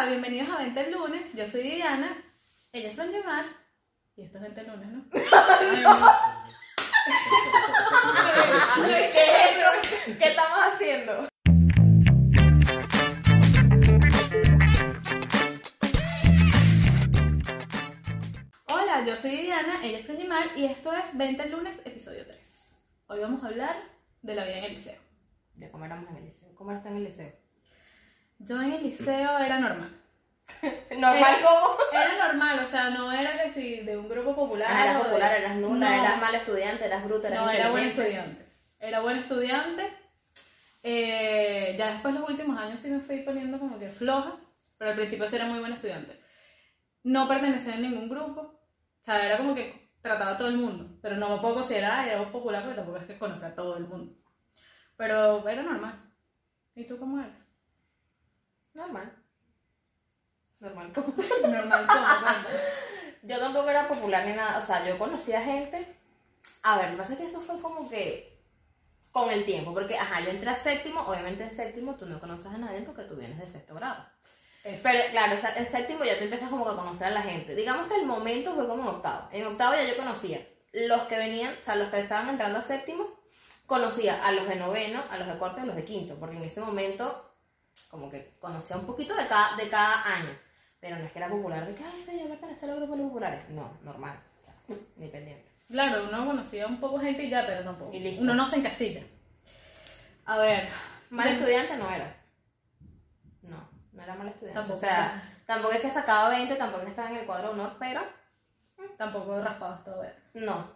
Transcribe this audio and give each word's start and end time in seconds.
Hola, 0.00 0.12
bienvenidos 0.12 0.48
a 0.48 0.56
20 0.62 0.90
lunes. 0.92 1.26
Yo 1.34 1.46
soy 1.46 1.60
Diana, 1.60 2.24
ella 2.72 2.88
es 2.88 2.96
Franjimar 2.96 3.44
y 4.16 4.22
esto 4.22 4.38
es 4.38 4.42
20 4.44 4.62
lunes, 4.62 4.88
¿no? 4.88 5.04
Ay, 5.12 5.82
no. 9.60 10.16
¿Qué 10.16 10.24
estamos 10.24 10.58
haciendo? 10.72 11.28
Hola, 18.68 19.04
yo 19.04 19.14
soy 19.16 19.36
Diana, 19.36 19.84
ella 19.84 19.98
es 19.98 20.06
Franjimar 20.06 20.46
y 20.56 20.64
esto 20.64 20.94
es 20.94 21.14
20 21.14 21.46
lunes, 21.50 21.76
episodio 21.84 22.24
3. 22.26 22.78
Hoy 23.08 23.20
vamos 23.20 23.44
a 23.44 23.48
hablar 23.48 23.76
de 24.22 24.34
la 24.34 24.44
vida 24.44 24.56
en 24.60 24.64
el 24.64 24.72
liceo. 24.72 24.98
De 25.56 25.70
cómo 25.70 25.84
éramos 25.84 26.08
en 26.08 26.16
el 26.16 26.24
liceo. 26.24 26.54
¿Cómo 26.54 26.72
está 26.72 26.88
en 26.88 26.96
el 26.96 27.04
liceo? 27.04 27.39
Yo 28.40 28.60
en 28.60 28.72
el 28.72 28.82
liceo 28.82 29.38
era 29.38 29.58
normal. 29.58 29.96
Normal 30.90 31.16
Era- 31.16 31.38
como. 31.46 31.76
Era 31.92 32.26
normal, 32.26 32.58
o 32.66 32.70
sea, 32.70 32.90
no 32.90 33.12
era 33.12 33.40
que 33.42 33.52
si 33.52 33.76
de 33.80 33.96
un 33.96 34.08
grupo 34.08 34.34
popular. 34.34 34.68
eras 34.70 34.96
o 34.96 34.98
de- 34.98 35.04
popular, 35.04 35.32
eras 35.40 35.56
nula, 35.56 35.88
No. 35.96 36.02
eras 36.04 36.20
mal 36.20 36.34
estudiante, 36.34 36.84
eras 36.86 37.04
bruta, 37.04 37.28
eras 37.28 37.44
No, 37.44 37.50
era 37.50 37.70
buen 37.70 37.84
estudiante. 37.88 38.46
Era 38.80 39.00
buen 39.00 39.18
estudiante. 39.18 39.92
Eh, 40.82 41.74
ya 41.78 41.92
después 41.92 42.14
los 42.14 42.28
últimos 42.28 42.58
años 42.58 42.80
sí 42.80 42.88
me 42.90 43.00
fui 43.00 43.18
poniendo 43.20 43.58
como 43.58 43.78
que 43.78 43.90
floja, 43.90 44.36
pero 44.78 44.90
al 44.90 44.96
principio 44.96 45.28
sí 45.28 45.36
era 45.36 45.44
muy 45.46 45.60
buen 45.60 45.72
estudiante. 45.72 46.18
No 47.04 47.28
pertenecía 47.28 47.74
a 47.74 47.78
ningún 47.78 48.08
grupo. 48.08 48.40
O 48.40 49.02
sea, 49.04 49.24
era 49.26 49.36
como 49.38 49.54
que 49.54 49.90
trataba 50.02 50.32
a 50.32 50.36
todo 50.36 50.48
el 50.48 50.56
mundo. 50.56 50.98
Pero 51.02 51.16
no 51.16 51.28
me 51.36 51.40
puedo 51.40 51.54
considerar 51.56 52.08
era 52.08 52.30
popular 52.32 52.62
porque 52.62 52.76
tampoco 52.76 52.98
es 52.98 53.06
que 53.06 53.18
conocía 53.18 53.48
a 53.48 53.54
todo 53.54 53.76
el 53.76 53.84
mundo. 53.84 54.14
Pero 54.96 55.46
era 55.48 55.62
normal. 55.62 56.00
¿Y 56.74 56.84
tú 56.86 56.98
cómo 56.98 57.20
eres? 57.20 57.49
Normal. 58.74 59.12
Normal 60.60 60.92
como. 60.92 61.14
Normal 61.42 61.86
como. 61.86 62.48
Yo 63.22 63.38
tampoco 63.38 63.70
era 63.70 63.88
popular 63.88 64.26
ni 64.26 64.34
nada. 64.34 64.58
O 64.58 64.66
sea, 64.66 64.86
yo 64.86 64.98
conocía 64.98 65.42
gente. 65.42 65.96
A 66.62 66.78
ver, 66.78 66.86
lo 66.86 66.92
que 66.92 66.98
pasa 66.98 67.12
es 67.14 67.18
que 67.18 67.26
eso 67.26 67.40
fue 67.40 67.60
como 67.60 67.88
que. 67.88 68.28
Con 69.10 69.28
el 69.28 69.44
tiempo, 69.44 69.74
porque 69.74 69.98
ajá, 69.98 70.20
yo 70.20 70.30
entré 70.30 70.50
a 70.50 70.54
séptimo, 70.54 71.00
obviamente 71.00 71.42
en 71.42 71.50
séptimo 71.50 71.96
tú 71.96 72.06
no 72.06 72.20
conoces 72.20 72.46
a 72.46 72.58
nadie 72.58 72.82
porque 72.82 73.02
tú 73.02 73.16
vienes 73.16 73.40
de 73.40 73.50
sexto 73.50 73.74
grado. 73.74 74.06
Eso. 74.62 74.84
Pero 74.84 75.00
claro, 75.10 75.36
en 75.56 75.66
séptimo 75.66 76.04
ya 76.04 76.16
tú 76.16 76.22
empiezas 76.22 76.48
como 76.48 76.64
que 76.64 76.70
a 76.70 76.76
conocer 76.76 77.08
a 77.08 77.10
la 77.10 77.22
gente. 77.22 77.56
Digamos 77.56 77.88
que 77.88 77.96
el 77.96 78.06
momento 78.06 78.54
fue 78.54 78.68
como 78.68 78.82
en 78.82 78.88
octavo. 78.88 79.28
En 79.32 79.46
octavo 79.46 79.74
ya 79.74 79.82
yo 79.82 79.96
conocía 79.96 80.46
los 80.72 81.02
que 81.08 81.18
venían, 81.18 81.52
o 81.60 81.64
sea, 81.64 81.74
los 81.74 81.88
que 81.88 81.98
estaban 81.98 82.28
entrando 82.28 82.60
a 82.60 82.62
séptimo, 82.62 83.20
conocía 83.66 84.24
a 84.24 84.32
los 84.32 84.46
de 84.46 84.56
noveno, 84.56 85.02
a 85.10 85.18
los 85.18 85.26
de 85.26 85.38
cuarto 85.38 85.58
y 85.58 85.62
a 85.62 85.66
los 85.66 85.76
de 85.76 85.84
quinto, 85.84 86.16
porque 86.18 86.36
en 86.36 86.44
ese 86.44 86.60
momento 86.60 87.29
como 87.88 88.10
que 88.10 88.36
conocía 88.38 88.76
un 88.76 88.86
poquito 88.86 89.14
de 89.14 89.26
cada, 89.26 89.56
de 89.56 89.68
cada 89.68 90.02
año. 90.16 90.30
Pero 90.80 90.96
no 90.96 91.04
es 91.04 91.12
que 91.12 91.18
era 91.18 91.28
popular, 91.28 91.66
de 91.66 91.74
que, 91.74 91.84
ay, 91.84 92.20
yo 92.20 92.28
pertenece 92.28 92.64
a 92.64 92.68
los 92.68 92.78
grupos 92.78 92.98
populares. 92.98 93.48
No, 93.50 93.78
normal, 93.82 94.18
ni 94.96 95.08
pendiente. 95.08 95.50
Claro, 95.68 96.04
uno 96.08 96.26
conocía 96.26 96.66
un 96.66 96.80
poco 96.80 96.98
gente 96.98 97.22
y 97.22 97.30
ya, 97.30 97.46
pero 97.46 97.62
tampoco. 97.62 97.92
Y 97.94 98.00
listo. 98.00 98.22
Uno 98.22 98.34
no 98.34 98.48
se 98.48 98.56
encasilla. 98.56 99.02
A 100.24 100.38
ver. 100.38 100.68
Mal 101.10 101.28
estudiante 101.28 101.76
no 101.76 101.90
era. 101.90 102.16
No, 103.42 103.68
no 103.92 104.02
era 104.02 104.14
mal 104.14 104.28
estudiante. 104.28 104.58
Tampoco 104.58 104.78
o 104.78 104.80
sea, 104.80 105.22
tampoco 105.46 105.74
es 105.74 105.80
que 105.80 105.90
sacaba 105.90 106.30
20, 106.30 106.56
tampoco 106.56 106.82
estaba 106.84 107.10
en 107.10 107.16
el 107.16 107.26
cuadro 107.26 107.50
honor, 107.50 107.76
pero 107.78 108.02
Tampoco 108.96 109.40
raspados 109.40 109.84
todo 109.84 110.02
era. 110.02 110.16
no, 110.34 110.72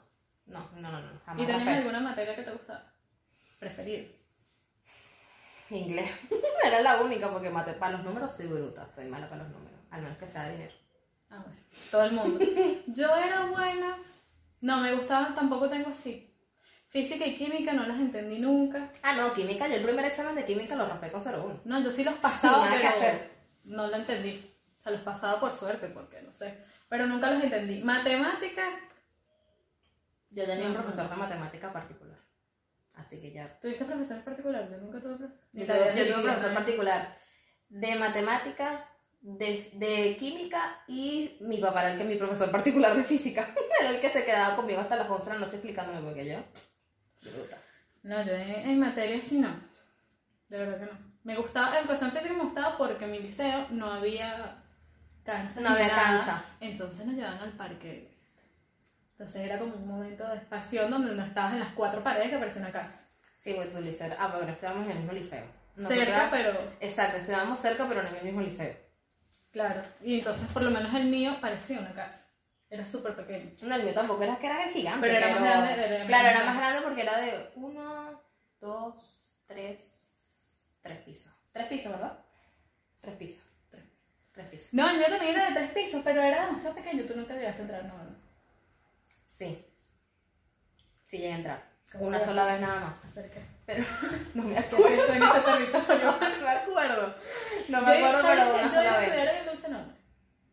no, 0.46 0.60
no, 0.76 0.90
no, 0.90 1.00
no 1.00 1.20
jamás. 1.24 1.42
¿Y 1.42 1.46
tenías 1.46 1.78
alguna 1.78 2.00
materia 2.00 2.36
que 2.36 2.42
te 2.42 2.50
gustaba? 2.52 2.92
Preferir. 3.58 4.23
Inglés. 5.70 6.10
Era 6.64 6.80
la 6.82 7.02
única 7.02 7.28
porque 7.30 7.50
mate 7.50 7.74
para 7.74 7.92
los 7.96 8.04
números 8.04 8.32
soy 8.34 8.46
bruta, 8.46 8.86
soy 8.86 9.06
mala 9.06 9.28
para 9.28 9.42
los 9.44 9.52
números, 9.52 9.78
al 9.90 10.02
menos 10.02 10.18
que 10.18 10.26
sea 10.28 10.44
de 10.44 10.52
dinero. 10.52 10.74
Ah, 11.30 11.42
bueno. 11.44 11.58
Todo 11.90 12.04
el 12.04 12.12
mundo. 12.12 12.44
Yo 12.86 13.14
era 13.16 13.46
buena. 13.46 13.96
No, 14.60 14.80
me 14.80 14.94
gustaba, 14.94 15.34
tampoco 15.34 15.68
tengo 15.68 15.90
así. 15.90 16.30
Física 16.88 17.26
y 17.26 17.34
química 17.36 17.72
no 17.72 17.86
las 17.86 17.98
entendí 17.98 18.38
nunca. 18.38 18.90
Ah, 19.02 19.14
no, 19.16 19.34
química, 19.34 19.66
yo 19.66 19.74
el 19.74 19.82
primer 19.82 20.04
examen 20.04 20.36
de 20.36 20.44
química 20.44 20.76
lo 20.76 20.86
raspé 20.86 21.10
con 21.10 21.20
0,1. 21.20 21.62
No, 21.64 21.82
yo 21.82 21.90
sí 21.90 22.04
los 22.04 22.14
pasaba, 22.22 22.68
pero 22.70 22.88
hacer. 22.88 23.30
no 23.64 23.88
lo 23.88 23.96
entendí. 23.96 24.54
O 24.78 24.80
sea, 24.80 24.92
los 24.92 25.00
pasaba 25.00 25.40
por 25.40 25.52
suerte, 25.52 25.88
porque 25.88 26.22
no 26.22 26.32
sé. 26.32 26.62
Pero 26.88 27.06
nunca 27.06 27.30
los 27.32 27.42
entendí. 27.42 27.82
Matemática, 27.82 28.62
Yo 30.30 30.46
tenía 30.46 30.66
un 30.68 30.74
profesor 30.74 31.10
de 31.10 31.16
matemática 31.16 31.72
particular. 31.72 32.16
Así 32.96 33.20
que 33.20 33.32
ya. 33.32 33.58
¿tuviste 33.60 33.84
profesores 33.84 34.22
particulares? 34.22 34.70
Yo 34.70 34.78
nunca 34.78 35.00
tuve 35.00 35.16
profesor. 35.16 35.36
Yo, 35.52 35.66
tuve- 35.66 35.94
yo 35.96 36.14
tuve 36.14 36.22
profesor 36.22 36.54
particular 36.54 37.18
de 37.68 37.94
matemática, 37.96 38.88
de, 39.20 39.70
de 39.74 40.16
química 40.18 40.82
y 40.86 41.36
mi 41.40 41.58
papá 41.58 41.80
era 41.82 41.92
el 41.92 41.98
que 41.98 42.04
mi 42.04 42.16
profesor 42.16 42.50
particular 42.50 42.94
de 42.94 43.02
física. 43.04 43.52
Era 43.80 43.90
el 43.90 44.00
que 44.00 44.10
se 44.10 44.24
quedaba 44.24 44.54
conmigo 44.56 44.80
hasta 44.80 44.96
las 44.96 45.08
11 45.10 45.24
de 45.30 45.34
la 45.34 45.40
noche 45.44 45.56
explicándome 45.56 46.00
porque 46.02 46.26
yo. 46.26 46.38
No, 48.02 48.22
yo 48.24 48.32
en, 48.34 48.68
en 48.70 48.80
materia 48.80 49.20
sí 49.20 49.38
no. 49.38 49.48
De 50.48 50.58
verdad 50.58 50.78
que 50.78 50.92
no. 50.92 50.98
Me 51.24 51.36
gustaba, 51.36 51.70
en 51.76 51.84
educación 51.84 52.12
física 52.12 52.34
me 52.34 52.44
gustaba 52.44 52.76
porque 52.76 53.06
en 53.06 53.12
mi 53.12 53.18
liceo 53.18 53.66
no 53.70 53.90
había 53.90 54.62
cancha. 55.24 55.60
No 55.60 55.70
había 55.70 55.88
nada. 55.88 56.02
cancha. 56.18 56.44
Entonces 56.60 57.06
nos 57.06 57.14
llevaban 57.16 57.40
al 57.40 57.52
parque. 57.52 58.13
Entonces 59.14 59.42
era 59.42 59.58
como 59.58 59.74
un 59.74 59.86
momento 59.86 60.26
de 60.28 60.40
pasión 60.40 60.90
donde 60.90 61.14
no 61.14 61.24
estabas 61.24 61.54
en 61.54 61.60
las 61.60 61.72
cuatro 61.74 62.02
paredes 62.02 62.30
que 62.30 62.38
parecía 62.38 62.62
una 62.62 62.72
casa. 62.72 63.08
Sí, 63.36 63.52
pues 63.54 63.70
tu 63.70 63.80
liceo. 63.80 64.12
Ah, 64.18 64.28
porque 64.30 64.46
no 64.46 64.52
estudiamos 64.52 64.84
en 64.86 64.90
el 64.90 64.98
mismo 64.98 65.12
liceo. 65.12 65.44
Cerca, 65.76 66.28
pero 66.30 66.52
Exacto, 66.80 67.16
estudiábamos 67.18 67.58
cerca, 67.60 67.86
pero 67.88 68.02
no 68.02 68.08
en 68.08 68.16
el 68.16 68.24
mismo 68.24 68.40
liceo. 68.40 68.74
claro. 69.52 69.82
Y 70.02 70.18
entonces 70.18 70.48
por 70.48 70.62
lo 70.62 70.70
menos 70.70 70.92
el 70.94 71.06
mío 71.06 71.36
parecía 71.40 71.78
una 71.78 71.92
casa. 71.94 72.26
Era 72.70 72.84
súper 72.86 73.14
pequeño. 73.14 73.52
No, 73.62 73.74
el 73.76 73.84
mío 73.84 73.92
tampoco 73.94 74.22
era 74.24 74.36
que 74.38 74.46
era 74.46 74.64
el 74.64 74.72
gigante. 74.72 75.06
Pero 75.06 75.18
era 75.18 75.30
más 75.34 75.40
grande, 75.42 75.94
era 75.96 76.06
claro, 76.06 76.28
era 76.28 76.44
más 76.44 76.56
grande 76.56 76.80
porque 76.82 77.02
era 77.02 77.18
de 77.18 77.50
uno, 77.54 78.20
dos, 78.60 79.30
tres, 79.46 80.18
tres 80.82 80.98
pisos. 81.04 81.32
Tres 81.52 81.66
pisos, 81.68 81.92
¿verdad? 81.92 82.18
Tres 83.00 83.16
pisos. 83.16 83.44
Tres 83.70 83.84
pisos. 83.84 84.14
Tres 84.32 84.46
pisos. 84.48 84.74
No, 84.74 84.88
el 84.90 84.98
mío 84.98 85.06
también 85.08 85.34
era 85.36 85.50
de 85.50 85.54
tres 85.54 85.70
pisos, 85.72 86.00
pero 86.02 86.20
era 86.20 86.46
demasiado 86.46 86.74
pequeño. 86.74 87.04
Tú 87.04 87.14
nunca 87.14 87.34
llegaste 87.34 87.60
a 87.60 87.64
entrar, 87.64 87.84
no, 87.84 87.96
no. 87.96 88.13
Sí. 89.36 89.66
Sí 91.02 91.18
llegué 91.18 91.32
a 91.32 91.36
entrar. 91.36 91.70
¿Cómo 91.90 92.06
Una 92.06 92.20
sola 92.20 92.44
vez 92.46 92.60
nada 92.60 92.80
más. 92.80 93.04
Acerca. 93.04 93.40
Pero 93.66 93.84
no 94.34 94.42
me 94.44 94.54
¿Qué 94.54 94.60
acuerdo. 94.60 95.12
en 95.12 95.22
ese 95.22 95.40
territorio? 95.40 96.14
No 96.20 96.44
me 96.44 96.48
acuerdo. 96.50 97.14
No 97.68 97.80
me 97.80 97.86
Yo, 97.86 98.06
acuerdo, 98.06 98.20
¿sabes 98.22 98.40
pero 98.44 98.54
una 98.54 98.62
Yo 98.62 98.68
sola 98.70 98.98
vez. 98.98 99.40
en 99.40 99.46
Dulce 99.46 99.68
Nombre. 99.70 99.96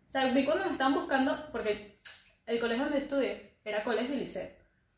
O 0.08 0.12
sea, 0.12 0.26
vi 0.34 0.46
cuando 0.46 0.66
me 0.66 0.72
estaban 0.72 0.94
buscando, 0.96 1.52
porque 1.52 2.02
el 2.48 2.60
colegio 2.60 2.84
donde 2.86 3.00
estudié 3.00 3.58
era 3.64 3.84
colegio 3.84 4.16
y 4.16 4.20
liceo. 4.20 4.50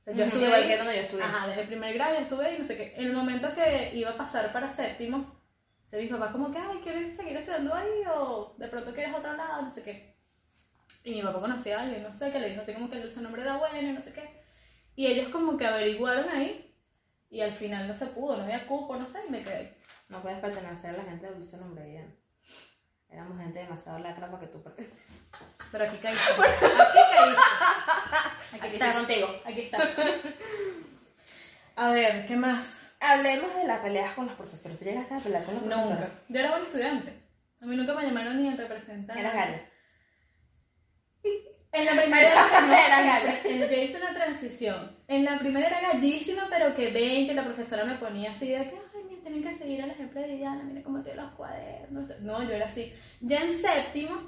O 0.02 0.04
sea, 0.06 0.14
yo 0.14 0.24
estuve 0.26 0.46
igual 0.46 0.62
ahí- 0.64 0.68
que 0.70 0.78
donde 0.78 0.96
yo 0.96 1.02
estudié. 1.02 1.24
Ajá, 1.26 1.48
desde 1.48 1.62
el 1.62 1.68
primer 1.68 1.94
grado 1.94 2.14
yo 2.16 2.22
estuve 2.22 2.46
ahí, 2.46 2.58
no 2.60 2.66
sé 2.66 2.78
qué. 2.78 2.94
En 2.96 3.08
el 3.08 3.14
momento 3.14 3.54
que 3.54 3.92
iba 3.96 4.12
a 4.12 4.18
pasar 4.18 4.52
para 4.54 4.70
séptimo, 4.72 5.40
se 5.90 5.98
mis 5.98 6.10
papás 6.10 6.32
como 6.32 6.52
que, 6.52 6.58
ay, 6.58 6.80
¿quieres 6.82 7.16
seguir 7.18 7.36
estudiando 7.38 7.74
ahí 7.76 8.04
o 8.16 8.56
de 8.58 8.68
pronto 8.70 8.94
quieres 8.94 9.14
otro 9.14 9.34
lado? 9.34 9.62
No 9.62 9.70
sé 9.72 9.84
qué. 9.84 10.13
Y 11.04 11.12
mi 11.12 11.22
papá 11.22 11.42
conocía 11.42 11.80
a 11.80 11.82
alguien, 11.84 12.04
no 12.04 12.14
sé, 12.14 12.32
que 12.32 12.40
le 12.40 12.50
dijo 12.50 12.62
así 12.62 12.74
como 12.74 12.90
que 12.90 12.96
el 12.96 13.04
dulce 13.04 13.22
nombre 13.22 13.42
era 13.42 13.58
bueno 13.58 13.78
y 13.90 13.92
no 13.92 14.02
sé 14.02 14.14
qué. 14.14 14.42
Y 14.96 15.08
ellos 15.08 15.30
como 15.30 15.58
que 15.58 15.66
averiguaron 15.66 16.30
ahí 16.30 16.74
y 17.30 17.42
al 17.42 17.52
final 17.52 17.88
no 17.88 17.94
se 17.94 18.06
pudo, 18.08 18.38
no 18.38 18.44
había 18.44 18.66
cupo, 18.68 18.96
no 18.96 19.06
sé, 19.06 19.20
y 19.28 19.32
me 19.32 19.42
quedé. 19.44 19.76
No 20.08 20.22
puedes 20.22 20.40
pertenecer 20.40 20.92
a 20.92 20.98
la 20.98 21.04
gente 21.04 21.26
de 21.28 21.34
Dulce 21.34 21.58
Nombre, 21.58 21.84
Diana. 21.84 22.14
Éramos 23.10 23.38
gente 23.40 23.60
demasiado 23.60 24.00
lacra 24.00 24.28
para 24.28 24.40
que 24.40 24.48
tú 24.48 24.62
pertenezcas. 24.64 25.00
Pero 25.72 25.84
aquí 25.86 25.98
caíste. 25.98 26.24
Aquí 26.32 27.00
caíste. 27.16 27.42
Aquí 28.54 28.68
estás. 28.74 28.96
contigo. 28.98 29.28
Aquí 29.46 29.62
estás. 29.62 29.90
A 31.76 31.92
ver, 31.92 32.26
¿qué 32.28 32.36
más? 32.36 32.94
Hablemos 33.00 33.54
de 33.56 33.66
las 33.66 33.80
peleas 33.82 34.14
con 34.14 34.28
los 34.28 34.36
profesores. 34.36 34.78
¿Tú 34.80 34.86
llegaste 34.86 35.14
a 35.16 35.20
pelear 35.20 35.44
con 35.44 35.56
los 35.56 35.64
Nunca. 35.64 35.76
profesores? 35.82 36.10
Yo 36.30 36.40
era 36.40 36.52
buen 36.52 36.66
estudiante. 36.66 37.24
A 37.62 37.66
mí 37.66 37.76
nunca 37.76 37.94
me 37.94 38.04
llamaron 38.04 38.42
ni 38.42 38.48
en 38.48 38.58
representante. 38.58 39.20
Eras 39.20 39.34
galla. 39.34 39.66
En 41.72 41.86
la 41.86 42.02
primera 42.04 42.30
Era 42.88 43.02
galla. 43.02 43.42
Que 43.42 43.84
hice 43.86 43.98
una 43.98 44.14
transición. 44.14 44.96
En 45.08 45.26
la 45.26 45.40
primera 45.40 45.68
era 45.68 45.94
gallísima, 45.94 46.48
pero 46.50 46.76
que 46.76 46.92
ven 46.92 47.28
que 47.28 47.34
la 47.34 47.44
profesora 47.46 47.84
me 47.84 47.96
ponía 47.96 48.32
así 48.32 48.50
de 48.50 48.70
que, 48.70 48.76
ay, 48.96 49.04
mira, 49.10 49.22
tienen 49.24 49.44
que 49.44 49.54
seguir 49.58 49.82
el 49.82 49.90
ejemplo 49.90 50.22
de 50.22 50.38
Diana, 50.38 50.64
mira 50.64 50.84
cómo 50.84 51.02
tiene 51.02 51.22
los 51.24 51.32
cuadernos. 51.34 52.10
No, 52.22 52.44
yo 52.44 52.52
era 52.52 52.66
así. 52.68 52.94
Ya 53.22 53.42
en 53.42 53.58
séptimo, 53.60 54.22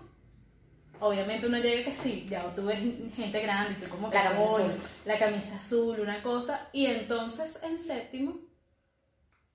obviamente 0.99 1.45
uno 1.45 1.59
llega 1.59 1.91
que 1.91 1.95
sí, 1.97 2.25
ya 2.27 2.53
tú 2.55 2.65
ves 2.65 2.79
gente 3.15 3.39
grande 3.41 3.75
y 3.77 3.83
tú 3.83 3.89
como 3.89 4.09
que, 4.09 4.17
La 4.17 4.23
camisa 4.23 4.47
"Coño, 4.47 4.65
azul". 4.65 4.81
la 5.05 5.19
camisa 5.19 5.55
azul, 5.57 5.99
una 5.99 6.23
cosa. 6.23 6.69
Y 6.73 6.87
entonces 6.87 7.59
en 7.63 7.77
séptimo 7.77 8.39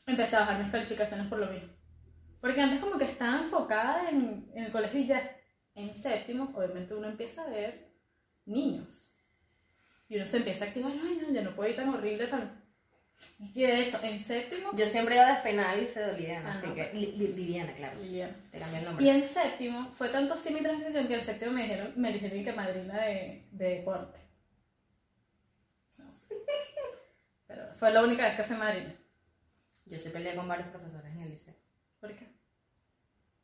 empecé 0.06 0.36
a 0.36 0.40
bajar 0.40 0.62
mis 0.62 0.70
calificaciones 0.72 1.26
por 1.26 1.38
lo 1.38 1.46
mismo. 1.50 1.68
Porque 2.40 2.60
antes 2.60 2.78
como 2.80 2.96
que 2.98 3.04
estaba 3.04 3.40
enfocada 3.40 4.08
en, 4.10 4.48
en 4.54 4.64
el 4.64 4.70
colegio 4.72 5.00
y 5.00 5.06
ya. 5.06 5.36
En 5.74 5.94
séptimo, 5.94 6.52
obviamente 6.54 6.94
uno 6.94 7.08
empieza 7.08 7.42
a 7.42 7.48
ver 7.50 7.88
niños. 8.46 9.14
Y 10.08 10.16
uno 10.16 10.26
se 10.26 10.38
empieza 10.38 10.64
a 10.64 10.68
activar, 10.68 10.90
ay 10.92 11.20
no, 11.22 11.30
ya 11.32 11.42
no 11.42 11.54
puedo 11.54 11.70
ir 11.70 11.76
tan 11.76 11.88
horrible, 11.88 12.26
tan... 12.26 12.60
Y 13.38 13.62
de 13.62 13.80
hecho, 13.82 14.00
en 14.02 14.18
séptimo, 14.18 14.70
Yo 14.74 14.86
siempre 14.86 15.14
iba 15.14 15.26
a 15.26 15.32
despenar 15.34 15.78
y 15.78 15.88
se 15.88 16.10
Liliana, 16.14 16.52
Ah, 16.52 16.58
así 16.58 16.66
no, 16.66 16.74
que. 16.74 16.90
Li- 16.94 17.12
Li- 17.12 17.32
Liliana, 17.34 17.72
claro. 17.74 18.00
Liliana. 18.00 18.34
Te 18.50 18.58
cambié 18.58 18.78
el 18.78 18.84
nombre. 18.86 19.04
Y 19.04 19.08
en 19.10 19.22
séptimo, 19.24 19.90
fue 19.92 20.08
tanto 20.08 20.34
así 20.34 20.52
mi 20.54 20.60
transición 20.62 21.06
que 21.06 21.14
en 21.14 21.22
séptimo 21.22 21.52
me 21.52 21.62
dijeron, 21.62 21.92
me 21.96 22.12
dijeron 22.12 22.44
que 22.44 22.52
madrina 22.52 22.98
de, 23.04 23.46
de 23.52 23.64
deporte. 23.76 24.18
No 25.98 26.10
sé. 26.10 26.34
Pero 27.46 27.74
fue 27.76 27.92
la 27.92 28.02
única 28.02 28.26
vez 28.26 28.36
que 28.36 28.44
fui 28.44 28.56
madrina. 28.56 28.94
Yo 29.86 29.98
sí 29.98 30.08
peleé 30.08 30.34
con 30.34 30.48
varios 30.48 30.68
profesores 30.68 31.12
en 31.14 31.20
el 31.20 31.30
liceo. 31.30 31.54
¿Por 32.00 32.14
qué? 32.16 32.26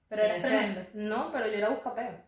Pero 0.08 0.22
eras 0.22 0.38
Ese- 0.38 0.48
tremenda. 0.48 0.86
No, 0.94 1.32
pero 1.32 1.46
yo 1.48 1.54
era 1.54 1.68
buscapeo. 1.68 2.20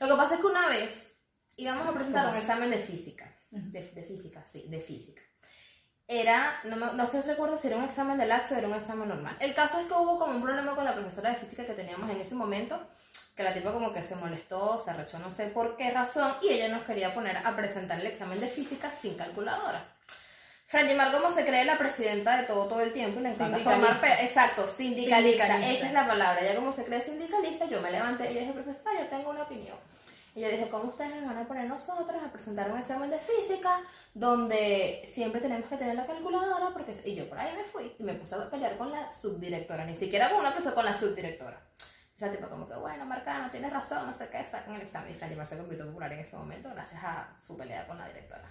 Lo 0.00 0.08
que 0.08 0.14
pasa 0.16 0.34
es 0.34 0.40
que 0.40 0.46
una 0.46 0.68
vez 0.68 1.12
íbamos 1.56 1.86
a 1.88 1.92
presentar 1.94 2.24
¿Cómo 2.26 2.36
un 2.36 2.40
examen 2.40 2.70
de 2.70 2.78
física. 2.78 3.32
De, 3.50 3.82
de 3.82 4.02
física, 4.02 4.44
sí, 4.44 4.66
de 4.68 4.80
física. 4.80 5.22
Era, 6.08 6.60
no, 6.64 6.76
me- 6.76 6.92
no 6.92 7.06
sé 7.06 7.22
si 7.22 7.28
recuerdo 7.28 7.56
si 7.56 7.66
era 7.66 7.76
un 7.76 7.84
examen 7.84 8.16
de 8.18 8.26
laxo 8.26 8.54
o 8.54 8.58
era 8.58 8.68
un 8.68 8.74
examen 8.74 9.08
normal. 9.08 9.36
El 9.40 9.54
caso 9.54 9.80
es 9.80 9.86
que 9.86 9.92
hubo 9.94 10.18
como 10.18 10.32
un 10.36 10.42
problema 10.42 10.74
con 10.76 10.84
la 10.84 10.94
profesora 10.94 11.30
de 11.30 11.36
física 11.36 11.66
que 11.66 11.72
teníamos 11.74 12.08
en 12.10 12.20
ese 12.20 12.34
momento, 12.36 12.86
que 13.34 13.42
la 13.42 13.52
tipa 13.52 13.72
como 13.72 13.92
que 13.92 14.04
se 14.04 14.14
molestó, 14.14 14.80
se 14.84 14.90
arrechó 14.90 15.18
no 15.18 15.32
sé 15.34 15.46
por 15.46 15.76
qué 15.76 15.90
razón, 15.90 16.32
y 16.42 16.48
ella 16.50 16.68
nos 16.68 16.84
quería 16.84 17.12
poner 17.12 17.38
a 17.38 17.56
presentar 17.56 17.98
el 17.98 18.06
examen 18.06 18.38
de 18.40 18.48
física 18.48 18.92
sin 18.92 19.16
calculadora. 19.16 19.95
Franjimar, 20.66 21.12
como 21.12 21.30
se 21.30 21.46
cree 21.46 21.64
la 21.64 21.78
presidenta 21.78 22.36
de 22.38 22.42
todo 22.42 22.66
todo 22.66 22.80
el 22.80 22.92
tiempo 22.92 23.20
y 23.20 23.22
le 23.22 23.28
encanta 23.30 23.58
formar... 23.58 24.00
Exacto, 24.20 24.66
sindicalista. 24.66 25.44
Sindicalista. 25.44 25.72
Esa 25.72 25.86
es 25.86 25.92
la 25.92 26.06
palabra. 26.06 26.40
Ella 26.40 26.56
como 26.56 26.72
se 26.72 26.84
cree 26.84 27.00
sindicalista, 27.00 27.66
yo 27.66 27.80
me 27.80 27.90
levanté 27.92 28.30
y 28.30 28.34
yo 28.34 28.40
dije, 28.40 28.52
profesora, 28.52 29.00
yo 29.00 29.06
tengo 29.06 29.30
una 29.30 29.42
opinión. 29.42 29.76
Y 30.34 30.40
yo 30.40 30.50
dije, 30.50 30.68
¿cómo 30.68 30.90
ustedes 30.90 31.14
nos 31.16 31.26
van 31.26 31.38
a 31.38 31.48
poner 31.48 31.66
nosotros 31.66 32.22
a 32.22 32.30
presentar 32.30 32.70
un 32.70 32.78
examen 32.78 33.08
de 33.08 33.18
física 33.18 33.80
donde 34.12 35.08
siempre 35.10 35.40
tenemos 35.40 35.68
que 35.68 35.76
tener 35.76 35.94
la 35.94 36.04
calculadora? 36.04 36.70
porque 36.74 36.94
Y 37.04 37.14
yo 37.14 37.28
por 37.28 37.38
ahí 37.38 37.54
me 37.56 37.64
fui 37.64 37.94
y 37.98 38.02
me 38.02 38.14
puse 38.14 38.34
a 38.34 38.50
pelear 38.50 38.76
con 38.76 38.90
la 38.90 39.10
subdirectora, 39.10 39.86
ni 39.86 39.94
siquiera 39.94 40.28
con 40.28 40.40
una 40.40 40.52
persona, 40.52 40.74
con 40.74 40.84
la 40.84 40.98
subdirectora. 40.98 41.58
Y 42.18 42.20
la 42.20 42.32
tipo 42.32 42.48
como 42.48 42.68
que, 42.68 42.74
bueno, 42.74 43.06
Marcano, 43.06 43.50
tienes 43.50 43.72
razón, 43.72 44.06
no 44.06 44.12
sé 44.12 44.28
qué, 44.28 44.44
sacan 44.44 44.74
el 44.74 44.82
examen. 44.82 45.12
Y 45.12 45.14
Franjimar 45.14 45.46
se 45.46 45.56
convirtió 45.56 45.86
popular 45.86 46.12
en 46.12 46.18
ese 46.18 46.36
momento 46.36 46.68
gracias 46.70 47.02
a 47.04 47.34
su 47.38 47.56
pelea 47.56 47.86
con 47.86 47.96
la 47.96 48.08
directora. 48.08 48.50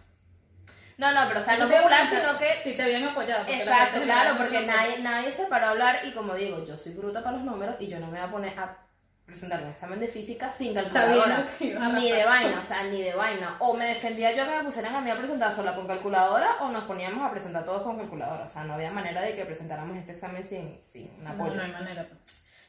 No, 0.97 1.11
no, 1.11 1.27
pero 1.27 1.41
o 1.41 1.43
sea, 1.43 1.57
no 1.57 1.69
popular, 1.69 2.07
sino 2.09 2.37
que 2.37 2.47
Si 2.63 2.71
te 2.75 2.83
habían 2.83 3.03
apoyado. 3.05 3.45
porque 3.45 3.59
Exacto, 3.61 4.01
claro, 4.03 4.37
porque 4.37 4.61
no 4.61 4.67
nadie, 4.67 4.99
nadie 4.99 5.31
se 5.31 5.45
paró 5.45 5.67
a 5.67 5.69
hablar 5.71 5.99
y 6.05 6.11
como 6.11 6.35
digo, 6.35 6.63
yo 6.65 6.77
soy 6.77 6.93
bruta 6.93 7.21
para 7.23 7.35
los 7.37 7.45
números 7.45 7.75
y 7.79 7.87
yo 7.87 7.99
no 7.99 8.07
me 8.07 8.19
voy 8.19 8.27
a 8.27 8.31
poner 8.31 8.57
a 8.59 8.77
presentar 9.25 9.61
un 9.63 9.69
examen 9.69 9.99
de 9.99 10.07
física 10.07 10.53
sin 10.55 10.73
calculadora. 10.73 11.47
Ni 11.59 12.11
de 12.11 12.23
vaina, 12.25 12.59
o 12.63 12.67
sea, 12.67 12.83
ni 12.83 13.01
de 13.01 13.13
vaina. 13.15 13.55
O 13.59 13.73
me 13.75 13.87
defendía 13.87 14.33
yo 14.35 14.45
que 14.45 14.55
me 14.55 14.63
pusieran 14.63 14.95
a 14.95 15.01
mí 15.01 15.09
a 15.09 15.17
presentar 15.17 15.51
sola 15.51 15.75
con 15.75 15.87
calculadora 15.87 16.57
o 16.61 16.69
nos 16.69 16.83
poníamos 16.83 17.25
a 17.27 17.31
presentar 17.31 17.65
todos 17.65 17.81
con 17.81 17.97
calculadora. 17.97 18.45
O 18.45 18.49
sea, 18.49 18.63
no 18.63 18.75
había 18.75 18.91
manera 18.91 19.21
de 19.23 19.35
que 19.35 19.43
presentáramos 19.43 19.97
este 19.97 20.11
examen 20.11 20.45
sin, 20.45 20.79
sin 20.83 21.09
un 21.17 21.23
No, 21.23 21.31
apoyo. 21.31 21.55
no 21.55 21.63
hay 21.63 21.71
manera. 21.71 22.07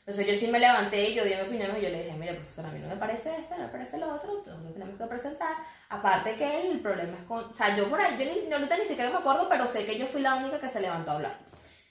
Pues. 0.06 0.18
Entonces 0.18 0.26
yo 0.26 0.46
sí 0.46 0.52
me 0.52 0.60
levanté 0.60 1.10
y 1.10 1.14
yo 1.14 1.24
di 1.24 1.34
mi 1.34 1.40
opinión 1.40 1.76
y 1.76 1.80
yo 1.80 1.88
le 1.88 2.04
dije, 2.04 2.16
mire 2.16 2.34
profesora, 2.34 2.68
a 2.68 2.72
mí 2.72 2.78
no 2.78 2.88
me 2.88 2.96
parece 2.96 3.36
esto, 3.36 3.56
no 3.56 3.64
me 3.64 3.68
parece 3.68 3.98
lo 3.98 4.14
otro, 4.14 4.38
entonces 4.38 4.72
tenemos 4.72 4.96
que 4.96 5.04
presentar. 5.06 5.56
Aparte 5.88 6.36
que 6.36 6.70
el 6.70 6.80
problema 6.80 7.18
es 7.18 7.24
con, 7.24 7.44
o 7.44 7.54
sea, 7.54 7.74
yo 7.76 7.90
por 7.90 8.00
ahí, 8.00 8.16
yo 8.16 8.24
ni, 8.24 8.52
ahorita 8.52 8.76
ni 8.76 8.84
siquiera 8.84 9.10
me 9.10 9.18
acuerdo, 9.18 9.48
pero 9.48 9.66
sé 9.66 9.84
que 9.84 9.98
yo 9.98 10.06
fui 10.06 10.22
la 10.22 10.36
única 10.36 10.60
que 10.60 10.68
se 10.68 10.80
levantó 10.80 11.10
a 11.10 11.14
hablar. 11.14 11.38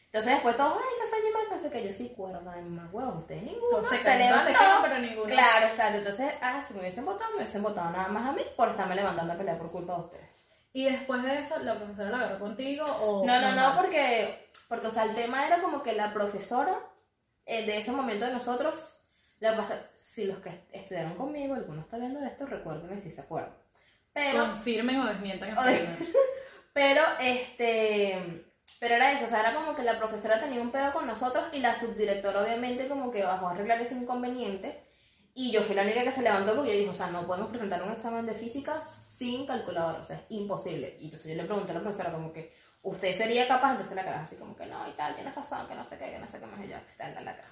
Entonces 0.06 0.32
después 0.32 0.56
todos, 0.56 0.78
ay, 0.78 1.22
que 1.22 1.34
mal, 1.34 1.44
no 1.52 1.60
sé 1.60 1.70
qué, 1.70 1.86
yo 1.86 1.92
sí, 1.92 2.14
cuerda 2.16 2.40
de 2.40 2.62
más 2.62 2.94
huevos, 2.94 3.18
ustedes 3.18 3.44
ninguno 3.44 3.84
se, 3.84 4.18
levantó. 4.18 4.54
pero 4.82 5.00
ninguno. 5.00 5.26
Claro, 5.28 5.66
exacto, 5.66 5.98
entonces, 5.98 6.34
ah, 6.42 6.62
si 6.66 6.74
me 6.74 6.80
hubiesen 6.80 7.04
votado, 7.04 7.32
me 7.32 7.38
hubiesen 7.40 7.64
votado 7.64 7.92
nada 7.92 8.08
más 8.08 8.30
a 8.30 8.32
mí 8.32 8.44
por 8.56 8.70
estarme 8.70 8.96
levantando 8.96 9.34
a 9.34 9.36
pelear 9.36 9.58
por 9.58 9.72
culpa 9.72 9.94
de 9.94 10.00
ustedes. 10.00 10.30
Y 10.72 10.86
después 10.86 11.22
de 11.22 11.40
eso, 11.40 11.60
¿la 11.60 11.76
profesora 11.76 12.12
la 12.12 12.18
agarró 12.18 12.40
contigo 12.40 12.86
o...? 13.02 13.26
No, 13.26 13.42
no, 13.42 13.52
no, 13.56 13.76
porque, 13.76 14.48
porque, 14.70 14.88
o 14.88 14.92
sea, 14.92 15.04
el 15.04 15.16
tema 15.16 15.46
era 15.48 15.62
como 15.62 15.84
que 15.84 15.92
la 15.92 16.14
profesora 16.14 16.80
de 17.46 17.78
ese 17.78 17.92
momento 17.92 18.26
de 18.26 18.34
nosotros, 18.34 19.00
lo 19.40 19.52
que 19.52 19.58
pasa, 19.58 19.82
si 19.96 20.26
los 20.26 20.40
que 20.40 20.50
est- 20.50 20.70
estudiaron 20.74 21.16
conmigo, 21.16 21.54
alguno 21.56 21.82
está 21.82 21.98
viendo 21.98 22.20
esto, 22.26 22.46
recuérdenme 22.46 22.98
si 22.98 23.12
se 23.12 23.22
acuerdan. 23.22 23.54
Pero, 24.14 24.46
Confirmen 24.46 25.02
o 25.02 25.06
desmientan 25.08 25.58
O 25.58 25.64
de- 25.64 25.74
opinión. 25.76 25.98
pero, 26.74 27.02
este, 27.20 28.46
pero 28.80 28.96
era 28.96 29.12
eso, 29.12 29.26
o 29.26 29.28
sea, 29.28 29.42
era 29.42 29.54
como 29.56 29.76
que 29.76 29.84
la 29.84 29.98
profesora 29.98 30.40
tenía 30.40 30.62
un 30.62 30.72
pedo 30.72 30.92
con 30.94 31.06
nosotros 31.08 31.46
y 31.54 31.60
la 31.60 31.76
subdirectora 31.76 32.42
obviamente 32.44 32.88
como 32.88 33.12
que 33.12 33.24
bajó 33.24 33.48
a 33.48 33.52
arreglar 33.52 33.82
ese 33.82 33.96
inconveniente 33.96 34.82
y 35.34 35.52
yo 35.52 35.62
fui 35.62 35.76
la 35.76 35.82
única 35.84 36.04
que 36.04 36.12
se 36.14 36.22
levantó 36.22 36.56
porque 36.56 36.72
yo 36.72 36.78
dije, 36.80 36.90
o 36.90 36.94
sea, 36.94 37.08
no 37.08 37.28
podemos 37.28 37.50
presentar 37.50 37.84
un 37.84 37.92
examen 37.92 38.26
de 38.26 38.36
física 38.36 38.82
sin 38.82 39.46
calculadora, 39.46 40.00
o 40.00 40.04
sea, 40.06 40.16
es 40.18 40.24
imposible. 40.30 40.98
Y 41.02 41.06
entonces 41.06 41.30
yo 41.30 41.36
le 41.36 41.44
pregunté 41.44 41.72
a 41.72 41.76
la 41.76 41.82
profesora 41.82 42.12
como 42.12 42.32
que, 42.32 42.54
¿usted 42.86 43.14
sería 43.14 43.48
capaz? 43.48 43.72
Entonces 43.72 43.96
la 43.96 44.06
cara 44.06 44.22
así 44.22 44.36
como 44.36 44.56
que, 44.56 44.66
no, 44.68 44.88
y 44.88 44.92
tal, 44.92 45.16
tienes 45.16 45.36
razón, 45.36 45.68
que 45.68 45.76
no 45.76 45.84
sé 45.84 45.98
qué, 45.98 46.12
que 46.12 46.20
no 46.20 46.28
sé 46.28 46.40
qué 46.40 46.46
más, 46.46 46.60
y 46.64 46.70
yo, 46.70 46.78
está 46.88 47.10
en 47.10 47.26
la 47.26 47.36
cara. 47.36 47.50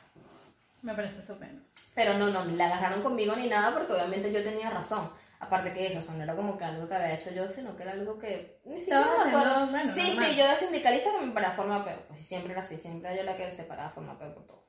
Me 0.81 0.93
parece 0.93 1.19
estupendo. 1.19 1.61
Pero 1.95 2.17
no, 2.17 2.27
no, 2.29 2.45
ni 2.45 2.55
la 2.55 2.67
agarraron 2.67 3.01
conmigo 3.01 3.35
ni 3.35 3.47
nada 3.47 3.73
porque 3.73 3.93
obviamente 3.93 4.31
yo 4.31 4.43
tenía 4.43 4.69
razón. 4.69 5.09
Aparte 5.39 5.73
que 5.73 5.87
eso, 5.87 6.13
no 6.13 6.23
era 6.23 6.35
como 6.35 6.57
que 6.57 6.63
algo 6.63 6.87
que 6.87 6.95
había 6.95 7.15
hecho 7.15 7.31
yo, 7.31 7.49
sino 7.49 7.75
que 7.75 7.83
era 7.83 7.93
algo 7.93 8.17
que 8.17 8.61
ni 8.65 8.79
siquiera 8.79 9.05
me 9.25 9.29
acuerdo. 9.29 9.67
bueno, 9.71 9.93
sí, 9.93 10.07
normal. 10.09 10.25
sí, 10.25 10.37
yo 10.37 10.47
de 10.47 10.55
sindicalista 10.55 11.11
que 11.11 11.25
me 11.25 11.33
paraba 11.33 11.53
forma 11.53 11.83
peor. 11.83 11.99
Pues 12.07 12.25
siempre 12.25 12.53
era 12.53 12.61
así, 12.61 12.77
siempre 12.77 13.11
era 13.11 13.17
yo 13.21 13.23
la 13.23 13.35
que 13.35 13.51
se 13.51 13.63
paraba 13.63 13.89
forma 13.89 14.17
peor 14.17 14.33
por 14.33 14.45
todo. 14.45 14.63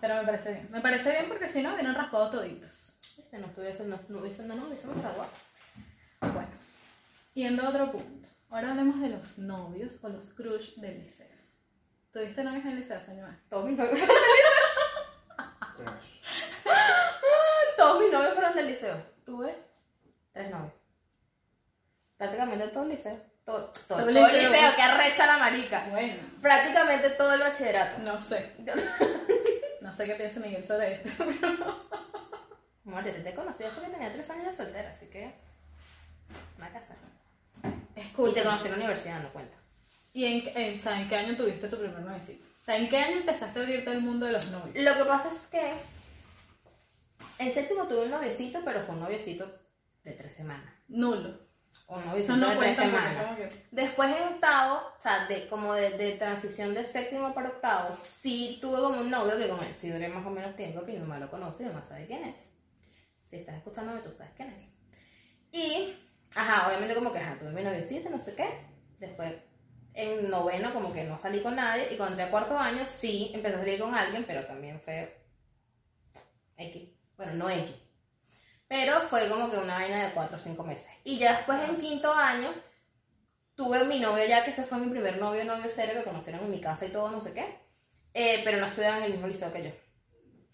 Pero 0.00 0.14
me 0.16 0.24
parece 0.24 0.52
bien. 0.52 0.68
Me 0.70 0.80
parece 0.80 1.10
bien 1.10 1.28
porque 1.28 1.48
si 1.48 1.62
no, 1.62 1.72
hubieran 1.74 1.94
raspado 1.94 2.30
toditos. 2.30 2.92
Viste, 3.16 3.38
No 3.38 3.46
estuviese, 3.46 3.84
no, 3.84 3.98
no 4.08 4.20
hubiese, 4.20 4.44
no 4.44 4.54
nos 4.54 4.68
hubiésemos 4.68 4.98
graduado. 4.98 5.30
Bueno, 6.20 6.48
yendo 7.34 7.62
a 7.62 7.70
otro 7.70 7.90
punto. 7.90 8.28
Ahora 8.56 8.70
hablemos 8.70 8.98
de 9.02 9.10
los 9.10 9.36
novios 9.36 9.98
o 10.02 10.08
los 10.08 10.32
crush 10.32 10.76
del 10.76 11.00
liceo. 11.00 11.26
¿Tuviste 12.10 12.42
novios 12.42 12.64
en 12.64 12.70
el 12.70 12.76
liceo, 12.76 12.98
Fañuel? 13.04 13.38
Todos 13.50 13.66
mis 13.66 13.76
novios, 13.76 14.00
Crush. 15.76 16.22
todos 17.76 18.00
mis 18.02 18.10
novios 18.10 18.32
fueron 18.32 18.56
del 18.56 18.68
liceo. 18.68 18.96
Tuve 19.26 19.62
tres 20.32 20.50
novios. 20.50 20.72
Prácticamente 22.16 22.68
todo 22.68 22.84
el 22.84 22.88
liceo. 22.88 23.20
Todo, 23.44 23.58
todo, 23.66 23.72
Todo 23.88 23.98
todo 23.98 24.08
el 24.08 24.14
liceo. 24.14 24.50
liceo, 24.50 24.74
que 24.74 24.82
arrecha 24.82 25.26
la 25.26 25.36
marica. 25.36 25.86
Bueno, 25.90 26.14
Prácticamente 26.40 27.10
todo 27.10 27.34
el 27.34 27.40
bachillerato. 27.40 28.02
no 28.04 28.18
sé. 28.18 28.52
No 29.82 29.92
sé 29.92 30.06
qué 30.06 30.14
piensa 30.14 30.40
Miguel 30.40 30.64
sobre 30.64 30.94
esto. 30.94 31.22
Amor, 32.86 33.04
yo 33.04 33.22
te 33.22 33.34
conocías 33.34 33.72
porque 33.74 33.90
tenía 33.90 34.10
tres 34.10 34.28
años 34.30 34.46
de 34.46 34.52
soltera, 34.54 34.88
así 34.90 35.06
que. 35.10 35.32
Una 36.56 36.72
casa. 36.72 36.96
Y 37.96 38.00
te 38.00 38.06
Escucha. 38.06 38.44
conocí 38.44 38.64
en 38.66 38.70
la 38.72 38.76
universidad, 38.76 39.22
no 39.22 39.32
cuenta. 39.32 39.56
¿Y 40.12 40.24
en, 40.24 40.48
en, 40.54 40.78
o 40.78 40.78
sea, 40.78 41.00
en 41.00 41.08
qué 41.08 41.16
año 41.16 41.36
tuviste 41.36 41.68
tu 41.68 41.78
primer 41.78 42.00
novicito? 42.00 42.44
O 42.60 42.64
sea, 42.64 42.76
¿en 42.76 42.88
qué 42.88 42.98
año 42.98 43.16
empezaste 43.18 43.58
a 43.58 43.62
abrirte 43.62 43.90
al 43.90 44.02
mundo 44.02 44.26
de 44.26 44.32
los 44.32 44.50
novios? 44.50 44.76
Lo 44.84 44.94
que 44.94 45.04
pasa 45.04 45.30
es 45.30 45.46
que. 45.48 45.72
En 47.38 47.52
séptimo 47.52 47.86
tuve 47.86 48.04
un 48.04 48.10
noviecito, 48.10 48.60
pero 48.64 48.80
fue 48.82 48.94
un 48.94 49.00
noviecito 49.02 49.46
de 50.04 50.12
tres 50.12 50.34
semanas. 50.34 50.72
Nulo. 50.88 51.46
Un 51.88 52.04
noviecito 52.04 52.36
no 52.36 52.48
de 52.50 52.56
tres 52.56 52.76
semanas. 52.76 53.36
que... 53.36 53.66
Después 53.70 54.10
en 54.16 54.22
octavo, 54.24 54.80
o 54.98 55.02
sea, 55.02 55.26
de, 55.26 55.48
como 55.48 55.72
de, 55.74 55.90
de 55.96 56.12
transición 56.12 56.74
de 56.74 56.84
séptimo 56.84 57.32
para 57.32 57.48
octavo, 57.50 57.94
sí 57.94 58.58
tuve 58.60 58.78
como 58.80 59.00
un 59.00 59.10
novio 59.10 59.36
que 59.38 59.48
con 59.48 59.62
él 59.62 59.72
sí 59.76 59.88
duré 59.90 60.08
más 60.08 60.26
o 60.26 60.30
menos 60.30 60.56
tiempo, 60.56 60.84
que 60.84 60.92
mi 60.92 60.98
mamá 60.98 61.18
lo 61.18 61.30
conoce 61.30 61.62
y 61.62 61.66
mi 61.66 61.72
mamá 61.72 61.84
sabe 61.86 62.06
quién 62.06 62.24
es. 62.24 62.50
Si 63.30 63.36
estás 63.36 63.56
escuchándome, 63.56 64.00
tú 64.00 64.10
sabes 64.16 64.32
quién 64.36 64.50
es. 64.50 64.62
Y, 65.52 65.94
ajá, 66.34 66.68
obviamente 66.68 66.94
como 66.94 67.12
que, 67.12 67.18
ajá, 67.18 67.38
tuve 67.38 67.50
mi 67.50 67.62
noviecito, 67.62 68.10
no 68.10 68.18
sé 68.18 68.34
qué. 68.34 68.48
Después, 68.98 69.34
en 69.94 70.30
noveno 70.30 70.72
como 70.72 70.92
que 70.92 71.04
no 71.04 71.16
salí 71.18 71.40
con 71.42 71.56
nadie 71.56 71.88
y 71.92 71.96
cuando 71.96 72.12
entré 72.12 72.24
a 72.24 72.30
cuarto 72.30 72.58
año 72.58 72.86
sí 72.86 73.30
empecé 73.34 73.56
a 73.56 73.58
salir 73.60 73.80
con 73.80 73.94
alguien, 73.94 74.24
pero 74.26 74.46
también 74.46 74.80
fue 74.80 75.16
X. 76.56 76.90
Bueno, 77.16 77.34
no 77.34 77.50
X. 77.50 77.74
Pero 78.68 79.00
fue 79.02 79.28
como 79.28 79.50
que 79.50 79.58
una 79.58 79.74
vaina 79.74 80.06
de 80.06 80.12
cuatro 80.12 80.36
o 80.36 80.40
cinco 80.40 80.64
meses. 80.64 80.90
Y 81.04 81.18
ya 81.18 81.36
después 81.36 81.60
en 81.68 81.76
quinto 81.76 82.12
año 82.12 82.52
tuve 83.54 83.84
mi 83.84 84.00
novio 84.00 84.24
ya, 84.26 84.44
que 84.44 84.50
ese 84.50 84.64
fue 84.64 84.78
mi 84.78 84.90
primer 84.90 85.18
novio, 85.18 85.44
novio 85.44 85.70
serio, 85.70 85.94
que 85.94 86.04
conocieron 86.04 86.44
en 86.44 86.50
mi 86.50 86.60
casa 86.60 86.84
y 86.86 86.90
todo, 86.90 87.10
no 87.10 87.20
sé 87.20 87.32
qué. 87.32 87.58
Eh, 88.12 88.42
pero 88.44 88.58
no 88.58 88.66
estudiaban 88.66 88.98
en 88.98 89.04
el 89.04 89.12
mismo 89.12 89.28
liceo 89.28 89.52
que 89.52 89.64
yo. 89.64 89.70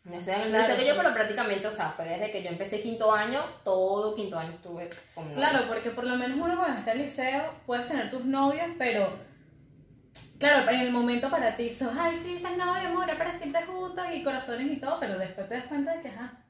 No 0.05 0.15
en 0.15 0.29
el 0.29 0.51
Claro. 0.51 0.77
que 0.77 0.87
yo, 0.87 0.97
pero 0.97 1.15
prácticamente, 1.15 1.67
o 1.69 1.73
sea, 1.73 1.91
fue 1.91 2.05
desde 2.07 2.33
que 2.33 2.43
yo 2.43 2.49
empecé 2.49 2.83
quinto 2.83 3.13
año, 3.13 3.41
todo 3.63 4.17
quinto 4.17 4.37
año 4.37 4.51
estuve 4.51 4.89
con 5.15 5.25
novio. 5.25 5.37
Claro, 5.37 5.69
porque 5.69 5.91
por 5.91 6.05
lo 6.05 6.17
menos 6.17 6.39
uno 6.39 6.57
cuando 6.57 6.79
está 6.79 6.93
en 6.93 6.99
el 6.99 7.05
liceo 7.05 7.55
puedes 7.67 7.87
tener 7.87 8.11
tus 8.11 8.25
novios, 8.25 8.67
pero 8.79 9.17
claro, 10.41 10.69
en 10.71 10.81
el 10.81 10.91
momento 10.91 11.31
para 11.31 11.55
ti 11.55 11.71
sos, 11.71 11.97
ay, 11.97 12.19
sí, 12.21 12.35
esa 12.35 12.51
novia, 12.51 12.89
amor, 12.89 13.07
para 13.17 13.39
siempre 13.39 13.63
juntos 13.65 14.05
y 14.13 14.25
corazones 14.25 14.73
y 14.73 14.81
todo, 14.81 14.99
pero 14.99 15.17
después 15.19 15.49
te 15.49 15.55
das 15.55 15.67
cuenta 15.67 15.95
de 15.95 16.03
que, 16.03 16.09
ajá, 16.09 16.45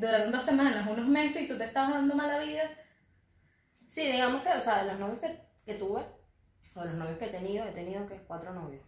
duraron 0.00 0.32
dos 0.32 0.42
semanas, 0.42 0.88
unos 0.88 1.06
meses 1.06 1.42
y 1.42 1.46
tú 1.46 1.56
te 1.56 1.64
estabas 1.64 1.90
dando 1.92 2.16
mala 2.16 2.40
vida. 2.40 2.68
Sí, 3.86 4.10
digamos 4.10 4.42
que, 4.42 4.48
o 4.50 4.60
sea, 4.60 4.82
de 4.82 4.90
los 4.90 4.98
novios 4.98 5.20
que, 5.20 5.40
que 5.64 5.74
tuve, 5.74 6.04
o 6.74 6.80
de 6.80 6.86
los 6.86 6.94
novios 6.94 7.18
que 7.18 7.26
he 7.26 7.30
tenido, 7.30 7.64
he 7.64 7.70
tenido 7.72 8.06
que 8.08 8.16
cuatro 8.26 8.52
novios. 8.52 8.82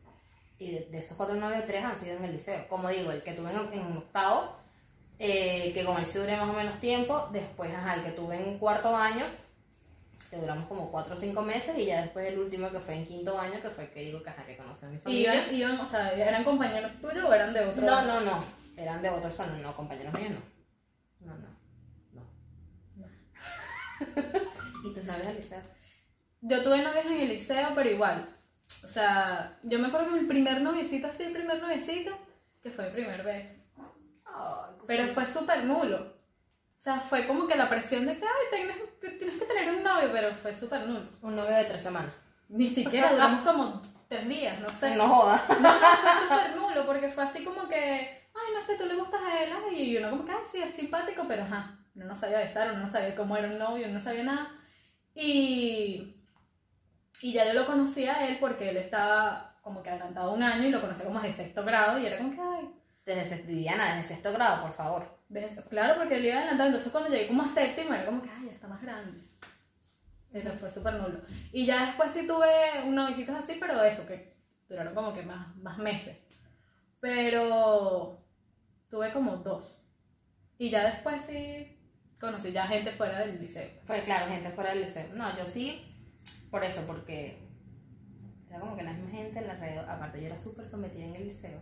Y 0.62 0.70
de, 0.70 0.80
de 0.92 0.98
esos 0.98 1.16
cuatro 1.16 1.34
novios, 1.34 1.66
tres 1.66 1.84
han 1.84 1.96
sido 1.96 2.16
en 2.16 2.24
el 2.24 2.32
liceo. 2.34 2.68
Como 2.68 2.88
digo, 2.88 3.10
el 3.10 3.22
que 3.22 3.32
tuve 3.32 3.50
en, 3.50 3.72
en 3.72 3.96
octavo, 3.96 4.54
eh, 5.18 5.72
que 5.74 5.84
con 5.84 5.98
él 5.98 6.06
sí 6.06 6.18
duré 6.18 6.36
más 6.36 6.48
o 6.48 6.52
menos 6.52 6.78
tiempo. 6.78 7.28
Después, 7.32 7.74
ajá, 7.74 7.94
el 7.94 8.04
que 8.04 8.12
tuve 8.12 8.36
en 8.36 8.58
cuarto 8.58 8.94
año, 8.94 9.24
que 10.30 10.36
duramos 10.36 10.68
como 10.68 10.90
cuatro 10.92 11.14
o 11.14 11.16
cinco 11.16 11.42
meses 11.42 11.76
y 11.76 11.86
ya 11.86 12.02
después 12.02 12.26
el 12.28 12.38
último 12.38 12.70
que 12.70 12.78
fue 12.78 12.94
en 12.94 13.06
quinto 13.06 13.38
año, 13.38 13.60
que 13.60 13.70
fue 13.70 13.84
el 13.84 13.90
que 13.90 14.00
digo 14.02 14.22
que, 14.22 14.30
ajá, 14.30 14.46
que 14.46 14.56
conocí 14.56 14.84
a 14.84 14.88
mi 14.88 14.96
¿Y 14.96 15.00
familia. 15.00 15.34
iban, 15.34 15.54
iban, 15.54 15.80
o 15.80 15.86
sea, 15.86 16.12
eran 16.12 16.44
compañeros 16.44 16.92
tuyos 17.00 17.24
o 17.24 17.34
eran 17.34 17.52
de 17.52 17.60
otro? 17.64 17.84
No, 17.84 18.02
no, 18.02 18.20
no, 18.20 18.44
eran 18.76 19.02
de 19.02 19.10
otros 19.10 19.34
salón, 19.34 19.60
no, 19.62 19.76
compañeros 19.76 20.14
míos 20.14 20.30
no. 20.30 21.26
No, 21.26 21.38
no, 21.38 21.48
no. 22.14 22.22
¿Y 24.88 24.94
tus 24.94 25.04
novios 25.04 25.26
al 25.26 25.36
liceo? 25.36 25.60
Yo 26.40 26.62
tuve 26.62 26.82
novios 26.82 27.06
en 27.06 27.20
el 27.20 27.28
liceo, 27.28 27.72
pero 27.74 27.90
igual. 27.90 28.28
O 28.84 28.88
sea, 28.88 29.58
yo 29.62 29.78
me 29.78 29.88
acuerdo 29.88 30.12
que 30.12 30.20
mi 30.20 30.26
primer 30.26 30.60
noviecito, 30.60 31.06
así, 31.06 31.22
el 31.24 31.32
primer 31.32 31.60
noviecito, 31.60 32.16
que 32.62 32.70
fue 32.70 32.86
mi 32.86 32.92
primer 32.92 33.22
beso. 33.22 33.54
Ay, 34.24 34.74
Pero 34.86 35.08
fue 35.08 35.26
súper 35.26 35.64
nulo. 35.64 35.98
O 35.98 36.80
sea, 36.84 36.98
fue 37.00 37.26
como 37.26 37.46
que 37.46 37.56
la 37.56 37.68
presión 37.68 38.06
de 38.06 38.16
que, 38.18 38.24
ay, 38.24 38.46
tienes, 38.50 39.18
tienes 39.18 39.38
que 39.38 39.44
tener 39.44 39.72
un 39.72 39.82
novio, 39.82 40.10
pero 40.12 40.34
fue 40.34 40.52
súper 40.52 40.86
nulo. 40.86 41.08
Un 41.22 41.36
novio 41.36 41.54
de 41.54 41.64
tres 41.64 41.82
semanas. 41.82 42.12
Ni 42.48 42.68
siquiera 42.68 43.08
duramos 43.12 43.42
como 43.42 43.82
tres 44.08 44.28
días, 44.28 44.60
no 44.60 44.68
sé. 44.68 44.96
No 44.96 45.08
joda. 45.08 45.42
No, 45.48 45.60
no, 45.60 45.78
fue 45.78 46.22
súper 46.22 46.56
nulo, 46.56 46.86
porque 46.86 47.08
fue 47.08 47.24
así 47.24 47.44
como 47.44 47.68
que, 47.68 47.76
ay, 48.34 48.54
no 48.54 48.60
sé, 48.60 48.76
tú 48.76 48.86
le 48.86 48.96
gustas 48.96 49.22
a 49.22 49.42
él, 49.42 49.50
ay, 49.52 49.82
y 49.82 49.96
uno 49.96 50.10
como 50.10 50.24
que, 50.24 50.32
ay, 50.32 50.42
sí, 50.50 50.60
es 50.60 50.74
simpático, 50.74 51.24
pero 51.28 51.44
ajá, 51.44 51.78
uno 51.94 52.06
no 52.06 52.16
sabía 52.16 52.38
besar, 52.38 52.72
uno 52.72 52.80
no 52.80 52.88
sabía 52.88 53.14
cómo 53.14 53.36
era 53.36 53.48
un 53.48 53.58
novio, 53.58 53.84
uno 53.86 53.94
no 53.94 54.00
sabía 54.00 54.24
nada. 54.24 54.48
Y, 55.14 56.21
y 57.22 57.32
ya 57.32 57.46
yo 57.46 57.54
lo 57.54 57.66
conocía 57.66 58.16
a 58.16 58.26
él 58.26 58.38
porque 58.40 58.70
él 58.70 58.76
estaba 58.76 59.56
como 59.62 59.82
que 59.82 59.90
adelantado 59.90 60.32
un 60.32 60.42
año 60.42 60.66
y 60.66 60.70
lo 60.70 60.80
conocía 60.80 61.04
como 61.06 61.20
de 61.20 61.32
sexto 61.32 61.64
grado, 61.64 61.98
y 61.98 62.06
era 62.06 62.18
como 62.18 62.32
que, 62.32 62.40
ay, 62.40 62.74
Desde 63.06 63.24
sexto, 63.24 63.46
Viviana, 63.46 63.94
desde 63.94 64.08
sexto 64.08 64.32
grado, 64.32 64.62
por 64.62 64.72
favor. 64.72 65.18
claro, 65.70 65.94
porque 65.96 66.16
él 66.16 66.24
iba 66.24 66.38
adelantado, 66.38 66.68
entonces 66.68 66.90
cuando 66.90 67.10
llegué 67.10 67.28
como 67.28 67.44
a 67.44 67.48
séptimo 67.48 67.94
era 67.94 68.04
como 68.04 68.22
que, 68.22 68.28
ay, 68.28 68.46
ya 68.46 68.52
está 68.52 68.66
más 68.66 68.82
grande. 68.82 69.20
Pero 70.32 70.52
fue 70.54 70.68
súper 70.68 70.94
nulo. 70.94 71.20
Y 71.52 71.64
ya 71.64 71.86
después 71.86 72.10
sí 72.10 72.26
tuve 72.26 72.82
unos 72.84 73.10
novicitos 73.10 73.36
así, 73.36 73.56
pero 73.60 73.82
eso, 73.84 74.04
que 74.06 74.34
duraron 74.68 74.94
como 74.94 75.12
que 75.12 75.22
más, 75.22 75.54
más 75.56 75.78
meses. 75.78 76.16
Pero 77.00 78.18
tuve 78.90 79.12
como 79.12 79.36
dos. 79.36 79.78
Y 80.58 80.70
ya 80.70 80.84
después 80.84 81.22
sí 81.22 81.78
conocí 82.18 82.50
ya 82.52 82.66
gente 82.66 82.92
fuera 82.92 83.18
del 83.20 83.40
liceo. 83.40 83.68
Fue 83.84 84.00
claro, 84.02 84.26
gente 84.26 84.50
fuera 84.50 84.70
del 84.70 84.82
liceo. 84.82 85.06
No, 85.14 85.36
yo 85.36 85.44
sí, 85.44 85.91
por 86.52 86.62
eso, 86.62 86.82
porque 86.86 87.38
era 88.48 88.60
como 88.60 88.76
que 88.76 88.82
la 88.84 88.92
misma 88.92 89.10
gente 89.10 89.38
en 89.40 89.48
la 89.48 89.54
red. 89.54 89.78
Aparte, 89.78 90.20
yo 90.20 90.26
era 90.26 90.38
súper 90.38 90.66
sometida 90.66 91.04
en 91.04 91.16
el 91.16 91.24
liceo. 91.24 91.60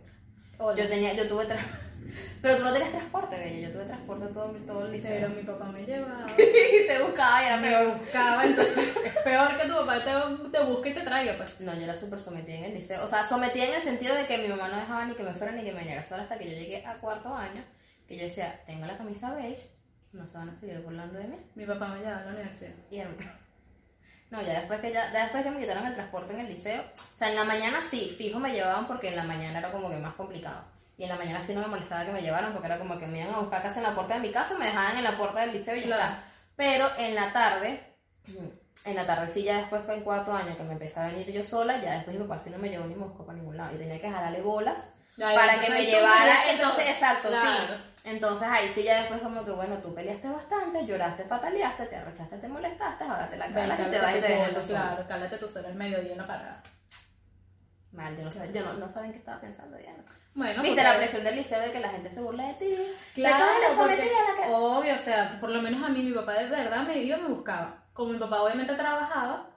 Hola. 0.59 0.77
Yo 0.77 0.87
tenía, 0.87 1.13
yo 1.13 1.27
tuve 1.27 1.45
tra- 1.45 1.57
Pero 2.41 2.57
tú 2.57 2.63
no 2.63 2.71
tenías 2.73 2.91
transporte, 2.91 3.35
bella. 3.37 3.67
Yo 3.67 3.71
tuve 3.71 3.85
transporte 3.85 4.27
todo, 4.27 4.51
todo 4.67 4.85
el 4.85 5.01
Pero 5.01 5.27
liceo. 5.27 5.29
mi 5.29 5.41
papá 5.43 5.65
me 5.71 5.83
llevaba. 5.85 6.27
Y 6.37 6.87
te 6.87 7.01
buscaba 7.01 7.41
y 7.41 7.45
era 7.47 7.57
me 7.57 7.67
peor. 7.69 7.97
buscaba, 7.97 8.45
entonces 8.45 8.77
es 9.05 9.17
peor 9.23 9.57
que 9.57 9.67
tu 9.67 9.73
papá 9.75 9.95
te, 10.03 10.49
te 10.49 10.63
busque 10.65 10.89
y 10.89 10.93
te 10.93 11.01
traiga, 11.01 11.37
pues. 11.37 11.61
No, 11.61 11.73
yo 11.73 11.81
era 11.83 11.95
súper 11.95 12.19
sometida 12.19 12.57
en 12.57 12.63
el 12.65 12.73
liceo. 12.75 13.03
O 13.03 13.07
sea, 13.07 13.23
sometida 13.23 13.65
en 13.69 13.73
el 13.75 13.81
sentido 13.81 14.13
de 14.13 14.27
que 14.27 14.37
mi 14.37 14.49
mamá 14.49 14.67
no 14.67 14.75
dejaba 14.77 15.05
ni 15.05 15.15
que 15.15 15.23
me 15.23 15.33
fuera 15.33 15.53
ni 15.53 15.63
que 15.63 15.71
me 15.71 15.83
llegara 15.83 16.03
sola 16.03 16.23
hasta 16.23 16.37
que 16.37 16.45
yo 16.51 16.55
llegué 16.55 16.85
a 16.85 16.99
cuarto 16.99 17.33
año. 17.33 17.63
Que 18.07 18.17
yo 18.17 18.23
decía, 18.23 18.61
tengo 18.67 18.85
la 18.85 18.97
camisa 18.97 19.33
beige, 19.33 19.69
no 20.11 20.27
se 20.27 20.37
van 20.37 20.49
a 20.49 20.53
seguir 20.53 20.79
burlando 20.81 21.17
de 21.17 21.27
mí. 21.27 21.37
Mi 21.55 21.65
papá 21.65 21.87
me 21.87 21.99
llevaba 22.01 22.19
a 22.21 22.25
la 22.25 22.31
universidad. 22.33 22.71
Y 22.91 22.99
el- 22.99 23.07
No, 24.31 24.41
ya 24.41 24.53
después 24.53 24.79
que 24.79 24.91
ya, 24.93 25.11
ya 25.11 25.23
después 25.23 25.43
que 25.43 25.51
me 25.51 25.59
quitaron 25.59 25.85
el 25.85 25.93
transporte 25.93 26.33
en 26.33 26.39
el 26.39 26.47
liceo, 26.47 26.81
o 26.81 27.17
sea, 27.17 27.29
en 27.29 27.35
la 27.35 27.43
mañana 27.43 27.79
sí, 27.89 28.15
fijo 28.17 28.39
me 28.39 28.51
llevaban 28.53 28.87
porque 28.87 29.09
en 29.09 29.17
la 29.17 29.23
mañana 29.23 29.59
era 29.59 29.71
como 29.71 29.89
que 29.89 29.97
más 29.97 30.13
complicado. 30.15 30.63
Y 30.97 31.03
en 31.03 31.09
la 31.09 31.15
mañana 31.17 31.41
sí 31.45 31.53
no 31.53 31.61
me 31.61 31.67
molestaba 31.67 32.05
que 32.05 32.11
me 32.11 32.21
llevaran 32.21 32.51
porque 32.53 32.67
era 32.67 32.79
como 32.79 32.97
que 32.97 33.07
me 33.07 33.19
iban 33.19 33.33
a 33.33 33.39
buscar 33.39 33.61
casi 33.61 33.79
en 33.79 33.83
la 33.83 33.93
puerta 33.95 34.13
de 34.15 34.19
mi 34.21 34.31
casa, 34.31 34.57
me 34.57 34.65
dejaban 34.67 34.97
en 34.97 35.03
la 35.03 35.17
puerta 35.17 35.41
del 35.41 35.51
liceo 35.51 35.75
y 35.75 35.81
ya 35.81 35.85
Claro. 35.87 36.01
está. 36.03 36.23
Pero 36.55 36.89
en 36.97 37.15
la 37.15 37.33
tarde, 37.33 37.95
en 38.85 38.95
la 38.95 39.05
tarde 39.05 39.27
sí 39.27 39.43
ya 39.43 39.57
después 39.57 39.81
en 39.89 40.01
cuarto 40.03 40.31
año 40.33 40.55
que 40.55 40.63
me 40.63 40.73
empecé 40.73 40.99
a 41.01 41.07
venir 41.07 41.29
yo 41.31 41.43
sola, 41.43 41.81
ya 41.81 41.95
después 41.95 42.15
mi 42.15 42.23
papá 42.23 42.37
sí 42.37 42.49
no 42.51 42.57
me 42.57 42.69
llevó 42.69 42.85
ni 42.85 42.95
mosco 42.95 43.25
para 43.25 43.37
ningún 43.37 43.57
lado 43.57 43.75
y 43.75 43.79
tenía 43.79 43.99
que 43.99 44.09
jalarle 44.09 44.41
bolas 44.41 44.89
Ya, 45.17 45.33
para 45.33 45.59
que 45.59 45.69
me 45.69 45.85
llevara. 45.85 46.33
Entonces, 46.51 46.89
exacto, 46.89 47.29
Claro. 47.29 47.49
sí. 47.49 47.73
Entonces 48.03 48.47
ahí 48.49 48.71
sí 48.73 48.83
ya 48.83 48.99
después 49.01 49.21
como 49.21 49.45
que 49.45 49.51
bueno, 49.51 49.75
tú 49.77 49.93
peleaste 49.93 50.27
bastante, 50.27 50.85
lloraste, 50.87 51.23
pataleaste, 51.25 51.85
te 51.85 51.95
arrechaste, 51.97 52.37
te 52.39 52.47
molestaste, 52.47 53.03
ahora 53.03 53.29
te 53.29 53.37
la 53.37 53.47
calas 53.51 53.79
y 53.79 53.83
te 53.91 53.99
vas 53.99 54.15
y 54.15 54.19
te 54.21 54.27
dejas 54.27 54.65
sola. 54.65 54.79
Claro, 54.81 55.07
cálate 55.07 55.37
tú 55.37 55.47
sola 55.47 55.67
al 55.67 55.75
mediodía 55.75 56.13
en 56.13 56.17
la 56.17 56.25
parada. 56.25 56.63
Mal, 57.91 58.15
yo 58.17 58.23
no, 58.23 58.31
sé, 58.31 58.49
yo 58.53 58.63
no, 58.63 58.73
no 58.73 58.89
saben 58.89 59.11
qué 59.11 59.17
estaba 59.19 59.39
pensando 59.41 59.77
Diana. 59.77 60.03
Bueno, 60.33 60.63
Viste 60.63 60.81
la 60.81 60.95
presión 60.95 61.23
del 61.25 61.35
liceo 61.35 61.59
de 61.59 61.71
que 61.73 61.79
la 61.81 61.89
gente 61.89 62.09
se 62.09 62.21
burla 62.21 62.47
de 62.47 62.53
ti. 62.53 62.77
Claro, 63.13 63.45
porque, 63.77 63.97
la 63.97 64.43
que- 64.45 64.49
obvio, 64.51 64.95
o 64.95 64.99
sea, 64.99 65.37
por 65.41 65.49
lo 65.49 65.61
menos 65.61 65.83
a 65.83 65.89
mí 65.89 66.01
mi 66.01 66.13
papá 66.13 66.33
de 66.35 66.45
verdad 66.47 66.83
me 66.83 66.97
iba 66.99 67.17
y 67.17 67.21
me 67.21 67.27
buscaba. 67.27 67.83
Como 67.93 68.13
mi 68.13 68.17
papá 68.19 68.41
obviamente 68.41 68.73
trabajaba 68.75 69.49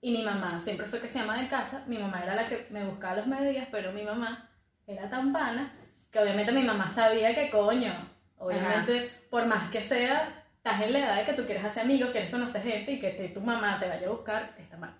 y 0.00 0.12
mi 0.16 0.22
mamá 0.22 0.60
siempre 0.62 0.86
fue 0.86 1.00
que 1.00 1.08
se 1.08 1.18
llama 1.18 1.36
de 1.36 1.48
casa, 1.48 1.82
mi 1.86 1.98
mamá 1.98 2.22
era 2.22 2.36
la 2.36 2.46
que 2.46 2.66
me 2.70 2.84
buscaba 2.84 3.16
los 3.16 3.26
mediodías, 3.26 3.66
pero 3.72 3.92
mi 3.92 4.04
mamá 4.04 4.48
era 4.92 5.08
tan 5.08 5.32
pana 5.32 5.72
que 6.10 6.18
obviamente 6.18 6.52
mi 6.52 6.62
mamá 6.62 6.90
sabía 6.90 7.34
que 7.34 7.50
coño, 7.50 7.92
obviamente 8.38 9.10
por 9.30 9.46
más 9.46 9.70
que 9.70 9.82
sea, 9.82 10.44
estás 10.56 10.80
en 10.82 10.92
la 10.92 10.98
edad 10.98 11.16
de 11.16 11.24
que 11.24 11.32
tú 11.34 11.44
quieres 11.46 11.64
hacer 11.64 11.84
amigos, 11.84 12.10
quieres 12.10 12.30
conocer 12.30 12.62
gente 12.62 12.92
y 12.92 12.98
que 12.98 13.10
te- 13.10 13.28
tu 13.28 13.40
mamá 13.40 13.78
te 13.78 13.88
vaya 13.88 14.06
a 14.06 14.10
buscar, 14.10 14.54
está 14.58 14.76
mal. 14.76 14.94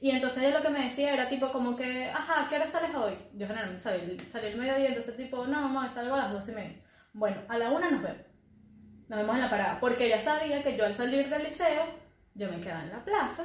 Y 0.00 0.10
entonces 0.10 0.42
ella 0.42 0.58
lo 0.58 0.62
que 0.62 0.68
me 0.70 0.84
decía 0.84 1.12
era 1.14 1.28
tipo 1.28 1.50
como 1.50 1.76
que, 1.76 2.10
ajá, 2.10 2.46
¿qué 2.50 2.56
hora 2.56 2.66
sales 2.66 2.94
hoy? 2.94 3.14
Yo 3.34 3.46
generalmente 3.46 3.82
salí, 3.82 4.18
salí 4.20 4.48
el 4.48 4.56
mediodía, 4.58 4.88
entonces 4.88 5.16
tipo, 5.16 5.46
no, 5.46 5.62
mamá, 5.62 5.88
salgo 5.88 6.14
a 6.14 6.18
las 6.18 6.32
dos 6.32 6.48
y 6.48 6.52
media. 6.52 6.76
Bueno, 7.14 7.40
a 7.48 7.56
la 7.56 7.70
una 7.70 7.90
nos 7.90 8.02
vemos. 8.02 8.26
Nos 9.08 9.18
vemos 9.20 9.34
en 9.36 9.40
la 9.42 9.50
parada. 9.50 9.80
Porque 9.80 10.06
ella 10.06 10.20
sabía 10.20 10.62
que 10.62 10.76
yo 10.76 10.84
al 10.84 10.94
salir 10.94 11.30
del 11.30 11.44
liceo, 11.44 11.84
yo 12.34 12.50
me 12.50 12.60
quedaba 12.60 12.82
en 12.82 12.90
la 12.90 13.04
plaza 13.04 13.44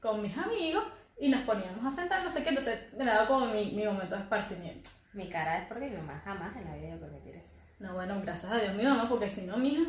con 0.00 0.20
mis 0.20 0.36
amigos 0.36 0.84
y 1.18 1.28
nos 1.28 1.42
poníamos 1.42 1.86
a 1.86 1.96
sentar, 1.96 2.22
no 2.22 2.28
sé 2.28 2.42
qué. 2.42 2.48
Entonces 2.50 2.92
me 2.98 3.04
daba 3.04 3.26
como 3.26 3.46
mi, 3.46 3.70
mi 3.72 3.84
momento 3.86 4.16
de 4.16 4.22
esparcimiento. 4.22 4.90
Mi 5.14 5.28
cara 5.28 5.58
es 5.58 5.68
porque 5.68 5.88
mi 5.88 5.96
mamá 5.96 6.20
jamás 6.24 6.56
en 6.56 6.64
la 6.64 6.74
vida 6.74 6.88
iba 6.88 6.96
a 6.96 7.00
permitir 7.00 7.36
eso. 7.36 7.56
No, 7.78 7.94
bueno, 7.94 8.20
gracias 8.20 8.50
a 8.50 8.60
Dios 8.60 8.74
mi 8.74 8.82
mamá, 8.82 9.08
porque 9.08 9.30
si 9.30 9.42
no, 9.42 9.56
mija. 9.56 9.82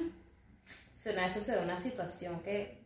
Si 0.93 1.09
una 1.09 1.23
vez 1.23 1.33
sucedió 1.33 1.61
una 1.61 1.77
situación 1.77 2.41
que 2.41 2.85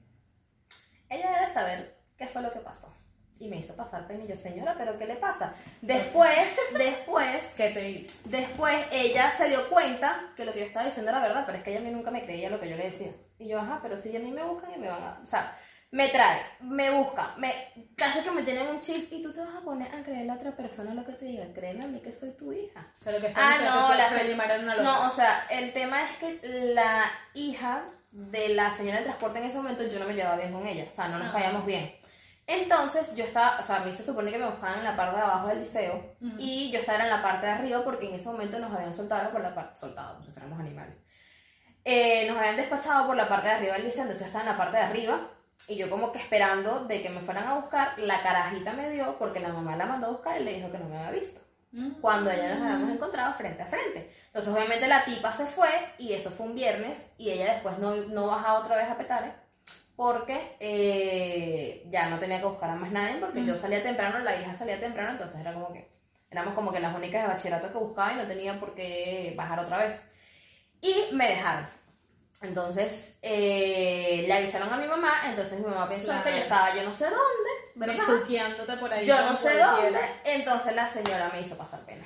ella 1.09 1.31
debe 1.33 1.49
saber 1.49 1.97
qué 2.17 2.27
fue 2.27 2.41
lo 2.41 2.51
que 2.51 2.59
pasó. 2.59 2.93
Y 3.39 3.47
me 3.47 3.57
hizo 3.57 3.73
pasar 3.75 4.05
pena 4.05 4.25
y 4.25 4.27
yo, 4.27 4.35
señora, 4.35 4.75
¿pero 4.77 4.97
qué 4.97 5.05
le 5.05 5.15
pasa? 5.15 5.53
Después, 5.81 6.29
después, 6.77 7.53
¿Qué 7.55 7.69
te 7.69 7.89
hice? 7.89 8.15
después 8.25 8.75
ella 8.91 9.31
se 9.37 9.47
dio 9.47 9.69
cuenta 9.69 10.33
que 10.35 10.43
lo 10.43 10.51
que 10.51 10.59
yo 10.59 10.65
estaba 10.65 10.85
diciendo 10.85 11.11
era 11.11 11.21
verdad, 11.21 11.43
pero 11.45 11.57
es 11.57 11.63
que 11.63 11.71
ella 11.71 11.79
a 11.79 11.83
mí 11.83 11.91
nunca 11.91 12.11
me 12.11 12.23
creía 12.25 12.49
lo 12.49 12.59
que 12.59 12.69
yo 12.69 12.75
le 12.75 12.85
decía. 12.85 13.11
Y 13.37 13.47
yo, 13.47 13.59
ajá, 13.59 13.79
pero 13.81 13.97
si 13.97 14.15
a 14.15 14.19
mí 14.19 14.31
me 14.31 14.43
buscan 14.43 14.73
y 14.73 14.77
me 14.77 14.89
van 14.89 15.03
a... 15.03 15.19
O 15.23 15.25
sea, 15.25 15.57
me 15.91 16.07
trae, 16.09 16.41
me 16.59 16.91
busca, 16.91 17.33
me, 17.37 17.51
casi 17.95 18.21
que 18.21 18.31
me 18.31 18.43
tienen 18.43 18.67
un 18.67 18.79
chip 18.79 19.11
y 19.11 19.21
tú 19.21 19.33
te 19.33 19.41
vas 19.41 19.55
a 19.55 19.61
poner 19.61 19.93
a 19.93 20.03
creerle 20.03 20.31
a 20.31 20.35
otra 20.35 20.55
persona 20.55 20.93
lo 20.93 21.03
que 21.03 21.13
te 21.13 21.25
diga. 21.25 21.45
Créeme 21.53 21.83
a 21.83 21.87
mí 21.87 21.99
que 21.99 22.13
soy 22.13 22.31
tu 22.31 22.53
hija. 22.53 22.85
Pero 23.03 23.19
que 23.19 23.33
Ah, 23.35 23.57
no, 23.63 23.95
la 23.95 24.07
era 24.21 24.59
una 24.59 24.75
loca. 24.75 24.83
No, 24.83 25.07
o 25.07 25.09
sea, 25.09 25.47
el 25.49 25.73
tema 25.73 26.03
es 26.03 26.17
que 26.17 26.39
la 26.75 27.09
hija 27.33 27.85
de 28.11 28.49
la 28.49 28.71
señora 28.71 28.97
del 28.97 29.05
transporte 29.05 29.39
en 29.39 29.45
ese 29.45 29.57
momento 29.57 29.87
yo 29.87 29.99
no 29.99 30.05
me 30.05 30.13
llevaba 30.13 30.37
bien 30.37 30.53
con 30.53 30.67
ella, 30.67 30.87
o 30.91 30.95
sea, 30.95 31.07
no 31.07 31.17
nos 31.17 31.31
caíamos 31.31 31.65
bien. 31.65 31.95
Entonces 32.45 33.15
yo 33.15 33.23
estaba, 33.23 33.59
o 33.59 33.63
sea, 33.63 33.77
a 33.77 33.79
mí 33.81 33.93
se 33.93 34.01
supone 34.01 34.31
que 34.31 34.39
me 34.39 34.49
buscaban 34.49 34.79
en 34.79 34.83
la 34.83 34.95
parte 34.95 35.17
de 35.17 35.21
abajo 35.21 35.47
del 35.49 35.59
liceo 35.59 36.15
y 36.39 36.71
yo 36.71 36.79
estaba 36.79 37.03
en 37.03 37.09
la 37.09 37.21
parte 37.21 37.45
de 37.45 37.51
arriba 37.51 37.83
porque 37.83 38.07
en 38.07 38.15
ese 38.15 38.27
momento 38.27 38.57
nos 38.57 38.73
habían 38.73 38.93
soltado 38.93 39.31
por 39.31 39.41
la 39.41 39.53
parte, 39.53 39.79
soltado, 39.79 40.13
como 40.13 40.23
si 40.23 40.31
fuéramos 40.31 40.59
animales. 40.59 40.95
Eh, 41.85 42.27
nos 42.27 42.37
habían 42.37 42.57
despachado 42.57 43.05
por 43.05 43.15
la 43.15 43.29
parte 43.29 43.47
de 43.47 43.53
arriba 43.53 43.73
del 43.75 43.85
liceo, 43.85 44.01
entonces 44.01 44.21
yo 44.21 44.25
estaba 44.27 44.45
en 44.45 44.51
la 44.51 44.57
parte 44.57 44.77
de 44.77 44.83
arriba 44.83 45.29
y 45.67 45.75
yo 45.75 45.89
como 45.89 46.11
que 46.11 46.19
esperando 46.19 46.85
de 46.85 47.01
que 47.01 47.09
me 47.09 47.21
fueran 47.21 47.47
a 47.47 47.55
buscar, 47.55 47.97
la 47.99 48.21
carajita 48.21 48.73
me 48.73 48.89
dio 48.89 49.17
porque 49.19 49.39
la 49.39 49.49
mamá 49.49 49.75
la 49.75 49.85
mandó 49.85 50.07
a 50.07 50.11
buscar 50.11 50.39
y 50.41 50.43
le 50.43 50.53
dijo 50.53 50.71
que 50.71 50.79
no 50.79 50.89
me 50.89 50.97
había 50.97 51.19
visto 51.19 51.41
Mm. 51.71 52.01
cuando 52.01 52.31
ella 52.31 52.55
nos 52.55 52.63
habíamos 52.63 52.89
encontrado 52.89 53.33
frente 53.35 53.61
a 53.61 53.67
frente. 53.67 54.11
Entonces, 54.27 54.51
obviamente, 54.51 54.87
la 54.87 55.05
tipa 55.05 55.31
se 55.31 55.45
fue 55.45 55.69
y 55.99 56.13
eso 56.13 56.31
fue 56.31 56.47
un 56.47 56.55
viernes 56.55 57.11
y 57.17 57.29
ella 57.29 57.53
después 57.53 57.77
no, 57.77 57.95
no 57.95 58.27
bajaba 58.27 58.59
otra 58.59 58.75
vez 58.75 58.89
a 58.89 58.97
Petare 58.97 59.33
porque 59.95 60.55
eh, 60.59 61.85
ya 61.91 62.09
no 62.09 62.17
tenía 62.17 62.39
que 62.39 62.47
buscar 62.47 62.69
a 62.69 62.75
más 62.75 62.91
nadie 62.91 63.17
porque 63.17 63.45
yo 63.45 63.55
salía 63.55 63.83
temprano, 63.83 64.19
la 64.19 64.35
hija 64.39 64.53
salía 64.53 64.79
temprano, 64.79 65.11
entonces 65.11 65.39
era 65.39 65.53
como 65.53 65.73
que 65.73 65.89
éramos 66.31 66.53
como 66.53 66.71
que 66.71 66.79
las 66.79 66.95
únicas 66.95 67.21
de 67.21 67.27
bachillerato 67.27 67.71
que 67.71 67.77
buscaba 67.77 68.13
y 68.13 68.15
no 68.15 68.25
tenía 68.25 68.59
por 68.59 68.73
qué 68.73 69.33
bajar 69.35 69.59
otra 69.59 69.79
vez. 69.79 70.01
Y 70.81 70.95
me 71.11 71.27
dejaron. 71.27 71.67
Entonces, 72.41 73.15
eh, 73.21 74.23
le 74.25 74.33
avisaron 74.33 74.71
a 74.71 74.77
mi 74.77 74.87
mamá, 74.87 75.23
entonces 75.25 75.59
mi 75.59 75.65
mamá 75.65 75.89
pensó 75.89 76.07
Claro. 76.07 76.23
que 76.23 76.31
yo 76.31 76.37
estaba 76.37 76.73
yo 76.75 76.83
no 76.83 76.93
sé 76.93 77.03
dónde, 77.05 77.49
¿verdad? 77.75 77.95
Besuqueándote 78.07 78.77
por 78.77 78.93
ahí. 78.93 79.05
Yo 79.05 79.21
no 79.29 79.35
sé 79.35 79.57
dónde, 79.57 79.99
entonces 80.23 80.73
la 80.75 80.87
señora 80.87 81.29
me 81.33 81.41
hizo 81.41 81.57
pasar 81.57 81.81
pena. 81.81 82.05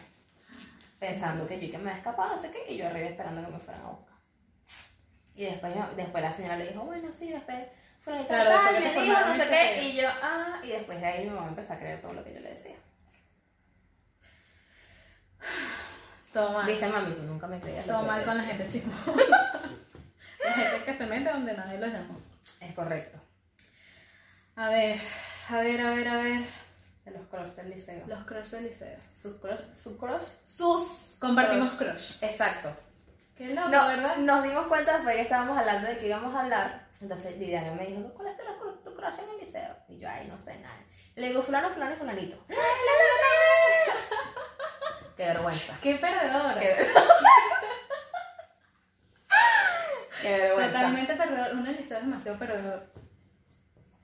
Pensando 1.00 1.46
que 1.48 1.60
yo 1.60 1.72
que 1.72 1.78
me 1.78 1.90
había 1.92 2.00
escapado, 2.00 2.36
no 2.36 2.42
sé 2.42 2.50
qué, 2.50 2.72
y 2.74 2.78
yo 2.78 2.88
arriba 2.88 3.10
esperando 3.10 3.46
que 3.46 3.52
me 3.52 3.60
fueran 3.60 3.84
a 3.84 3.90
buscar. 3.90 4.16
Y 5.36 5.46
después, 5.46 5.75
yo- 5.75 5.96
después 5.96 6.24
la 6.24 6.34
señora 6.34 6.58
le 6.58 6.68
dijo, 6.68 6.82
bueno, 6.82 7.13
sí, 7.13 7.30
después 7.32 7.60
fueron 8.02 8.25
Claro, 8.25 8.52
te 8.74 8.80
me 8.80 9.02
dijo, 9.04 9.20
no 9.20 9.34
sé 9.36 9.50
qué, 9.50 9.84
y 9.84 9.96
yo, 9.98 10.10
ah, 10.22 10.60
y 10.63 10.68
después 10.70 11.00
de 11.00 11.06
ahí 11.06 11.25
mi 11.25 11.30
mamá 11.32 11.48
empezó 11.50 11.74
a 11.74 11.78
creer 11.78 12.02
todo 12.02 12.13
lo 12.13 12.24
que 12.24 12.34
yo 12.34 12.40
le 12.40 12.50
decía. 12.50 12.75
Todo 16.32 16.52
mal. 16.54 16.66
Viste, 16.66 16.88
mami, 16.88 17.13
tú 17.13 17.22
nunca 17.24 17.46
me 17.48 17.60
creías. 17.60 17.86
Todo 17.86 18.02
mal 18.02 18.24
con 18.24 18.36
la 18.38 18.44
gente 18.44 18.66
chismosa. 18.68 19.13
la 20.44 20.52
gente 20.54 20.86
que 20.86 20.98
se 20.98 21.06
mete 21.06 21.30
donde 21.32 21.54
nadie 21.54 21.80
los 21.80 21.90
llamó. 21.92 22.20
Es 22.60 22.74
correcto. 22.74 23.20
A 24.56 24.70
ver, 24.70 24.98
a 25.50 25.58
ver, 25.58 25.82
a 25.82 25.90
ver, 25.92 26.08
a 26.08 26.16
ver. 26.16 26.42
De 27.06 27.12
los 27.12 27.28
crush 27.28 27.50
del 27.52 27.70
liceo. 27.72 28.04
Los 28.08 28.24
crush 28.26 28.48
del 28.50 28.64
liceo. 28.66 28.98
Sus 29.14 29.36
crush, 29.42 29.60
su 29.76 29.98
crush, 29.98 30.22
sus 30.46 31.18
Compartimos 31.20 31.72
crush. 31.72 32.14
Exacto. 32.22 32.76
Qué 33.36 33.54
loco, 33.54 33.70
No, 33.70 33.88
¿verdad? 33.88 34.18
nos 34.18 34.44
dimos 34.44 34.68
cuenta 34.68 34.94
después 34.94 35.16
que 35.16 35.22
estábamos 35.24 35.58
hablando 35.58 35.88
de 35.90 35.98
que 35.98 36.08
íbamos 36.08 36.34
a 36.36 36.42
hablar. 36.42 36.88
Entonces 37.02 37.38
Diana 37.40 37.72
me 37.74 37.88
dijo, 37.88 38.14
¿cuál 38.14 38.28
es 38.30 38.38
tu, 38.38 38.44
cru- 38.44 38.84
tu 38.84 38.96
crush 38.96 39.20
en 39.20 39.30
el 39.32 39.38
liceo? 39.40 39.76
Y 39.90 39.98
yo, 40.00 40.08
ay, 40.10 40.28
no 40.28 40.38
sé 40.38 40.58
nada. 40.60 40.78
Le 41.16 41.28
digo, 41.30 41.42
fulano, 41.44 41.70
fulano 41.70 41.94
y 41.94 41.98
fulanito. 41.98 42.38
Qué 45.18 45.26
vergüenza. 45.28 45.78
Qué 45.82 45.96
perdedora. 45.96 46.60
Qué, 46.60 46.68
ver- 46.68 46.88
Qué 50.22 50.38
vergüenza. 50.38 50.80
Totalmente 51.54 51.60
perdedor. 51.60 51.60
Un 51.60 51.76
liceo 51.84 51.98
es 51.98 52.04
demasiado 52.06 52.40
perdedor. 52.40 52.84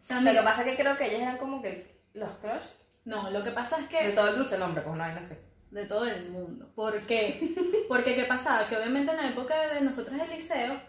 Sea, 0.03 0.21
Lo 0.21 0.31
que 0.31 0.41
pasa 0.41 0.61
es 0.63 0.67
que 0.71 0.81
creo 0.81 0.97
que 0.97 1.05
ellos 1.07 1.21
eran 1.21 1.37
como 1.37 1.61
que 1.61 1.99
los 2.13 2.31
crush 2.37 2.63
No, 3.05 3.29
lo 3.29 3.43
que 3.43 3.51
pasa 3.51 3.77
es 3.77 3.89
de 3.89 3.97
que 3.97 4.09
todo 4.11 4.29
el 4.29 4.35
cruce 4.35 4.57
nombre, 4.57 4.81
pues 4.81 4.95
no 4.95 5.07
no 5.07 5.23
sé. 5.23 5.39
de 5.71 5.85
todo 5.85 6.05
el 6.05 6.29
mundo. 6.29 6.71
¿Por 6.75 6.99
qué? 7.01 7.55
Porque 7.87 8.15
¿qué 8.15 8.23
pasaba? 8.25 8.67
Que 8.67 8.77
obviamente 8.77 9.11
en 9.11 9.17
la 9.17 9.27
época 9.29 9.55
de 9.73 9.81
nosotros 9.81 10.17
del 10.17 10.29
liceo, 10.31 10.79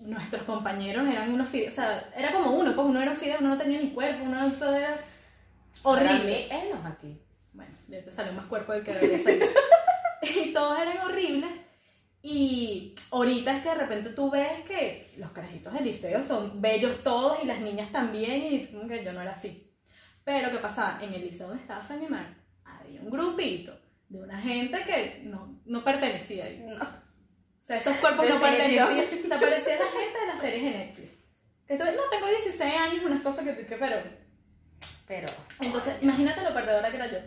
nuestros 0.00 0.42
compañeros 0.42 1.08
eran 1.08 1.32
unos 1.32 1.48
fideos, 1.48 1.72
o 1.72 1.76
sea, 1.76 2.10
era 2.14 2.32
como 2.32 2.52
uno, 2.52 2.74
pues 2.74 2.86
uno 2.86 3.00
era 3.00 3.10
un 3.10 3.16
fideo, 3.16 3.38
uno 3.40 3.48
no 3.50 3.58
tenía 3.58 3.80
ni 3.80 3.90
cuerpo, 3.92 4.24
uno 4.24 4.52
todo 4.52 4.74
era 4.76 4.96
Para 5.82 5.96
horrible. 5.96 6.48
mí, 6.50 6.70
no 6.70 6.78
es 6.80 6.86
aquí. 6.86 7.20
Bueno, 7.52 7.72
ya 7.88 8.04
te 8.04 8.10
salió 8.10 8.32
más 8.32 8.46
cuerpo 8.46 8.72
del 8.72 8.84
que 8.84 8.92
debería 8.94 9.18
salir. 9.22 9.50
y 10.22 10.52
todos 10.52 10.78
eran 10.78 10.98
horribles. 10.98 11.60
Y 12.30 12.94
ahorita 13.10 13.56
es 13.56 13.62
que 13.62 13.70
de 13.70 13.74
repente 13.74 14.10
tú 14.10 14.30
ves 14.30 14.60
que 14.66 15.14
los 15.16 15.30
carajitos 15.30 15.72
del 15.72 15.84
liceo 15.84 16.22
son 16.22 16.60
bellos 16.60 17.02
todos 17.02 17.38
y 17.42 17.46
las 17.46 17.58
niñas 17.58 17.90
también, 17.90 18.52
y 18.52 18.66
como 18.66 18.86
que 18.86 19.02
yo 19.02 19.14
no 19.14 19.22
era 19.22 19.32
así. 19.32 19.72
Pero 20.24 20.50
¿qué 20.50 20.58
pasaba? 20.58 21.02
En 21.02 21.14
el 21.14 21.22
liceo 21.22 21.46
donde 21.46 21.62
estaba 21.62 21.80
Franny 21.80 22.06
Mar, 22.06 22.26
había 22.64 23.00
un 23.00 23.08
grupito 23.08 23.80
de 24.10 24.20
una 24.20 24.38
gente 24.42 24.84
que 24.84 25.22
no, 25.24 25.58
no 25.64 25.82
pertenecía 25.82 26.44
ahí. 26.44 26.66
No. 26.68 26.74
O 26.74 27.64
sea, 27.64 27.78
esos 27.78 27.96
cuerpos 27.96 28.28
no 28.28 28.38
pertenecían. 28.38 29.24
O 29.24 29.28
sea, 29.28 29.40
parecía 29.40 29.78
la 29.78 29.86
gente 29.86 30.20
de 30.20 30.26
las 30.26 30.40
series 30.40 30.62
de 30.64 30.70
Netflix. 30.70 31.12
Tú, 31.66 31.76
no, 31.78 32.10
tengo 32.10 32.26
16 32.26 32.74
años, 32.74 33.04
unas 33.06 33.22
cosas 33.22 33.42
que 33.46 33.52
tú, 33.54 33.66
que 33.66 33.76
pero... 33.76 34.02
Pero. 35.06 35.28
Entonces, 35.62 36.02
imagínate 36.02 36.42
lo 36.42 36.52
perdedora 36.52 36.90
que 36.90 36.96
era 36.96 37.06
yo. 37.10 37.18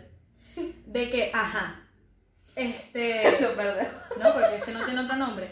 De 0.86 1.10
que, 1.10 1.32
ajá, 1.34 1.81
este... 2.56 3.38
Lo 3.40 3.54
perdí. 3.54 3.86
No, 4.22 4.32
porque 4.32 4.56
este 4.56 4.72
no 4.72 4.84
tiene 4.84 5.00
otro 5.00 5.16
nombre. 5.16 5.48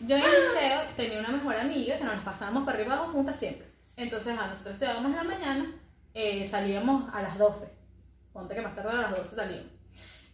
Yo 0.00 0.16
en 0.16 0.22
el 0.22 0.30
liceo 0.30 0.80
tenía 0.96 1.18
una 1.18 1.30
mejor 1.30 1.56
amiga 1.56 1.98
que 1.98 2.04
nos 2.04 2.22
pasábamos 2.22 2.64
para 2.64 2.78
arriba 2.78 2.94
y 2.94 2.98
abajo 2.98 3.12
juntas 3.12 3.36
siempre. 3.36 3.66
Entonces, 3.96 4.38
a 4.38 4.46
nosotros 4.46 4.74
estudiábamos 4.74 5.10
en 5.10 5.16
la 5.16 5.24
mañana, 5.24 5.72
eh, 6.14 6.46
salíamos 6.48 7.12
a 7.12 7.22
las 7.22 7.36
12. 7.36 7.68
Ponte 8.32 8.54
que 8.54 8.60
más 8.60 8.76
tarde 8.76 8.90
a 8.90 9.02
las 9.02 9.10
12 9.10 9.34
salíamos. 9.34 9.72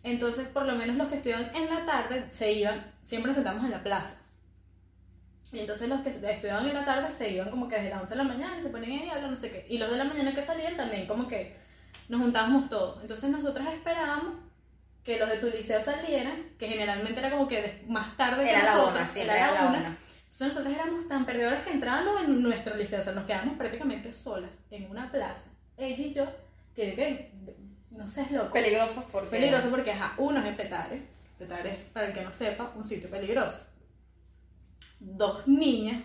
Entonces, 0.02 0.48
por 0.48 0.66
lo 0.66 0.74
menos 0.74 0.96
los 0.96 1.08
que 1.08 1.16
estudiaban 1.16 1.50
en 1.54 1.74
la 1.74 1.86
tarde 1.86 2.26
se 2.30 2.52
iban, 2.52 2.92
siempre 3.04 3.28
nos 3.28 3.36
sentamos 3.36 3.64
en 3.64 3.70
la 3.70 3.82
plaza. 3.82 4.16
Y 5.50 5.60
entonces 5.60 5.88
los 5.88 6.00
que 6.00 6.10
estudiaban 6.10 6.68
en 6.68 6.74
la 6.74 6.84
tarde 6.84 7.10
se 7.10 7.30
iban 7.30 7.48
como 7.48 7.68
que 7.68 7.76
desde 7.76 7.90
las 7.90 8.02
11 8.02 8.10
de 8.10 8.16
la 8.16 8.28
mañana 8.28 8.60
se 8.60 8.68
ponían 8.68 9.00
ahí 9.00 9.08
a 9.08 9.14
hablar, 9.14 9.30
no 9.30 9.36
sé 9.36 9.50
qué. 9.50 9.66
Y 9.70 9.78
los 9.78 9.88
de 9.88 9.96
la 9.96 10.04
mañana 10.04 10.34
que 10.34 10.42
salían 10.42 10.76
también 10.76 11.06
como 11.06 11.26
que 11.26 11.56
nos 12.08 12.20
juntábamos 12.20 12.68
todos. 12.68 13.00
Entonces 13.00 13.30
nosotros 13.30 13.66
esperábamos 13.72 14.34
que 15.04 15.18
los 15.18 15.28
de 15.28 15.36
tu 15.36 15.48
liceo 15.48 15.82
salieran, 15.84 16.50
que 16.58 16.68
generalmente 16.68 17.20
era 17.20 17.30
como 17.30 17.46
que 17.46 17.84
más 17.86 18.16
tarde 18.16 18.44
que 18.44 18.50
Era 18.50 18.64
la 18.64 18.74
nosotros, 18.74 19.10
siempre 19.10 19.36
era 19.36 19.52
la 19.52 19.68
una. 19.68 19.78
Entonces 19.78 20.48
nosotros 20.48 20.74
éramos 20.74 21.08
tan 21.08 21.26
perdedores 21.26 21.60
que 21.60 21.70
entrábamos 21.70 22.22
en 22.22 22.42
nuestro 22.42 22.74
liceo, 22.76 23.00
o 23.00 23.04
sea, 23.04 23.12
nos 23.12 23.24
quedábamos 23.24 23.56
prácticamente 23.56 24.12
solas 24.12 24.50
en 24.70 24.90
una 24.90 25.10
plaza, 25.10 25.44
ella 25.76 26.06
y 26.06 26.12
yo, 26.12 26.26
que, 26.74 26.94
que 26.94 27.32
no 27.90 28.08
sé, 28.08 28.22
es 28.22 28.32
loco. 28.32 28.52
Peligrosos 28.52 29.04
porque. 29.12 29.30
Peligroso 29.30 29.70
porque, 29.70 29.92
ajá, 29.92 30.14
uno 30.18 30.40
es 30.40 30.46
en 30.46 30.56
Petare. 30.56 31.02
Petare 31.38 31.72
es, 31.72 31.78
para 31.92 32.06
el 32.08 32.14
que 32.14 32.22
no 32.22 32.32
sepa, 32.32 32.72
un 32.74 32.84
sitio 32.84 33.10
peligroso. 33.10 33.66
Dos 34.98 35.46
niñas. 35.46 36.02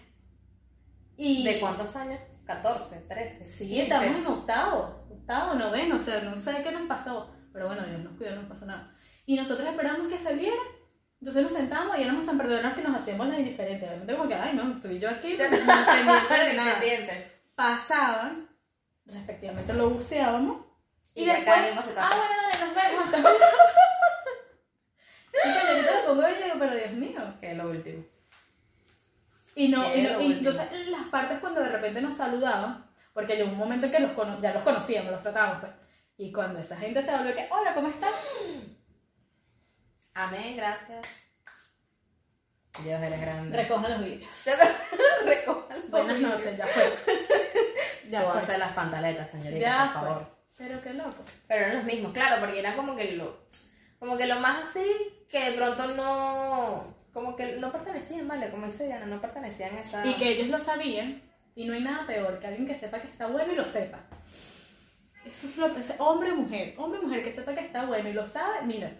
Y... 1.17 1.43
¿De 1.43 1.59
cuántos 1.59 1.95
años? 1.95 2.19
14, 2.45 3.05
13. 3.07 3.45
Sí, 3.45 3.67
15. 3.67 3.83
estamos 3.83 4.07
en 4.07 4.25
octavo, 4.25 5.05
octavo, 5.12 5.53
noveno, 5.55 5.97
o 5.97 5.99
sea, 5.99 6.21
no 6.21 6.35
sé 6.35 6.62
qué 6.63 6.71
nos 6.71 6.88
pasó, 6.88 7.29
pero 7.53 7.67
bueno, 7.67 7.83
Dios 7.85 7.99
nos 8.01 8.13
cuidó, 8.17 8.35
no 8.35 8.47
pasó 8.47 8.65
nada. 8.65 8.93
Y 9.25 9.35
nosotros 9.35 9.67
esperamos 9.67 10.07
que 10.07 10.17
saliera, 10.17 10.62
entonces 11.21 11.43
nos 11.43 11.53
sentamos 11.53 11.97
y 11.97 12.03
éramos 12.03 12.25
tan 12.25 12.38
perdonados 12.38 12.73
que 12.75 12.83
nos 12.83 12.95
hacíamos 12.95 13.27
las 13.27 13.39
indiferentes, 13.39 13.88
obviamente 13.88 14.15
como 14.15 14.27
que, 14.29 14.35
ay 14.35 14.55
no, 14.55 14.81
tú 14.81 14.88
y 14.88 14.99
yo 14.99 15.09
aquí, 15.09 15.38
no 15.38 15.49
nada. 15.49 16.01
Independiente. 16.51 17.39
Pasaban, 17.55 18.47
respectivamente 19.05 19.73
lo 19.73 19.89
buceábamos, 19.89 20.62
Y 21.13 21.23
y, 21.23 21.25
después, 21.25 21.57
ah 21.97 22.09
bueno, 22.09 22.35
dale, 22.41 22.65
nos 22.65 22.75
vemos. 22.75 23.05
Chicos, 23.15 23.41
yo 25.45 25.69
ahorita 25.69 25.91
lo 26.01 26.05
pongo 26.07 26.29
y 26.29 26.43
digo, 26.43 26.55
pero 26.59 26.75
Dios 26.75 26.91
mío, 26.93 27.21
Que 27.39 27.51
es 27.51 27.57
lo 27.57 27.69
último. 27.69 28.03
Y, 29.55 29.67
no, 29.67 29.91
¿Qué 29.91 29.99
y, 29.99 30.03
no- 30.03 30.21
y 30.21 30.31
entonces 30.33 30.88
las 30.88 31.05
partes 31.07 31.39
cuando 31.39 31.59
de 31.62 31.69
repente 31.69 32.01
nos 32.01 32.15
saludaban, 32.15 32.85
porque 33.13 33.35
llegó 33.35 33.49
un 33.51 33.57
momento 33.57 33.88
en 33.88 33.91
que 33.91 33.99
los 33.99 34.41
ya 34.41 34.53
los 34.53 34.63
conocíamos, 34.63 35.12
los 35.12 35.21
tratábamos, 35.21 35.59
pues. 35.59 35.71
Y 36.19 36.34
cuando 36.34 36.60
esa 36.60 36.75
gente 36.75 37.01
se 37.01 37.15
volvió 37.15 37.34
que, 37.34 37.47
hola, 37.49 37.73
¿cómo 37.73 37.88
estás? 37.88 38.13
Amén, 40.13 40.58
gracias. 40.58 41.08
Dios 42.84 43.01
eres 43.01 43.21
grande. 43.21 43.55
Recojan 43.55 43.91
los 43.91 44.03
vidrios. 44.03 44.29
Recojan 45.25 45.89
Buenas 45.89 46.19
noches, 46.19 46.58
ya 46.58 46.67
fue. 46.67 46.84
Ya 48.03 48.23
fue. 48.23 48.58
las 48.58 48.73
pantaletas, 48.73 49.29
señorita, 49.29 49.60
Ya 49.62 49.91
por 49.93 50.01
fue. 50.01 50.10
favor. 50.10 50.38
Pero 50.58 50.82
qué 50.82 50.93
loco. 50.93 51.23
Pero 51.47 51.65
eran 51.65 51.77
los 51.77 51.86
mismos, 51.86 52.12
claro, 52.12 52.41
porque 52.41 52.60
era 52.60 52.75
como 52.75 52.97
que 52.97 53.12
lo, 53.13 53.45
como 53.97 54.17
que 54.17 54.25
lo 54.25 54.41
más 54.41 54.67
así, 54.67 54.84
que 55.29 55.51
de 55.51 55.58
pronto 55.58 55.88
no, 55.93 56.95
como 57.13 57.38
que 57.38 57.55
no 57.58 57.71
pertenecían, 57.71 58.27
¿vale? 58.27 58.49
Como 58.49 58.65
dice 58.65 58.88
Diana, 58.88 59.05
no 59.05 59.21
pertenecían 59.21 59.77
a 59.77 59.82
esa... 59.82 60.05
Y 60.05 60.15
que 60.15 60.32
ellos 60.32 60.47
lo 60.47 60.60
sabían, 60.60 61.21
y 61.55 61.65
no 61.65 61.73
hay 61.73 61.82
nada 61.82 62.05
peor 62.08 62.39
que 62.39 62.47
alguien 62.47 62.67
que 62.67 62.75
sepa 62.75 62.99
que 62.99 63.08
está 63.08 63.27
bueno 63.27 63.53
y 63.53 63.55
lo 63.55 63.65
sepa. 63.65 63.99
Eso 65.25 65.47
es 65.47 65.58
lo 65.58 65.73
que 65.73 65.82
es 65.82 65.93
hombre 65.99 66.32
o 66.32 66.36
mujer. 66.36 66.75
Hombre 66.77 66.99
o 66.99 67.03
mujer 67.03 67.23
que 67.23 67.32
sepa 67.32 67.53
que 67.53 67.65
está 67.65 67.86
bueno 67.86 68.10
y 68.10 68.13
lo 68.13 68.25
sabe, 68.25 68.62
mira. 68.63 68.91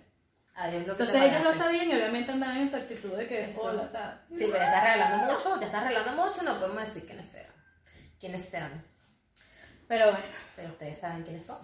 Adiós 0.56 0.86
lo 0.86 0.98
que 0.98 1.04
Entonces 1.04 1.22
te 1.22 1.28
ellos 1.28 1.44
lo 1.44 1.54
sabían 1.54 1.90
y 1.90 1.94
obviamente 1.94 2.32
andaban 2.32 2.58
en 2.58 2.70
su 2.70 2.76
actitud 2.76 3.16
de 3.16 3.28
que, 3.28 3.40
Eso. 3.46 3.62
hola, 3.62 3.92
tal. 3.92 4.22
Sí, 4.30 4.46
pero 4.52 4.58
ya 4.58 4.66
estás 4.66 4.84
regalando 4.84 5.34
mucho, 5.34 5.60
ya 5.60 5.66
estás 5.68 5.84
regalando 5.84 6.26
mucho, 6.26 6.44
no 6.44 6.60
podemos 6.60 6.84
decir 6.84 7.06
quiénes 7.06 7.34
eran. 7.34 7.54
Quiénes 8.20 8.54
eran. 8.54 8.86
Pero 9.88 10.12
bueno, 10.12 10.26
Pero 10.56 10.70
ustedes 10.70 11.00
saben 11.00 11.24
quiénes 11.24 11.46
son. 11.46 11.60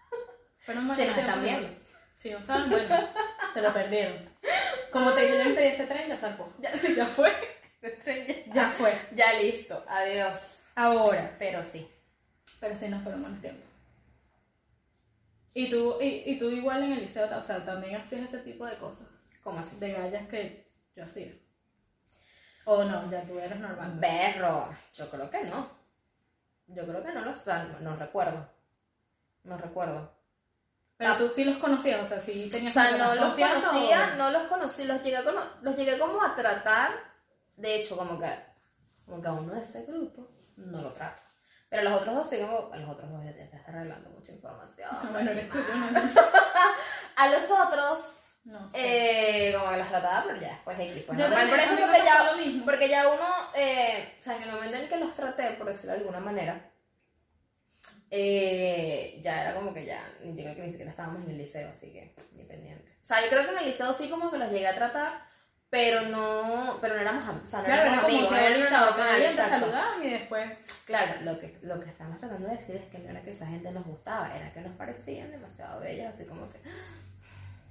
fueron 0.60 0.84
Si 0.96 1.04
nos 1.04 1.18
están 1.18 1.42
viendo. 1.42 1.68
Si 2.14 2.30
no 2.30 2.40
saben, 2.40 2.70
bueno, 2.70 2.96
se 3.52 3.60
lo 3.60 3.72
perdieron. 3.72 4.30
Como 4.92 5.12
te 5.12 5.22
dije, 5.22 5.42
entre 5.42 5.74
ese 5.74 5.86
tren 5.86 6.08
ya 6.08 6.16
salpó. 6.16 6.52
Ya, 6.60 7.06
fue. 7.06 7.32
Ya 8.52 8.68
fue. 8.68 8.96
Ya 9.12 9.32
listo, 9.32 9.84
adiós. 9.88 10.60
Ahora. 10.76 11.34
Pero 11.40 11.64
sí. 11.64 11.90
Pero 12.60 12.76
sí, 12.76 12.88
no 12.88 13.00
fueron 13.00 13.22
buenos 13.22 13.40
tiempos. 13.40 13.71
Y 15.54 15.68
tú, 15.68 15.98
y, 16.00 16.22
y 16.30 16.38
tú 16.38 16.48
igual 16.50 16.82
en 16.82 16.92
el 16.92 17.00
liceo, 17.02 17.28
o 17.38 17.42
sea, 17.42 17.64
también 17.64 17.96
hacías 17.96 18.22
ese 18.28 18.38
tipo 18.38 18.64
de 18.66 18.76
cosas. 18.76 19.06
¿Cómo 19.42 19.58
así? 19.60 19.76
De 19.76 19.92
gallas 19.92 20.28
que 20.28 20.70
yo 20.96 21.04
hacía. 21.04 21.32
O 22.64 22.84
no, 22.84 23.10
ya 23.10 23.22
tú 23.24 23.38
eras 23.38 23.58
normal. 23.58 23.92
Berro. 23.98 24.68
Yo 24.94 25.10
creo 25.10 25.28
que 25.30 25.42
no. 25.44 25.68
Yo 26.68 26.86
creo 26.86 27.02
que 27.02 27.12
no 27.12 27.22
lo 27.22 27.34
salvo, 27.34 27.78
no 27.80 27.96
recuerdo. 27.96 28.48
No 29.44 29.58
recuerdo. 29.58 30.12
Pero 30.96 31.16
tú 31.16 31.32
sí 31.34 31.44
los 31.44 31.56
conocías, 31.58 32.00
o 32.04 32.06
sea, 32.06 32.20
sí 32.20 32.44
O 32.46 32.50
tenías 32.50 32.72
sea, 32.72 32.84
como 32.92 32.96
que 32.96 33.04
no 33.04 33.14
los 33.16 33.34
conocía, 33.64 34.10
o- 34.12 34.16
no 34.16 34.30
los 34.30 34.42
conocí, 34.44 34.84
los 34.84 35.02
llegué, 35.02 35.16
a 35.16 35.24
cono- 35.24 35.50
los 35.62 35.76
llegué 35.76 35.98
como 35.98 36.22
a 36.22 36.34
tratar. 36.34 36.92
De 37.56 37.74
hecho, 37.80 37.96
como 37.96 38.18
que, 38.20 38.30
como 39.04 39.20
que 39.20 39.28
a 39.28 39.32
uno 39.32 39.54
de 39.54 39.62
ese 39.62 39.84
grupo 39.84 40.30
no 40.56 40.80
lo 40.80 40.92
trato. 40.92 41.21
Pero 41.72 41.88
a 41.88 41.90
los 41.90 42.00
otros 42.02 42.14
dos 42.14 42.28
sí 42.28 42.38
como, 42.38 42.70
a 42.70 42.76
los 42.76 42.90
otros 42.90 43.10
dos 43.10 43.24
ya 43.24 43.32
te 43.32 43.44
estás 43.44 43.66
arreglando 43.66 44.10
mucha 44.10 44.30
información. 44.32 44.90
Bueno, 45.12 45.30
eres 45.30 45.48
tú, 45.48 45.56
yo 45.56 45.74
no, 45.74 45.90
no, 45.90 46.10
A 47.16 47.28
los 47.28 47.42
otros, 47.50 48.36
no 48.44 48.68
sé. 48.68 49.48
eh, 49.48 49.54
como 49.56 49.70
que 49.70 49.78
los 49.78 49.88
trataba, 49.88 50.24
pero 50.26 50.38
ya 50.38 50.48
después 50.48 50.78
X. 50.80 51.04
Pues 51.06 51.18
Yo 51.18 51.28
normal. 51.28 51.48
Por 51.48 51.58
eso 51.58 51.76
porque 51.80 51.98
ya, 52.04 52.30
lo 52.30 52.36
mismo. 52.36 52.64
porque 52.66 52.88
ya 52.90 53.08
uno, 53.08 53.26
eh, 53.56 54.16
o 54.20 54.22
sea, 54.22 54.36
en 54.36 54.42
el 54.42 54.52
momento 54.52 54.76
en 54.76 54.88
que 54.88 54.96
los 54.98 55.14
traté, 55.14 55.52
por 55.52 55.66
decirlo 55.66 55.92
de 55.92 55.98
alguna 56.00 56.20
manera, 56.20 56.70
eh, 58.10 59.18
ya 59.22 59.40
era 59.42 59.54
como 59.54 59.72
que 59.72 59.86
ya, 59.86 59.98
ni 60.22 60.36
que 60.36 60.54
ni 60.54 60.68
siquiera 60.70 60.90
estábamos 60.90 61.24
en 61.24 61.30
el 61.30 61.38
liceo, 61.38 61.70
así 61.70 61.90
que 61.90 62.14
ni 62.32 62.44
pendiente. 62.44 62.98
O 63.02 63.06
sea, 63.06 63.22
yo 63.22 63.30
creo 63.30 63.44
que 63.44 63.50
en 63.52 63.58
el 63.60 63.64
liceo 63.64 63.94
sí 63.94 64.10
como 64.10 64.30
que 64.30 64.36
los 64.36 64.50
llegué 64.50 64.68
a 64.68 64.74
tratar, 64.74 65.31
pero 65.72 66.02
no, 66.02 66.76
pero 66.82 66.94
no 66.96 67.00
éramos, 67.00 67.26
am- 67.26 67.40
o 67.42 67.46
sea, 67.46 67.60
no 67.60 67.64
Claro, 67.64 67.82
éramos 67.84 68.00
como 68.04 68.14
amigos, 68.14 68.28
que 68.38 68.46
era 68.46 68.80
normal, 68.80 69.36
saludaban 69.48 70.04
y 70.04 70.10
después... 70.10 70.50
Claro, 70.84 71.14
lo 71.22 71.40
que, 71.40 71.58
lo 71.62 71.80
que 71.80 71.88
estamos 71.88 72.18
tratando 72.20 72.46
de 72.46 72.56
decir 72.56 72.76
es 72.76 72.84
que 72.90 72.98
no 72.98 73.08
era 73.08 73.22
que 73.22 73.30
esa 73.30 73.46
gente 73.46 73.70
nos 73.70 73.86
gustaba, 73.86 74.36
era 74.36 74.52
que 74.52 74.60
nos 74.60 74.76
parecían 74.76 75.30
demasiado 75.30 75.80
bellas, 75.80 76.14
así 76.14 76.26
como 76.26 76.50
que, 76.52 76.60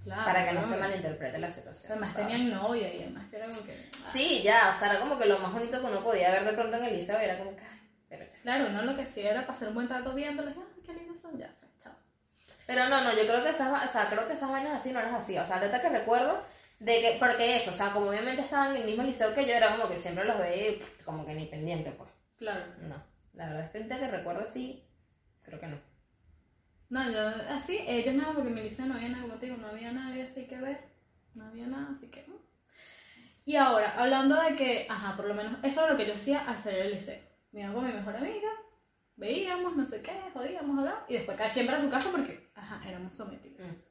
Claro, 0.03 0.25
para 0.25 0.45
que 0.45 0.53
no 0.53 0.61
¿no? 0.61 0.67
se 0.67 0.77
malinterprete 0.77 1.37
la 1.37 1.51
situación. 1.51 1.91
Además 1.91 2.13
¿sabes? 2.13 2.27
tenían 2.29 2.49
novia 2.49 2.91
y 2.91 3.03
además 3.03 3.29
que 3.29 3.35
era 3.35 3.47
como 3.49 3.63
que... 3.65 3.89
ah, 4.03 4.09
Sí, 4.11 4.41
ya, 4.41 4.73
o 4.75 4.79
sea, 4.79 4.89
era 4.89 4.99
como 4.99 5.19
que 5.19 5.27
lo 5.27 5.37
más 5.37 5.53
bonito 5.53 5.79
que 5.79 5.85
uno 5.85 6.03
podía 6.03 6.31
ver 6.31 6.43
de 6.43 6.53
pronto 6.53 6.77
en 6.77 6.85
el 6.85 6.97
liceo 6.97 7.21
y 7.21 7.25
era 7.25 7.37
como 7.37 7.55
que, 7.55 7.61
ay, 7.61 7.79
pero 8.09 8.25
ya. 8.25 8.41
Claro, 8.41 8.65
uno 8.67 8.81
lo 8.81 8.95
que 8.95 9.03
hacía 9.03 9.29
era 9.29 9.45
pasar 9.45 9.67
un 9.67 9.75
buen 9.75 9.87
rato 9.87 10.15
viéndolos, 10.15 10.55
ah, 10.57 10.73
qué 10.83 10.93
lindos 10.95 11.19
son, 11.21 11.37
ya, 11.37 11.53
chao. 11.77 11.93
Pero 12.65 12.89
no, 12.89 13.01
no, 13.03 13.11
yo 13.13 13.27
creo 13.27 13.43
que 13.43 13.51
esas, 13.51 13.87
o 13.87 13.91
sea, 13.91 14.09
creo 14.09 14.25
que 14.27 14.33
esas 14.33 14.49
vainas 14.49 14.81
así 14.81 14.91
no 14.91 15.03
las 15.03 15.13
hacía. 15.13 15.43
O 15.43 15.45
sea, 15.45 15.57
ahorita 15.57 15.79
que 15.81 15.89
recuerdo 15.89 16.43
de 16.81 16.99
que, 16.99 17.17
porque 17.19 17.57
eso, 17.57 17.69
o 17.69 17.73
sea, 17.73 17.91
como 17.91 18.09
obviamente 18.09 18.41
estaban 18.41 18.75
en 18.75 18.81
el 18.81 18.87
mismo 18.87 19.03
liceo 19.03 19.35
que 19.35 19.45
yo, 19.45 19.53
era 19.53 19.69
como 19.77 19.87
que 19.87 19.97
siempre 19.97 20.25
los 20.25 20.39
veía 20.39 20.71
como 21.05 21.23
que 21.27 21.35
ni 21.35 21.45
pendiente, 21.45 21.91
pues. 21.91 22.09
Claro. 22.37 22.65
No, 22.81 22.95
la 23.33 23.45
verdad 23.45 23.65
es 23.65 23.69
que 23.69 23.77
ahorita 23.77 23.99
que 23.99 24.07
recuerdo 24.07 24.41
así, 24.41 24.83
creo 25.43 25.59
que 25.59 25.67
no. 25.67 25.79
No, 26.89 27.11
yo, 27.11 27.19
así, 27.49 27.77
ellos 27.87 28.15
nada, 28.15 28.33
porque 28.33 28.49
en 28.49 28.55
mi 28.55 28.63
liceo 28.63 28.87
no 28.87 28.95
había 28.95 29.09
nada, 29.09 29.21
como 29.21 29.35
te 29.35 29.45
digo, 29.45 29.57
no 29.57 29.67
había 29.67 29.91
nadie 29.91 30.23
así 30.23 30.47
que 30.47 30.59
ver, 30.59 30.79
no 31.35 31.45
había 31.45 31.67
nada, 31.67 31.89
así 31.95 32.07
que... 32.07 32.25
Y 33.45 33.55
ahora, 33.57 33.93
hablando 33.95 34.41
de 34.41 34.55
que, 34.55 34.87
ajá, 34.89 35.15
por 35.15 35.25
lo 35.25 35.35
menos 35.35 35.53
eso 35.63 35.81
era 35.83 35.91
lo 35.91 35.97
que 35.97 36.07
yo 36.07 36.15
hacía 36.15 36.39
al 36.49 36.57
salir 36.57 36.79
del 36.79 36.93
liceo. 36.93 37.19
Me 37.51 37.61
iba 37.61 37.73
con 37.73 37.85
mi 37.85 37.93
mejor 37.93 38.15
amiga, 38.15 38.49
veíamos, 39.15 39.75
no 39.75 39.85
sé 39.85 40.01
qué, 40.01 40.13
jodíamos, 40.33 40.79
hablábamos, 40.79 41.09
y 41.09 41.13
después 41.13 41.37
cada 41.37 41.53
quien 41.53 41.67
para 41.67 41.79
su 41.79 41.91
casa 41.91 42.09
porque, 42.11 42.49
ajá, 42.55 42.81
éramos 42.89 43.13
sometidos. 43.13 43.59
Mm. 43.59 43.90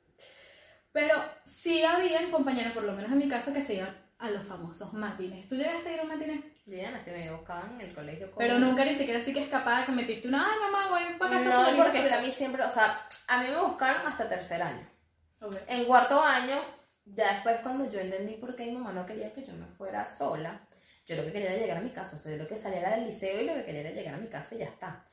Pero 0.92 1.14
sí 1.44 1.83
habían 1.85 2.31
compañeros, 2.31 2.72
por 2.72 2.83
lo 2.83 2.92
menos 2.92 3.12
en 3.12 3.18
mi 3.18 3.29
caso, 3.29 3.53
que 3.53 3.62
se 3.62 3.74
iban 3.74 3.96
a 4.18 4.31
los 4.31 4.44
famosos 4.44 4.92
matines. 4.92 5.48
¿Tú 5.48 5.55
llegaste 5.55 5.88
a 5.88 5.92
ir 5.92 6.00
a 6.00 6.03
un 6.03 6.09
matiné? 6.09 6.42
Yo 6.66 6.76
ya 6.76 6.90
nací, 6.90 7.11
me 7.11 7.31
buscaban 7.31 7.72
en 7.74 7.81
el 7.88 7.94
colegio. 7.94 8.31
Pero 8.37 8.59
nunca 8.59 8.85
ni 8.85 8.94
siquiera 8.94 9.20
así 9.20 9.33
que 9.33 9.44
escapada, 9.44 9.87
que 9.87 9.92
metiste 9.92 10.29
una, 10.29 10.46
ay 10.53 10.59
mamá, 10.61 10.88
voy 10.90 11.18
para 11.18 11.38
casa. 11.38 11.70
No, 11.70 11.76
porque 11.76 11.98
a 11.98 12.03
fulanita". 12.03 12.20
mí 12.20 12.31
siempre, 12.31 12.62
o 12.62 12.70
sea, 12.70 13.00
a 13.29 13.42
mí 13.42 13.48
me 13.48 13.61
buscaron 13.61 14.07
hasta 14.07 14.29
tercer 14.29 14.62
año. 14.62 14.87
En 15.68 15.85
cuarto 15.87 16.20
año, 16.22 16.61
ya 17.05 17.33
después 17.33 17.61
cuando 17.62 17.90
yo 17.90 17.98
entendí 17.98 18.35
por 18.35 18.55
qué 18.55 18.66
mi 18.66 18.72
mamá 18.72 18.92
no 18.92 19.07
quería 19.07 19.33
que 19.33 19.42
yo 19.42 19.55
me 19.55 19.66
fuera 19.66 20.05
sola, 20.05 20.61
yo 21.07 21.16
lo 21.16 21.24
que 21.24 21.33
quería 21.33 21.50
era 21.53 21.59
llegar 21.61 21.79
a 21.79 21.81
mi 21.81 21.90
casa, 21.90 22.16
o 22.16 22.18
sea, 22.18 22.33
yo 22.33 22.38
lo 22.38 22.46
que 22.46 22.59
saliera 22.59 22.90
del 22.90 23.07
liceo 23.07 23.40
y 23.40 23.46
lo 23.46 23.55
que 23.55 23.64
quería 23.64 23.81
era 23.81 23.90
llegar 23.90 24.14
a 24.14 24.18
mi 24.18 24.29
casa 24.29 24.55
y 24.55 24.59
ya 24.59 24.66
está. 24.66 25.07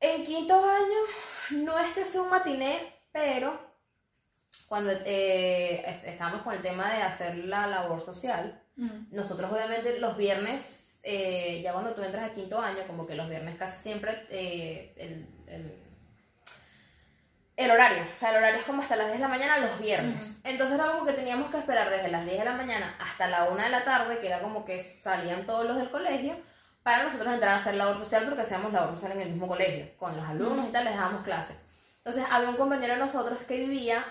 En 0.00 0.24
quinto 0.24 0.54
año, 0.54 1.62
no 1.62 1.78
es 1.78 1.92
que 1.92 2.04
sea 2.04 2.22
un 2.22 2.30
matiné, 2.30 2.94
pero 3.12 3.65
cuando 4.68 4.90
eh, 5.04 5.82
es- 5.86 6.04
estábamos 6.04 6.42
con 6.42 6.54
el 6.54 6.62
tema 6.62 6.90
de 6.92 7.02
hacer 7.02 7.36
la 7.36 7.66
labor 7.66 8.00
social, 8.00 8.62
Mm. 8.76 9.06
nosotros 9.14 9.50
obviamente 9.50 9.98
los 10.00 10.16
viernes, 10.16 10.98
eh, 11.02 11.60
ya 11.62 11.72
cuando 11.72 11.94
tú 11.94 12.02
entras 12.02 12.28
a 12.28 12.32
quinto 12.32 12.60
año, 12.60 12.80
como 12.86 13.06
que 13.06 13.14
los 13.14 13.28
viernes 13.28 13.56
casi 13.56 13.82
siempre 13.82 14.26
eh, 14.28 14.92
el, 14.98 15.26
el- 15.46 15.82
el 17.56 17.70
horario, 17.70 18.02
o 18.14 18.18
sea, 18.18 18.30
el 18.32 18.36
horario 18.36 18.60
es 18.60 18.66
como 18.66 18.82
hasta 18.82 18.96
las 18.96 19.06
10 19.06 19.16
de 19.18 19.22
la 19.22 19.28
mañana 19.28 19.56
los 19.58 19.78
viernes. 19.80 20.40
Entonces 20.44 20.74
era 20.78 20.92
como 20.92 21.06
que 21.06 21.12
teníamos 21.14 21.50
que 21.50 21.56
esperar 21.56 21.88
desde 21.88 22.08
las 22.08 22.26
10 22.26 22.38
de 22.40 22.44
la 22.44 22.52
mañana 22.52 22.94
hasta 23.00 23.28
la 23.28 23.44
1 23.44 23.62
de 23.62 23.70
la 23.70 23.82
tarde, 23.82 24.18
que 24.18 24.26
era 24.26 24.40
como 24.40 24.66
que 24.66 24.82
salían 25.02 25.46
todos 25.46 25.64
los 25.64 25.76
del 25.78 25.88
colegio, 25.90 26.36
para 26.82 27.02
nosotros 27.04 27.32
entrar 27.32 27.54
a 27.54 27.56
hacer 27.56 27.74
labor 27.76 27.96
social 27.98 28.24
porque 28.26 28.42
hacíamos 28.42 28.72
labor 28.74 28.94
social 28.94 29.12
en 29.12 29.22
el 29.22 29.30
mismo 29.30 29.46
colegio, 29.48 29.88
con 29.96 30.14
los 30.16 30.28
alumnos 30.28 30.68
y 30.68 30.72
tal, 30.72 30.84
les 30.84 30.96
dábamos 30.96 31.24
clases. 31.24 31.56
Entonces 32.04 32.24
había 32.30 32.50
un 32.50 32.56
compañero 32.56 32.92
de 32.92 33.00
nosotros 33.00 33.38
que 33.48 33.56
vivía 33.56 34.04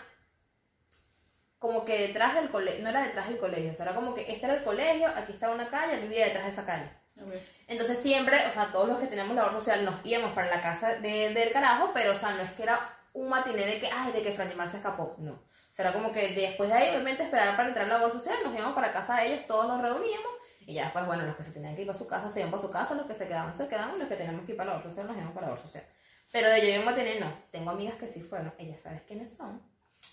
como 1.59 1.85
que 1.85 2.07
detrás 2.07 2.35
del 2.35 2.49
colegio, 2.49 2.83
no 2.83 2.89
era 2.89 3.03
detrás 3.03 3.27
del 3.27 3.37
colegio, 3.39 3.71
o 3.71 3.73
sea, 3.73 3.85
era 3.85 3.95
como 3.95 4.13
que 4.13 4.21
este 4.31 4.45
era 4.45 4.55
el 4.55 4.63
colegio, 4.63 5.07
aquí 5.15 5.31
estaba 5.33 5.55
una 5.55 5.69
calle, 5.69 5.97
vivía 6.01 6.25
detrás 6.25 6.43
de 6.45 6.51
esa 6.51 6.65
calle. 6.65 6.89
Ok. 7.21 7.31
Entonces 7.67 7.97
siempre, 7.97 8.37
o 8.45 8.51
sea, 8.51 8.71
todos 8.71 8.87
los 8.89 8.97
que 8.99 9.07
teníamos 9.07 9.35
labor 9.35 9.53
social 9.53 9.83
nos 9.85 9.95
íbamos 10.05 10.33
para 10.33 10.47
la 10.47 10.61
casa 10.61 10.95
de- 10.95 11.33
del 11.33 11.51
carajo, 11.51 11.91
pero 11.93 12.11
o 12.11 12.15
sea, 12.15 12.31
no 12.31 12.43
es 12.43 12.51
que 12.51 12.63
era 12.63 12.79
un 13.13 13.29
matiné 13.29 13.65
de 13.65 13.79
que, 13.79 13.89
ay, 13.91 14.11
de 14.11 14.21
que 14.21 14.33
Franjimar 14.33 14.67
se 14.67 14.77
escapó, 14.77 15.15
no. 15.17 15.31
O 15.31 15.73
sea, 15.75 15.85
era 15.85 15.93
como 15.93 16.11
que 16.11 16.29
después 16.33 16.69
de 16.69 16.75
ahí, 16.75 16.89
obviamente, 16.91 17.23
esperar 17.23 17.55
para 17.55 17.69
entrar 17.69 17.85
a 17.85 17.89
la 17.89 17.95
labor 17.97 18.11
social, 18.11 18.37
nos 18.43 18.53
íbamos 18.53 18.75
para 18.75 18.91
casa 18.93 19.17
de 19.17 19.27
ellos, 19.27 19.47
todos 19.47 19.67
nos 19.67 19.81
reuníamos, 19.81 20.31
y 20.67 20.73
ya 20.73 20.83
después, 20.85 21.05
bueno, 21.05 21.23
los 21.25 21.35
que 21.35 21.43
se 21.43 21.51
tenían 21.51 21.75
que 21.75 21.81
ir 21.81 21.87
para 21.87 21.97
su 21.99 22.07
casa, 22.07 22.29
se 22.29 22.39
iban 22.39 22.51
para 22.51 22.61
su 22.61 22.71
casa, 22.71 22.93
los 22.95 23.05
que 23.05 23.13
se 23.13 23.27
quedaban, 23.27 23.53
se 23.53 23.67
quedaban, 23.67 23.97
los 23.97 24.07
que 24.07 24.15
teníamos 24.15 24.45
que 24.45 24.51
ir 24.51 24.57
para 24.57 24.71
la 24.71 24.75
labor 24.77 24.89
social, 24.89 25.07
nos 25.07 25.15
íbamos 25.15 25.33
para 25.33 25.47
la 25.47 25.51
labor 25.53 25.61
social. 25.65 25.83
Pero 26.31 26.49
de 26.49 26.73
yo 26.73 26.79
un 26.79 26.85
matiné, 26.85 27.19
no. 27.19 27.31
Tengo 27.51 27.69
amigas 27.71 27.95
que 27.95 28.09
sí 28.09 28.21
fueron, 28.21 28.53
ellas 28.57 28.81
sabes 28.81 29.01
quiénes 29.07 29.35
son, 29.35 29.61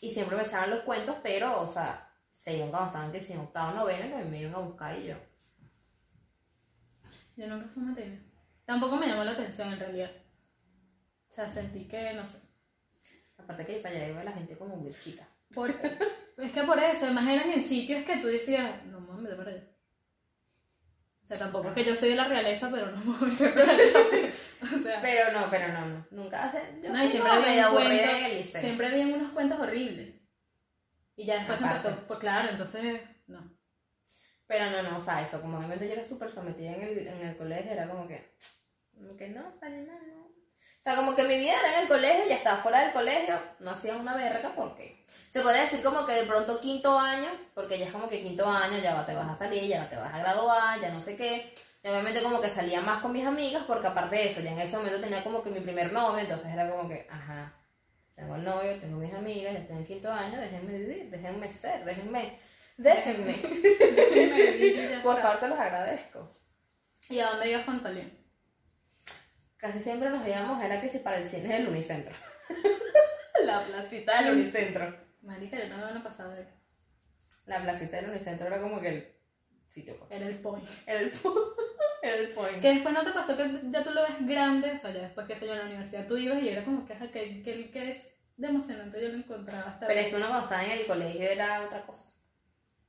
y 0.03 0.11
siempre 0.11 0.37
me 0.37 0.43
echaban 0.43 0.71
los 0.71 0.81
cuentos, 0.81 1.17
pero, 1.23 1.61
o 1.63 1.67
sea, 1.67 2.11
se 2.33 2.57
iban 2.57 2.71
cuando 2.71 2.89
estaban 2.89 3.13
que 3.13 3.21
si 3.21 3.35
en 3.35 3.39
octavo, 3.39 3.73
noveno, 3.73 4.19
que 4.19 4.25
me 4.25 4.41
iban 4.41 4.57
a 4.57 4.59
buscar 4.59 4.99
y 4.99 5.07
yo. 5.07 5.15
Yo 7.37 7.47
nunca 7.47 7.69
fui 7.69 7.85
a 7.85 7.87
matina. 7.87 8.21
Tampoco 8.65 8.97
me 8.97 9.07
llamó 9.07 9.23
la 9.23 9.31
atención 9.31 9.73
en 9.73 9.79
realidad. 9.79 10.11
O 11.31 11.33
sea, 11.33 11.49
sentí 11.49 11.87
que, 11.87 12.15
no 12.15 12.27
sé. 12.27 12.39
Aparte 13.39 13.65
que 13.65 13.77
para 13.77 13.95
allá 13.95 14.09
iba 14.09 14.25
la 14.25 14.33
gente 14.33 14.59
como 14.59 14.77
bichita. 14.79 15.25
Por, 15.55 15.71
es 16.37 16.51
que 16.51 16.63
por 16.65 16.81
eso, 16.81 17.05
además 17.05 17.29
eran 17.29 17.51
en 17.53 17.63
sitios 17.63 18.05
que 18.05 18.17
tú 18.17 18.27
decías, 18.27 18.85
no 18.87 18.99
mames, 18.99 19.37
para 19.37 19.53
allá. 19.53 19.72
Sea, 21.35 21.47
tampoco 21.47 21.69
es 21.69 21.75
que 21.75 21.85
yo 21.85 21.97
soy 21.97 22.11
de 22.11 22.17
la 22.17 22.25
realeza, 22.25 22.71
pero 22.71 22.91
no 22.91 22.97
me 23.05 23.19
voy 23.19 23.29
a 23.29 23.33
meter 23.33 23.55
para 23.55 23.73
allá. 23.73 24.33
O 24.63 24.83
sea, 24.83 25.01
Pero 25.03 25.33
no, 25.33 25.51
pero 25.51 25.69
no, 25.69 25.87
no. 25.87 26.07
Nunca 26.11 26.45
hace. 26.45 26.63
Yo 26.83 26.93
no, 26.93 27.05
y 27.05 27.09
siempre 27.09 27.33
había 27.33 27.71
un 27.71 27.77
aburrida 27.77 28.03
cuento, 28.03 28.17
en 28.19 28.25
el 28.25 28.39
liceo. 28.39 28.61
siempre 28.61 28.87
unos 29.07 29.33
cuentos 29.33 29.61
horribles. 29.61 30.15
Y 31.17 31.27
ya 31.27 31.35
después 31.35 31.59
Aparte. 31.61 31.89
empezó, 31.89 32.07
pues 32.07 32.19
claro, 32.21 32.49
entonces, 32.49 33.01
no. 33.27 33.57
Pero 34.47 34.71
no, 34.71 34.83
no, 34.83 34.99
o 34.99 35.03
sea, 35.03 35.23
eso, 35.23 35.41
como 35.41 35.59
obviamente 35.59 35.87
yo 35.87 35.95
era 35.95 36.05
súper 36.05 36.31
sometida 36.31 36.73
en 36.73 36.83
el, 36.83 37.07
en 37.09 37.29
el 37.29 37.37
colegio, 37.37 37.73
era 37.73 37.89
como 37.89 38.07
que. 38.07 38.37
Como 38.95 39.17
que 39.17 39.29
no, 39.29 39.59
para 39.59 39.77
no. 39.79 40.22
O 40.83 40.85
sea, 40.85 40.97
como 40.97 41.15
que 41.15 41.23
mi 41.23 41.39
vida 41.39 41.53
era 41.61 41.77
en 41.77 41.83
el 41.83 41.89
colegio 41.89 42.29
y 42.29 42.33
hasta 42.33 42.57
fuera 42.57 42.81
del 42.81 42.93
colegio 42.93 43.41
no 43.61 43.71
hacía 43.71 43.95
una 43.95 44.17
verga 44.17 44.53
porque. 44.57 45.07
Se 45.31 45.41
podría 45.41 45.63
decir 45.63 45.81
como 45.81 46.05
que 46.05 46.13
de 46.13 46.25
pronto 46.25 46.59
quinto 46.59 46.99
año, 46.99 47.29
porque 47.55 47.79
ya 47.79 47.87
es 47.87 47.93
como 47.93 48.09
que 48.09 48.21
quinto 48.21 48.45
año, 48.45 48.79
ya 48.83 49.07
te 49.07 49.15
vas 49.15 49.29
a 49.29 49.35
salir, 49.37 49.63
ya 49.63 49.89
te 49.89 49.95
vas 49.95 50.13
a 50.13 50.19
graduar, 50.19 50.81
ya 50.81 50.91
no 50.91 51.01
sé 51.01 51.15
qué. 51.15 51.55
Y 51.85 51.89
obviamente 51.89 52.21
como 52.21 52.41
que 52.41 52.51
salía 52.51 52.81
más 52.81 53.01
con 53.01 53.13
mis 53.13 53.25
amigas 53.25 53.63
porque 53.65 53.87
aparte 53.87 54.17
de 54.17 54.27
eso, 54.27 54.41
ya 54.41 54.51
en 54.51 54.59
ese 54.59 54.77
momento 54.77 55.01
tenía 55.01 55.23
como 55.23 55.45
que 55.45 55.51
mi 55.51 55.61
primer 55.61 55.93
novio, 55.93 56.19
entonces 56.19 56.53
era 56.53 56.69
como 56.69 56.89
que, 56.89 57.07
ajá, 57.09 57.55
tengo 58.17 58.35
el 58.35 58.43
novio, 58.43 58.77
tengo 58.81 58.99
mis 58.99 59.15
amigas, 59.15 59.53
ya 59.53 59.61
estoy 59.61 59.77
en 59.77 59.87
quinto 59.87 60.13
año, 60.13 60.41
déjenme 60.41 60.79
vivir, 60.79 61.11
déjenme 61.11 61.49
ser, 61.49 61.85
déjenme, 61.85 62.41
déjenme. 62.77 63.35
Por 65.05 65.17
favor, 65.17 65.39
se 65.39 65.47
los 65.47 65.59
agradezco. 65.61 66.29
¿Y 67.09 67.21
a 67.21 67.31
dónde 67.31 67.51
ibas 67.53 67.65
cuando 67.65 67.85
salían? 67.85 68.22
Casi 69.63 69.79
siempre 69.79 70.11
nos 70.11 70.27
íbamos, 70.27 70.61
era 70.61 70.81
que 70.81 70.89
si 70.89 70.99
para 70.99 71.19
el 71.19 71.25
cine 71.25 71.47
del 71.47 71.69
Unicentro. 71.69 72.13
la 73.47 73.65
placita 73.65 74.21
del 74.21 74.35
Unicentro. 74.35 74.93
Marica, 75.23 75.57
yo 75.57 75.69
no 75.69 75.95
lo 75.95 76.03
pasado 76.03 76.33
de 76.33 76.49
La 77.47 77.63
placita 77.63 77.99
del 77.99 78.11
Unicentro 78.11 78.49
era 78.49 78.61
como 78.61 78.81
que 78.81 78.89
el 78.89 79.15
sitio, 79.69 79.97
pues. 80.01 80.11
Era 80.11 80.27
el 80.27 80.41
point. 80.41 80.69
Era 80.85 80.99
el, 82.03 82.31
point. 82.31 82.61
Que 82.61 82.73
después 82.75 82.93
no 82.93 83.05
te 83.05 83.13
pasó 83.13 83.37
que 83.37 83.61
ya 83.71 83.85
tú 83.85 83.91
lo 83.91 84.03
ves 84.03 84.27
grande, 84.27 84.73
o 84.73 84.81
sea, 84.81 84.91
ya 84.91 85.03
después 85.03 85.29
que 85.29 85.37
sé 85.37 85.47
yo 85.47 85.53
en 85.53 85.61
la 85.61 85.67
universidad 85.67 86.09
tú 86.09 86.17
ibas 86.17 86.43
y 86.43 86.49
era 86.49 86.65
como 86.65 86.85
que, 86.85 86.95
que, 87.13 87.43
que, 87.45 87.71
que 87.71 87.91
es 87.93 88.17
de 88.37 88.49
emocionante, 88.49 89.01
yo 89.01 89.11
lo 89.11 89.19
encontraba 89.19 89.71
hasta 89.71 89.87
Pero 89.87 90.01
es 90.01 90.09
que 90.09 90.17
uno 90.17 90.27
cuando 90.27 90.43
estaba 90.43 90.65
en 90.65 90.71
el 90.73 90.87
colegio 90.87 91.23
era 91.23 91.63
otra 91.63 91.87
cosa. 91.87 92.15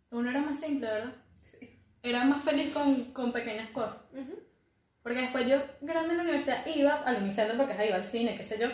Uno 0.09 0.27
era 0.27 0.41
más 0.41 0.59
simple, 0.59 0.87
¿verdad? 0.87 1.13
Sí. 1.39 1.79
Era 2.01 2.25
más 2.25 2.43
feliz 2.43 2.73
con, 2.73 3.13
con 3.13 3.31
pequeñas 3.31 3.69
cosas. 3.69 4.01
Porque 5.03 5.19
después 5.21 5.45
yo, 5.47 5.57
grande 5.81 6.11
en 6.11 6.17
la 6.17 6.23
universidad, 6.23 6.65
iba 6.65 6.93
al 6.95 7.17
unicentro 7.17 7.57
porque 7.57 7.73
ajá, 7.73 7.85
iba 7.85 7.95
al 7.97 8.05
cine, 8.05 8.37
qué 8.37 8.43
sé 8.43 8.57
yo. 8.57 8.69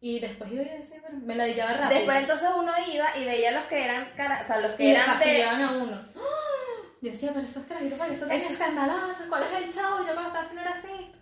Y 0.00 0.20
después 0.20 0.52
iba 0.52 0.62
y 0.62 0.68
decía, 0.68 1.00
bueno, 1.00 1.18
me 1.24 1.34
la 1.34 1.44
dillaba 1.44 1.72
rápido. 1.72 1.98
Después 1.98 2.18
entonces 2.18 2.48
uno 2.56 2.72
iba 2.92 3.16
y 3.16 3.24
veía 3.24 3.50
los 3.52 3.64
que 3.64 3.82
eran 3.84 4.08
cara, 4.16 4.40
o 4.42 4.46
sea, 4.46 4.60
los 4.60 4.72
que 4.72 4.84
y 4.84 4.90
eran 4.90 5.62
a 5.62 5.72
uno. 5.72 6.08
Yo 7.00 7.12
decía, 7.12 7.32
pero 7.32 7.46
esos 7.46 7.64
carajitos 7.64 7.98
para 7.98 8.10
que 8.10 8.18
son 8.18 8.28
tan 8.28 8.38
Es- 8.38 8.50
escandalosos, 8.50 9.26
¿cuál 9.28 9.42
es 9.44 9.52
el 9.66 9.72
show? 9.72 9.98
Yo 10.06 10.12
cuando 10.14 10.26
estaba 10.28 10.40
haciendo 10.40 10.60
era 10.62 10.72
así. 10.72 11.12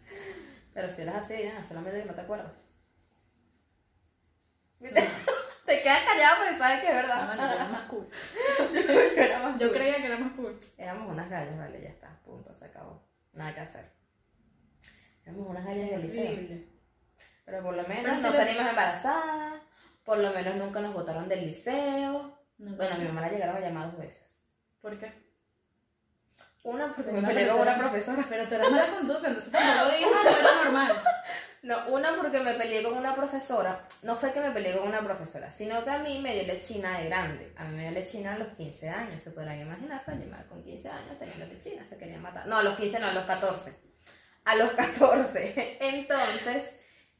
Pero 0.74 0.90
si 0.90 1.02
eras 1.02 1.16
así, 1.16 1.34
ya, 1.42 1.62
solamente 1.64 2.00
que 2.00 2.06
no 2.06 2.14
te 2.14 2.20
acuerdas. 2.22 2.52
te 4.80 5.82
quedas 5.82 6.00
callado 6.04 6.36
porque 6.44 6.58
sabes 6.58 6.80
que 6.80 6.86
es 6.88 6.94
No, 6.94 7.00
verdad. 7.02 7.36
yo 7.36 7.54
era 7.54 7.68
más 7.68 7.80
cool. 7.82 8.08
Yo 9.16 9.22
era 9.22 9.38
más 9.40 9.58
Yo 9.58 9.68
cool. 9.68 9.76
creía 9.76 9.96
que 9.96 10.06
era 10.06 10.18
más 10.18 10.32
cool. 10.32 10.58
Éramos 10.76 11.10
unas 11.10 11.30
gallas, 11.30 11.56
vale, 11.58 11.80
ya 11.82 11.88
está, 11.88 12.20
punto, 12.24 12.52
se 12.54 12.66
acabó. 12.66 13.02
Nada 13.32 13.54
que 13.54 13.60
hacer. 13.60 13.95
Éramos 15.26 15.48
unas 15.50 15.64
gallas 15.64 15.90
del 15.90 16.02
liceo. 16.02 16.66
Pero 17.44 17.62
por 17.62 17.74
lo 17.74 17.82
menos 17.86 18.22
no 18.22 18.32
salimos 18.32 18.66
embarazadas, 18.66 19.60
por 20.04 20.18
lo 20.18 20.30
menos 20.32 20.54
nunca 20.54 20.80
nos 20.80 20.94
botaron 20.94 21.28
del 21.28 21.46
liceo. 21.46 22.38
No, 22.58 22.76
Bueno, 22.76 22.94
a 22.94 22.98
mi 22.98 23.04
mamá 23.06 23.22
la 23.22 23.30
llegaron 23.30 23.56
a 23.56 23.60
llamar 23.60 23.90
dos 23.90 23.98
veces. 23.98 24.44
¿Por 24.80 24.98
qué? 24.98 25.12
Una 26.62 26.94
porque 26.94 27.12
me 27.12 27.22
peleé 27.22 27.48
con 27.48 27.60
una 27.60 27.78
profesora. 27.78 28.26
Pero 28.28 28.48
tú 28.48 28.54
eras 28.54 28.70
mala 28.70 28.96
conducta, 28.96 29.28
entonces 29.28 29.52
tampoco 29.52 29.96
digas, 29.96 30.10
ah, 30.14 30.22
no 30.24 30.38
era 30.38 30.64
normal. 30.64 31.02
No, 31.62 31.76
una 31.88 32.14
porque 32.14 32.38
me 32.38 32.54
peleé 32.54 32.80
con 32.84 32.96
una 32.96 33.12
profesora. 33.12 33.84
No 34.04 34.14
fue 34.14 34.32
que 34.32 34.38
me 34.40 34.52
peleé 34.52 34.78
con 34.78 34.86
una 34.86 35.02
profesora, 35.02 35.50
sino 35.50 35.82
que 35.82 35.90
a 35.90 35.98
mí 35.98 36.20
me 36.20 36.32
dio 36.32 36.44
lechina 36.44 37.00
de 37.00 37.06
grande. 37.06 37.52
A 37.56 37.64
mí 37.64 37.74
me 37.74 37.82
dio 37.82 37.90
lechina 37.90 38.34
a 38.34 38.38
los 38.38 38.48
15 38.56 38.88
años. 38.88 39.20
Se 39.20 39.32
podrán 39.32 39.58
imaginar, 39.58 40.04
para 40.04 40.16
llamar 40.16 40.46
con 40.46 40.62
15 40.62 40.88
años 40.88 41.18
teniendo 41.18 41.44
lechina, 41.46 41.82
se 41.84 41.98
quería 41.98 42.20
matar. 42.20 42.46
No, 42.46 42.58
a 42.58 42.62
los 42.62 42.76
15 42.76 43.00
no, 43.00 43.06
a 43.08 43.12
los 43.14 43.24
14. 43.24 43.85
A 44.46 44.54
los 44.56 44.70
14. 44.72 45.76
Entonces, 45.80 46.74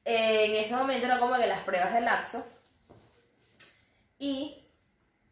eh, 0.04 0.46
en 0.46 0.64
ese 0.64 0.74
momento 0.74 1.06
era 1.06 1.18
como 1.18 1.36
que 1.36 1.46
las 1.46 1.60
pruebas 1.64 1.92
de 1.92 2.00
laxo. 2.00 2.44
Y 4.18 4.64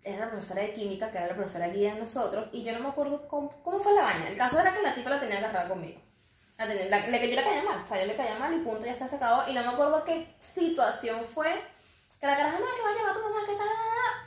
era 0.02 0.18
la 0.26 0.30
profesora 0.30 0.62
de 0.62 0.72
química, 0.74 1.10
que 1.10 1.16
era 1.18 1.28
la 1.28 1.34
profesora 1.36 1.68
guía 1.68 1.94
de 1.94 2.00
nosotros. 2.00 2.48
Y 2.52 2.62
yo 2.64 2.72
no 2.74 2.80
me 2.80 2.88
acuerdo 2.90 3.26
cómo, 3.28 3.62
cómo 3.62 3.78
fue 3.78 3.94
la 3.94 4.02
vaina. 4.02 4.28
El 4.28 4.36
caso 4.36 4.60
era 4.60 4.74
que 4.74 4.82
la 4.82 4.94
tipa 4.94 5.10
la 5.10 5.20
tenía 5.20 5.38
agarrada 5.38 5.68
conmigo. 5.68 6.00
La, 6.58 6.66
tenía- 6.68 6.86
la- 6.86 7.06
la 7.06 7.18
que 7.18 7.30
yo 7.30 7.36
le 7.36 7.42
caía 7.42 7.62
mal, 7.62 7.82
o 7.82 7.88
sea, 7.88 8.00
yo 8.00 8.06
le 8.06 8.14
caía 8.16 8.36
mal 8.38 8.54
y 8.54 8.58
punto, 8.58 8.84
ya 8.84 8.92
está 8.92 9.08
sacado. 9.08 9.48
Y 9.48 9.54
no 9.54 9.62
me 9.62 9.68
acuerdo 9.68 10.04
qué 10.04 10.34
situación 10.54 11.24
fue. 11.26 11.50
Que 12.20 12.26
la 12.26 12.36
caraja, 12.36 12.58
no, 12.58 12.64
que 12.66 13.02
va 13.02 13.10
a 13.10 13.14
tu 13.14 13.20
mamá, 13.20 13.38
que 13.46 13.54
tal, 13.54 13.66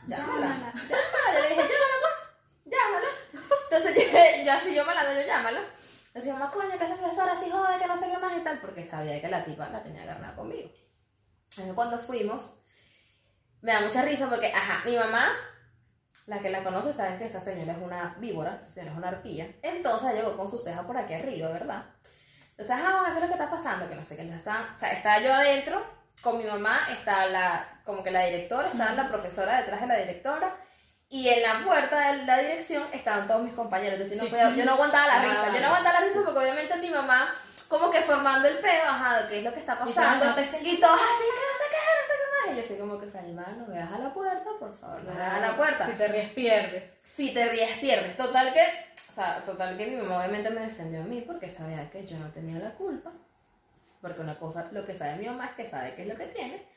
llámala. 0.08 0.48
Llámala. 0.48 0.74
Llámala. 0.74 1.34
Yo 1.34 1.42
le 1.42 1.50
dije, 1.50 1.62
llámala, 1.62 1.96
pues, 2.02 2.74
llámala. 2.74 3.08
Entonces 3.70 3.96
yo, 3.96 4.44
yo 4.46 4.52
así, 4.54 4.76
yo 4.76 4.86
malando, 4.86 5.14
yo 5.22 5.26
llámala. 5.28 5.62
Decía, 6.14 6.34
mamá, 6.34 6.50
coño, 6.52 6.78
que 6.78 6.84
esa 6.84 6.96
profesora 6.96 7.34
así 7.34 7.50
jode, 7.50 7.80
que 7.80 7.88
no 7.88 7.98
sé 7.98 8.10
qué 8.10 8.18
más 8.18 8.38
y 8.38 8.42
tal, 8.42 8.60
porque 8.60 8.84
sabía 8.84 9.22
que 9.22 9.28
la 9.28 9.46
tipa 9.46 9.70
la 9.70 9.84
tenía 9.84 10.04
agarrada 10.04 10.36
conmigo. 10.36 10.70
Entonces 11.52 11.74
cuando 11.74 11.98
fuimos, 12.00 12.56
me 13.62 13.72
da 13.72 13.82
mucha 13.82 14.02
risa 14.02 14.28
porque, 14.30 14.48
ajá, 14.54 14.84
mi 14.86 14.96
mamá, 14.96 15.32
la 16.28 16.40
que 16.40 16.50
la 16.50 16.64
conoce, 16.64 16.94
saben 16.94 17.18
que 17.18 17.26
esa 17.26 17.40
señora 17.40 17.74
es 17.74 17.80
una 17.80 18.16
víbora, 18.20 18.60
esa 18.62 18.70
señora 18.70 18.92
es 18.92 18.98
una 18.98 19.08
arpía. 19.10 19.56
Entonces 19.62 20.14
llegó 20.14 20.36
con 20.36 20.50
su 20.50 20.58
ceja 20.58 20.86
por 20.86 20.98
aquí 20.98 21.14
arriba, 21.14 21.50
¿verdad? 21.50 21.86
Entonces, 22.52 22.76
ah, 22.78 23.00
bueno, 23.00 23.08
¿qué 23.08 23.16
es 23.16 23.22
lo 23.22 23.28
que 23.28 23.34
está 23.34 23.50
pasando? 23.50 23.88
Que 23.88 23.96
no 23.96 24.04
sé 24.04 24.16
qué. 24.16 24.24
Entonces, 24.24 24.46
estaba, 24.46 24.74
o 24.76 24.80
sea, 24.80 24.92
estaba 24.92 25.20
yo 25.20 25.34
adentro 25.34 25.82
con 26.22 26.38
mi 26.38 26.44
mamá, 26.44 26.80
estaba 26.90 27.28
la, 27.28 27.82
como 27.86 28.04
que 28.04 28.12
la 28.12 28.26
directora, 28.26 28.70
estaba 28.70 28.94
la 28.94 29.08
profesora 29.08 29.58
detrás 29.58 29.82
de 29.82 29.88
la 29.88 29.98
directora. 29.98 30.58
Y 31.10 31.30
en 31.30 31.42
la 31.42 31.60
puerta 31.66 32.12
de 32.12 32.24
la 32.26 32.38
dirección 32.40 32.84
estaban 32.92 33.28
todos 33.28 33.42
mis 33.44 33.54
compañeros. 33.54 33.94
Entonces 34.00 34.18
yo 34.18 34.24
no, 34.26 34.30
podía- 34.30 34.56
yo 34.56 34.66
no 34.66 34.74
aguantaba 34.74 35.08
la 35.08 35.22
Ah, 35.22 35.24
risa. 35.24 35.54
Yo 35.54 35.62
no 35.62 35.68
aguantaba 35.68 36.00
la 36.02 36.06
risa 36.08 36.20
porque 36.26 36.40
obviamente 36.40 36.76
mi 36.78 36.90
mamá, 36.90 37.34
como 37.70 37.90
que 37.90 38.02
formando 38.02 38.48
el 38.48 38.58
peo, 38.58 38.84
ajá, 38.86 39.22
de 39.24 39.30
qué 39.30 39.38
es 39.40 39.44
lo 39.46 39.54
que 39.54 39.60
está 39.62 39.80
pasando. 39.80 40.26
Y 40.62 40.78
todos 40.82 41.00
así, 41.02 41.24
que 41.38 41.44
no 41.48 41.54
sé 41.58 41.66
qué, 41.70 41.78
no 41.98 42.04
sé 42.08 42.14
qué 42.20 42.48
más. 42.48 42.54
Y 42.54 42.56
yo 42.58 42.62
así 42.64 42.76
como 42.78 43.00
que, 43.00 43.08
Franimar, 43.08 43.52
no 43.58 43.66
veas 43.68 43.92
a 43.92 44.00
la 44.00 44.14
puerta, 44.14 44.50
por 44.60 44.78
favor, 44.78 45.02
no 45.04 45.16
veas 45.16 45.34
a 45.34 45.40
la 45.40 45.56
puerta. 45.56 45.86
Si 45.86 45.92
te 45.94 46.08
ríes, 46.10 46.32
pierdes. 46.34 46.84
Si 47.04 47.34
te 47.34 47.48
ríes, 47.50 47.78
pierdes. 47.80 48.18
Total 48.18 48.54
que, 48.54 48.62
o 49.10 49.14
sea, 49.14 49.38
total 49.46 49.78
que 49.78 49.88
mi 49.88 49.96
mamá 49.96 50.18
obviamente 50.20 50.50
me 50.50 50.62
defendió 50.62 51.02
a 51.02 51.06
mí 51.06 51.22
porque 51.26 51.48
sabía 51.48 51.90
que 51.90 52.06
yo 52.06 52.18
no 52.18 52.30
tenía 52.32 52.60
la 52.60 52.72
culpa. 52.74 53.12
Porque 54.02 54.22
una 54.22 54.38
cosa, 54.38 54.68
lo 54.72 54.86
que 54.86 54.94
sabe 54.94 55.16
mi 55.16 55.26
mamá 55.28 55.46
es 55.46 55.52
que 55.56 55.66
sabe 55.66 55.96
qué 55.96 56.02
es 56.04 56.08
lo 56.10 56.16
que 56.16 56.26
tiene. 56.28 56.68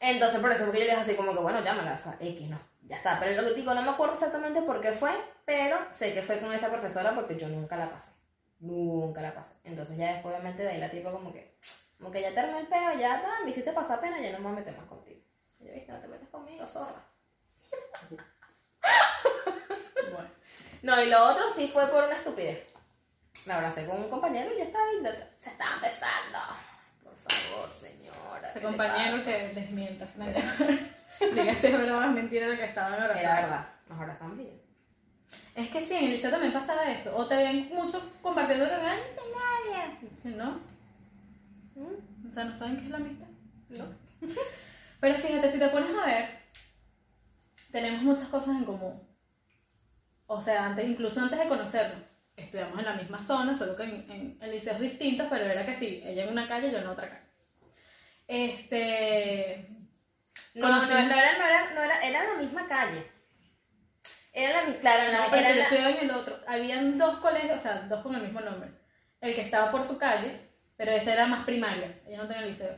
Entonces, 0.00 0.38
por 0.40 0.52
eso 0.52 0.64
fue 0.64 0.72
que 0.74 0.78
yo 0.80 0.84
le 0.84 0.90
dije 0.90 1.00
así 1.02 1.14
como 1.16 1.32
que, 1.32 1.40
bueno, 1.40 1.60
llámala, 1.62 1.94
o 1.94 1.98
sea, 1.98 2.16
X 2.20 2.48
no, 2.48 2.60
ya 2.88 2.96
está. 2.96 3.20
Pero 3.20 3.40
lo 3.40 3.48
que 3.48 3.54
digo, 3.54 3.74
no 3.74 3.82
me 3.82 3.90
acuerdo 3.90 4.14
exactamente 4.14 4.62
por 4.62 4.80
qué 4.80 4.92
fue, 4.92 5.10
pero 5.44 5.78
sé 5.92 6.14
que 6.14 6.22
fue 6.22 6.40
con 6.40 6.52
esa 6.52 6.68
profesora 6.68 7.14
porque 7.14 7.36
yo 7.36 7.48
nunca 7.48 7.76
la 7.76 7.90
pasé. 7.90 8.12
Nunca 8.60 9.20
la 9.20 9.34
pasé. 9.34 9.54
Entonces 9.64 9.96
ya 9.96 10.14
después, 10.14 10.34
obviamente, 10.34 10.62
de 10.62 10.70
ahí 10.70 10.78
la 10.78 10.90
tipa 10.90 11.12
como 11.12 11.32
que, 11.32 11.56
como 11.98 12.10
que 12.10 12.22
ya 12.22 12.34
terminé 12.34 12.60
el 12.60 12.66
peo, 12.66 12.94
ya 12.98 13.16
está, 13.16 13.44
me 13.44 13.50
hiciste 13.50 13.72
pasar 13.72 14.00
pena, 14.00 14.20
ya 14.20 14.32
no 14.32 14.38
me 14.38 14.44
voy 14.44 14.52
a 14.54 14.56
meter 14.56 14.76
más 14.76 14.86
contigo. 14.86 15.20
Y 15.60 15.66
yo, 15.66 15.72
viste, 15.74 15.92
no 15.92 16.00
te 16.00 16.08
metes 16.08 16.28
conmigo, 16.28 16.66
zorra. 16.66 17.04
Bueno. 20.10 20.30
No, 20.80 21.02
y 21.02 21.10
lo 21.10 21.22
otro 21.22 21.52
sí 21.54 21.68
fue 21.68 21.86
por 21.88 22.04
una 22.04 22.16
estupidez. 22.16 22.66
Me 23.44 23.52
abracé 23.52 23.84
con 23.84 23.98
un 23.98 24.08
compañero 24.08 24.50
y 24.54 24.58
ya 24.58 24.64
estaba 24.64 24.84
y 24.92 25.04
se 25.40 25.50
estaba 25.50 25.74
empezando. 25.74 26.38
Por 27.04 27.14
favor, 27.14 27.70
señora. 27.70 28.48
Ese 28.48 28.54
¿qué 28.54 28.60
le 28.60 28.66
compañero 28.66 29.24
que 29.24 29.48
desmienta, 29.48 30.06
Fran. 30.06 30.34
Diga 31.20 31.54
si 31.54 31.66
es 31.66 31.72
verdad 31.72 31.98
o 31.98 32.04
es 32.04 32.10
mentira 32.10 32.48
lo 32.48 32.56
que 32.56 32.64
estaban 32.64 32.92
abrazando. 32.94 33.20
Era 33.20 33.40
verdad, 33.40 33.68
nos 33.88 34.00
abrazamos 34.00 34.36
bien. 34.36 34.60
Es 35.54 35.70
que 35.70 35.80
sí, 35.80 35.94
en 35.94 36.04
el 36.04 36.10
liceo 36.12 36.30
también 36.30 36.52
pasaba 36.52 36.90
eso. 36.90 37.16
O 37.16 37.26
te 37.26 37.36
ven 37.36 37.68
mucho 37.72 38.00
compartiendo 38.22 38.64
con 38.68 38.78
alguien, 38.78 39.08
nadie. 39.34 40.36
¿No? 40.36 40.60
¿Mm? 41.74 42.28
O 42.28 42.32
sea, 42.32 42.44
¿no 42.44 42.56
saben 42.56 42.76
qué 42.76 42.84
es 42.84 42.90
la 42.90 42.96
amistad? 42.98 43.26
¿No? 43.70 43.84
Pero 45.00 45.14
fíjate, 45.16 45.48
si 45.50 45.58
te 45.58 45.68
pones 45.68 45.96
a 45.96 46.06
ver, 46.06 46.28
tenemos 47.72 48.02
muchas 48.02 48.28
cosas 48.28 48.56
en 48.56 48.64
común. 48.64 49.02
O 50.26 50.40
sea, 50.40 50.66
antes, 50.66 50.88
incluso 50.88 51.20
antes 51.20 51.38
de 51.38 51.48
conocernos, 51.48 52.04
estudiamos 52.36 52.78
en 52.78 52.84
la 52.84 52.94
misma 52.94 53.22
zona, 53.22 53.54
solo 53.54 53.74
que 53.74 53.82
en, 53.82 54.10
en, 54.10 54.38
en 54.40 54.50
liceos 54.50 54.78
distintos, 54.78 55.26
pero 55.28 55.44
era 55.44 55.66
que 55.66 55.74
sí, 55.74 56.02
ella 56.04 56.24
en 56.24 56.32
una 56.32 56.46
calle, 56.46 56.70
yo 56.70 56.78
en 56.78 56.86
otra 56.86 57.08
calle. 57.08 57.28
Este. 58.28 59.77
No, 60.58 60.68
no, 60.68 60.86
no, 60.86 60.98
era, 60.98 61.38
no, 61.38 61.44
era, 61.46 61.70
no 61.74 61.82
era, 61.82 62.00
era 62.00 62.24
la 62.24 62.34
misma 62.40 62.66
calle. 62.68 63.10
Era 64.32 64.60
la 64.60 64.66
misma, 64.68 64.80
claro, 64.80 65.12
No, 65.12 65.36
era 65.36 65.48
yo 65.50 65.56
la- 65.56 65.62
estudiaba 65.62 65.90
en 65.90 65.98
el 65.98 66.10
otro. 66.10 66.38
Habían 66.46 66.98
dos 66.98 67.18
colegios, 67.18 67.58
o 67.58 67.62
sea, 67.62 67.80
dos 67.82 68.02
con 68.02 68.14
el 68.14 68.22
mismo 68.22 68.40
nombre. 68.40 68.70
El 69.20 69.34
que 69.34 69.40
estaba 69.42 69.70
por 69.70 69.86
tu 69.88 69.98
calle, 69.98 70.48
pero 70.76 70.92
ese 70.92 71.12
era 71.12 71.26
más 71.26 71.44
primaria, 71.44 72.00
ella 72.06 72.18
no 72.18 72.28
tenía 72.28 72.46
liceo. 72.46 72.76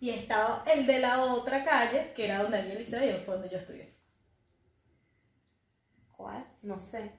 Y 0.00 0.10
estaba 0.10 0.64
el 0.66 0.86
de 0.86 0.98
la 0.98 1.22
otra 1.24 1.64
calle, 1.64 2.12
que 2.14 2.24
era 2.24 2.42
donde 2.42 2.58
había 2.58 2.72
el 2.72 2.78
liceo 2.78 3.04
y 3.04 3.22
fue 3.24 3.34
donde 3.34 3.50
yo 3.50 3.58
estudié. 3.58 3.94
¿Cuál? 6.16 6.44
No 6.62 6.80
sé. 6.80 7.12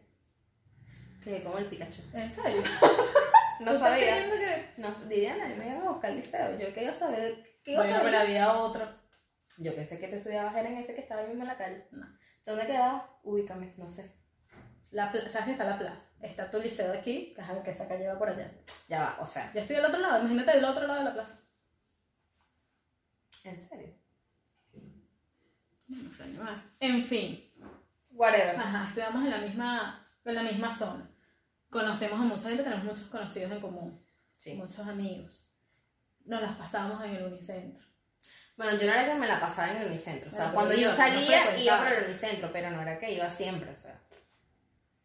Que 1.24 1.44
como 1.44 1.58
el 1.58 1.66
Pikachu. 1.66 2.02
¿En 2.14 2.32
serio? 2.32 2.64
No 3.60 3.68
¿Tú 3.70 3.76
estás 3.76 3.90
sabía. 3.92 4.16
que- 4.26 4.74
No 4.78 4.90
Diana, 5.08 5.46
me 5.56 5.68
iban 5.68 5.86
a 5.86 5.90
buscar 5.92 6.10
al 6.10 6.18
liceo. 6.18 6.58
Yo 6.58 6.74
que 6.74 6.82
iba 6.82 6.92
a 6.92 6.96
saber. 6.96 7.60
¿Qué 7.64 7.74
iba 7.74 7.82
a 7.82 7.84
Bueno, 7.84 8.00
saber? 8.00 8.12
pero 8.12 8.24
había 8.24 8.54
otro. 8.54 9.01
Yo 9.62 9.76
pensé 9.76 10.00
que 10.00 10.08
tú 10.08 10.16
estudiabas 10.16 10.56
era 10.56 10.70
en 10.70 10.78
ese 10.78 10.96
que 10.96 11.02
estaba 11.02 11.22
ahí 11.22 11.28
mismo 11.28 11.44
en 11.44 11.48
la 11.50 11.58
calle. 11.58 11.88
No. 11.92 12.06
¿Dónde 12.46 12.66
quedaba? 12.66 13.20
Ubícame, 13.24 13.74
no 13.78 13.88
sé. 13.90 14.16
La 14.92 15.12
¿Sabes 15.12 15.46
que 15.46 15.52
está 15.52 15.64
la 15.64 15.78
plaza? 15.80 16.10
Está 16.22 16.50
tu 16.52 16.60
liceo 16.60 16.92
de 16.92 16.98
aquí, 17.00 17.34
que, 17.34 17.42
ajá, 17.42 17.62
que 17.64 17.72
esa 17.72 17.88
calle 17.88 18.08
va 18.08 18.18
por 18.18 18.30
allá. 18.30 18.52
Ya 18.90 19.00
va, 19.02 19.18
o 19.22 19.26
sea, 19.26 19.54
Yo 19.54 19.62
estoy 19.62 19.76
al 19.78 19.86
otro 19.86 20.00
lado, 20.00 20.20
imagínate 20.20 20.52
del 20.56 20.66
otro 20.66 20.86
lado 20.88 21.00
de 21.00 21.06
la 21.06 21.14
plaza. 21.14 21.40
¿en 23.44 23.60
serio? 23.60 23.96
No. 25.88 26.64
En 26.80 27.04
fin, 27.04 27.52
Whatever. 28.12 28.56
ajá, 28.56 28.88
estudiamos 28.88 29.24
en 29.26 29.32
la 29.32 29.38
misma, 29.40 30.08
en 30.26 30.36
la 30.36 30.44
misma 30.44 30.76
zona. 30.76 31.10
Conocemos 31.70 32.20
a 32.20 32.24
mucha 32.24 32.50
gente, 32.50 32.64
tenemos 32.64 32.84
muchos 32.86 33.06
conocidos 33.08 33.52
en 33.52 33.62
común, 33.62 34.06
Sí. 34.38 34.54
muchos 34.56 34.86
amigos. 34.88 35.44
Nos 36.26 36.42
las 36.42 36.56
pasamos 36.56 37.04
en 37.04 37.16
el 37.16 37.26
unicentro. 37.26 37.84
Bueno, 38.62 38.78
yo 38.78 38.86
no 38.88 38.94
era 38.94 39.06
que 39.06 39.16
me 39.20 39.28
la 39.28 39.40
pasaba 39.40 39.72
en 39.72 39.78
el 39.82 39.88
unicentro. 39.88 40.30
O 40.30 40.32
sea, 40.32 40.52
Bueno, 40.52 40.54
cuando 40.54 40.70
pero 40.76 40.82
yo 40.82 40.88
iba, 40.88 40.98
no 40.98 41.04
salía, 41.04 41.26
frecuentaba. 41.42 41.64
iba 41.64 41.78
por 41.80 41.88
el 41.94 42.06
unicentro, 42.06 42.50
pero 42.54 42.70
no 42.70 42.82
era 42.84 43.00
que 43.00 43.12
iba 43.12 43.30
siempre, 43.30 43.72
o 43.72 43.78
sea. 43.80 44.00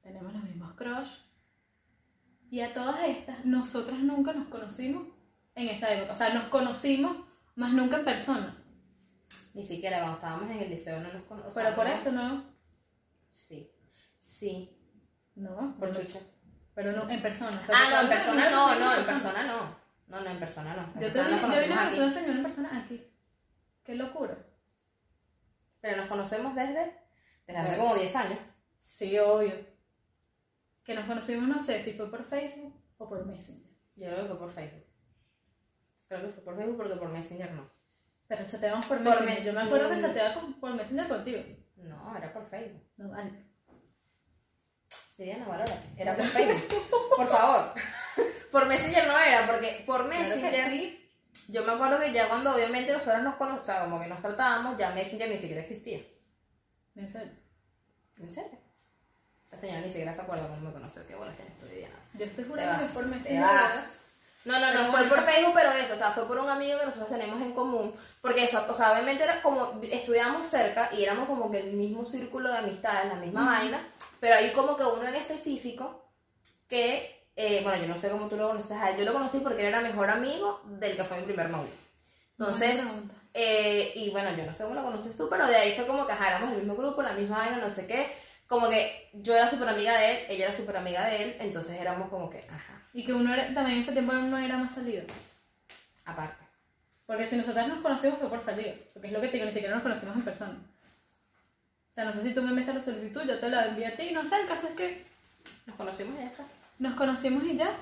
Tenemos 0.02 0.32
los 0.32 0.42
mismos 0.42 0.74
crush. 0.74 1.14
Y 2.50 2.60
a 2.60 2.74
todas 2.74 3.02
estas, 3.08 3.44
nosotras 3.46 3.98
nunca 4.00 4.32
nos 4.34 4.48
conocimos 4.48 5.08
en 5.54 5.68
esa 5.68 5.90
época. 5.90 6.12
O 6.12 6.16
sea, 6.16 6.34
nos 6.34 6.48
conocimos, 6.48 7.16
más 7.54 7.72
nunca 7.72 7.96
en 7.96 8.04
persona. 8.04 8.62
Ni 9.54 9.64
siquiera 9.64 10.00
cuando 10.00 10.16
estábamos 10.18 10.50
en 10.50 10.60
el 10.60 10.68
liceo 10.70 11.00
no 11.00 11.10
nos 11.12 11.22
conocíamos. 11.24 11.54
Pero 11.54 11.74
por 11.74 11.86
eso 11.86 12.12
no. 12.12 12.44
Sí. 13.30 13.72
Sí. 14.18 14.78
No, 15.34 15.74
Por 15.78 15.90
pero, 15.92 16.02
chucha. 16.04 16.18
pero 16.74 16.92
no 16.92 17.08
en 17.10 17.22
persona. 17.22 17.50
O 17.50 17.66
sea, 17.66 17.74
Ah, 17.74 17.88
no, 17.90 18.00
en 18.02 18.08
persona 18.08 18.50
no, 18.50 18.66
no, 18.66 18.74
en 18.74 18.78
conocimos 18.80 19.06
persona 19.06 19.42
no. 19.44 19.76
No, 20.08 20.20
no, 20.20 20.30
en 20.30 20.38
persona 20.38 20.74
no. 20.76 20.82
En 20.82 20.92
Yo, 20.94 21.00
persona 21.00 21.26
vi, 21.28 21.32
nos 21.32 21.40
yo 21.40 21.48
vi 21.48 21.50
conocimos 21.50 21.72
una 21.76 21.84
persona 21.84 22.06
española 22.08 22.36
en 22.36 22.42
persona 22.42 22.82
aquí. 22.84 23.12
Qué 23.86 23.94
locura. 23.94 24.36
Pero 25.80 25.96
nos 25.98 26.08
conocemos 26.08 26.54
desde, 26.54 26.92
desde 27.46 27.60
hace 27.60 27.78
como 27.78 27.94
10 27.94 28.16
años. 28.16 28.38
Sí, 28.80 29.16
obvio. 29.18 29.54
Que 30.84 30.94
nos 30.94 31.06
conocimos, 31.06 31.48
no 31.48 31.62
sé 31.62 31.80
si 31.82 31.92
fue 31.92 32.10
por 32.10 32.24
Facebook 32.24 32.74
o 32.98 33.08
por 33.08 33.24
Messenger. 33.24 33.70
Yo 33.96 34.06
creo 34.08 34.22
que 34.22 34.28
fue 34.28 34.38
por 34.38 34.50
Facebook. 34.52 34.84
Creo 36.08 36.22
que 36.22 36.28
fue 36.28 36.42
por 36.44 36.56
Facebook 36.56 36.76
porque 36.76 36.96
por 36.96 37.08
Messenger 37.08 37.52
no. 37.52 37.70
Pero 38.28 38.44
chateamos 38.44 38.84
por 38.86 38.98
Por 38.98 39.04
Messenger. 39.06 39.34
mes- 39.34 39.44
Yo 39.44 39.52
me 39.52 39.60
acuerdo 39.62 39.88
que 39.90 40.00
chateaba 40.00 40.34
con- 40.34 40.60
por 40.60 40.74
Messenger 40.74 41.08
contigo. 41.08 41.38
No, 41.76 42.16
era 42.16 42.32
por 42.32 42.44
Facebook. 42.46 42.82
No, 42.96 43.10
vale. 43.10 43.46
Diana, 45.16 45.46
valórate. 45.46 45.88
Era 45.96 46.16
por 46.16 46.26
Facebook. 46.26 46.88
Por 47.16 47.26
favor. 47.26 47.72
Por 48.50 48.66
Messenger 48.66 49.06
no 49.06 49.18
era, 49.18 49.44
porque 49.46 49.82
por 49.84 50.06
Claro 50.08 50.24
que 50.24 50.36
Messenger. 50.36 50.70
sí. 50.70 51.05
Yo 51.48 51.64
me 51.64 51.72
acuerdo 51.72 51.98
que 52.00 52.12
ya 52.12 52.28
cuando 52.28 52.54
obviamente 52.54 52.92
nosotros 52.92 53.22
nos 53.22 53.36
conocíamos, 53.36 53.62
o 53.62 53.66
sea, 53.66 53.84
como 53.84 54.00
que 54.00 54.06
nos 54.06 54.20
tratábamos, 54.20 54.76
ya 54.76 54.90
Messenger 54.90 55.28
ni 55.28 55.38
siquiera 55.38 55.62
existía. 55.62 56.00
En 56.94 57.10
serio. 57.10 57.32
¿En 58.18 58.30
serio? 58.30 58.58
La 59.50 59.58
señora 59.58 59.80
ni 59.80 59.88
siquiera 59.88 60.12
se 60.12 60.22
acuerda 60.22 60.48
cómo 60.48 60.60
me 60.60 60.72
conoció. 60.72 61.06
Qué 61.06 61.14
bolas 61.14 61.36
tienes 61.36 61.58
tú, 61.58 61.66
Diana. 61.66 61.94
Yo 62.14 62.24
estoy 62.24 62.44
jurando 62.44 62.86
que 62.86 62.92
por 62.92 63.06
Messenger. 63.06 63.40
No, 64.46 64.60
no, 64.60 64.72
no, 64.72 64.72
Pero 64.72 64.84
fue 64.84 65.00
bueno, 65.00 65.08
por 65.08 65.24
Facebook, 65.24 65.52
pero 65.54 65.72
eso, 65.72 65.94
o 65.94 65.96
sea, 65.96 66.12
fue 66.12 66.28
por 66.28 66.38
un 66.38 66.48
amigo 66.48 66.78
que 66.78 66.86
nosotros 66.86 67.10
tenemos 67.10 67.42
en 67.42 67.52
común. 67.52 67.92
Porque 68.20 68.44
eso, 68.44 68.64
o 68.68 68.74
sea, 68.74 68.92
obviamente 68.92 69.24
era 69.24 69.42
como, 69.42 69.80
estudiábamos 69.82 70.46
cerca 70.46 70.88
y 70.92 71.02
éramos 71.02 71.26
como 71.26 71.50
que 71.50 71.58
el 71.58 71.72
mismo 71.72 72.04
círculo 72.04 72.50
de 72.52 72.58
amistades, 72.58 73.12
la 73.12 73.18
misma 73.18 73.44
vaina, 73.44 73.88
pero 74.20 74.36
hay 74.36 74.52
como 74.52 74.76
que 74.76 74.84
uno 74.84 75.02
en 75.02 75.16
específico 75.16 76.08
que, 76.68 77.25
eh, 77.36 77.60
bueno, 77.62 77.82
yo 77.82 77.88
no 77.88 77.96
sé 77.96 78.08
cómo 78.08 78.28
tú 78.28 78.36
lo 78.36 78.48
conoces 78.48 78.72
a 78.72 78.90
él, 78.90 78.96
yo 78.98 79.04
lo 79.04 79.12
conocí 79.12 79.38
porque 79.40 79.60
él 79.62 79.68
era 79.68 79.80
mejor 79.80 80.08
amigo 80.10 80.62
del 80.64 80.96
que 80.96 81.04
fue 81.04 81.18
mi 81.18 81.24
primer 81.24 81.50
novio. 81.50 81.70
Entonces, 82.38 82.82
eh, 83.34 83.92
y 83.94 84.10
bueno, 84.10 84.34
yo 84.36 84.44
no 84.46 84.52
sé 84.54 84.64
cómo 84.64 84.74
lo 84.74 84.82
conoces 84.82 85.16
tú, 85.16 85.28
pero 85.28 85.46
de 85.46 85.56
ahí 85.56 85.72
fue 85.72 85.86
como 85.86 86.06
que 86.06 86.12
ajá, 86.12 86.28
éramos 86.28 86.52
el 86.52 86.58
mismo 86.58 86.74
grupo, 86.76 87.02
la 87.02 87.12
misma 87.12 87.38
vaina, 87.38 87.58
no 87.58 87.70
sé 87.70 87.86
qué. 87.86 88.12
Como 88.46 88.68
que 88.70 89.10
yo 89.12 89.34
era 89.34 89.48
súper 89.50 89.68
amiga 89.68 89.96
de 89.98 90.10
él, 90.12 90.26
ella 90.30 90.46
era 90.46 90.56
súper 90.56 90.76
amiga 90.76 91.06
de 91.06 91.22
él, 91.22 91.36
entonces 91.40 91.78
éramos 91.80 92.08
como 92.10 92.30
que, 92.30 92.38
ajá, 92.48 92.82
Y 92.92 93.04
que 93.04 93.12
uno 93.12 93.32
era, 93.34 93.44
también 93.52 93.76
en 93.76 93.82
ese 93.82 93.92
tiempo 93.92 94.12
no 94.12 94.38
era 94.38 94.56
más 94.56 94.74
salido. 94.74 95.02
aparte. 96.04 96.44
Porque 97.06 97.26
si 97.26 97.36
nosotras 97.36 97.68
nos 97.68 97.80
conocimos 97.82 98.18
fue 98.18 98.28
por 98.28 98.40
salida. 98.40 98.72
Porque 98.92 99.08
es 99.08 99.12
lo 99.12 99.20
que 99.20 99.28
te 99.28 99.34
digo, 99.34 99.46
ni 99.46 99.52
siquiera 99.52 99.74
nos 99.74 99.82
conocimos 99.82 100.16
en 100.16 100.22
persona. 100.24 100.58
O 101.90 101.94
sea, 101.94 102.04
no 102.04 102.12
sé 102.12 102.22
si 102.22 102.34
tú 102.34 102.42
me 102.42 102.50
enviaste 102.50 102.74
la 102.74 102.80
solicitud, 102.80 103.22
yo 103.22 103.38
te 103.38 103.48
la 103.48 103.66
envié 103.66 103.86
a 103.86 103.96
ti, 103.96 104.10
no 104.12 104.24
sé, 104.24 104.40
el 104.40 104.46
caso 104.46 104.68
es 104.68 104.74
que 104.74 105.06
Nos 105.66 105.76
conocimos 105.76 106.16
y 106.18 106.20
ya 106.22 106.26
está. 106.26 106.44
Nos 106.78 106.94
conocimos 106.94 107.44
y 107.44 107.56
ya. 107.56 107.76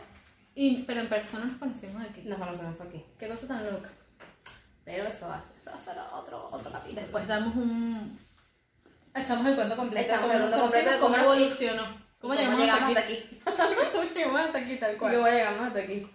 Y, 0.54 0.82
pero 0.84 1.00
en 1.00 1.08
persona 1.08 1.46
nos 1.46 1.58
conocimos 1.58 2.02
aquí. 2.02 2.22
Nos 2.22 2.38
conocemos 2.38 2.80
aquí. 2.80 3.04
Qué 3.18 3.28
cosa 3.28 3.46
tan 3.46 3.64
loca. 3.64 3.90
Pero 4.84 5.04
eso 5.04 5.28
va, 5.28 5.42
eso 5.56 5.70
va 5.70 5.76
a 5.76 5.80
ser 5.80 5.96
otro, 6.12 6.48
otro 6.50 6.70
capítulo. 6.70 7.00
Después 7.00 7.26
damos 7.26 7.56
un... 7.56 8.18
Echamos 9.14 9.46
el 9.46 9.54
cuento 9.54 9.76
completo. 9.76 10.06
Echamos 10.06 10.30
el 10.30 10.38
cuento 10.38 10.60
completo 10.60 10.90
de 10.90 10.98
cómo 10.98 11.16
evolucionó. 11.16 11.82
¿Y 11.82 12.26
¿Cómo, 12.26 12.34
¿Cómo 12.34 12.56
llegamos, 12.56 12.88
hasta 12.88 13.00
aquí? 13.00 13.40
¿Cómo 13.92 14.04
llegamos 14.04 14.40
hasta 14.40 14.58
aquí 14.58 14.76
tal 14.76 14.96
cual? 14.96 15.14
¿Cómo 15.14 15.26
llegamos 15.26 15.60
hasta 15.60 15.78
aquí? 15.80 16.10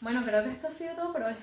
Bueno, 0.00 0.24
creo 0.24 0.44
que 0.44 0.50
esto 0.50 0.68
ha 0.68 0.70
sido 0.70 0.94
todo 0.94 1.12
por 1.12 1.22
hoy. 1.22 1.34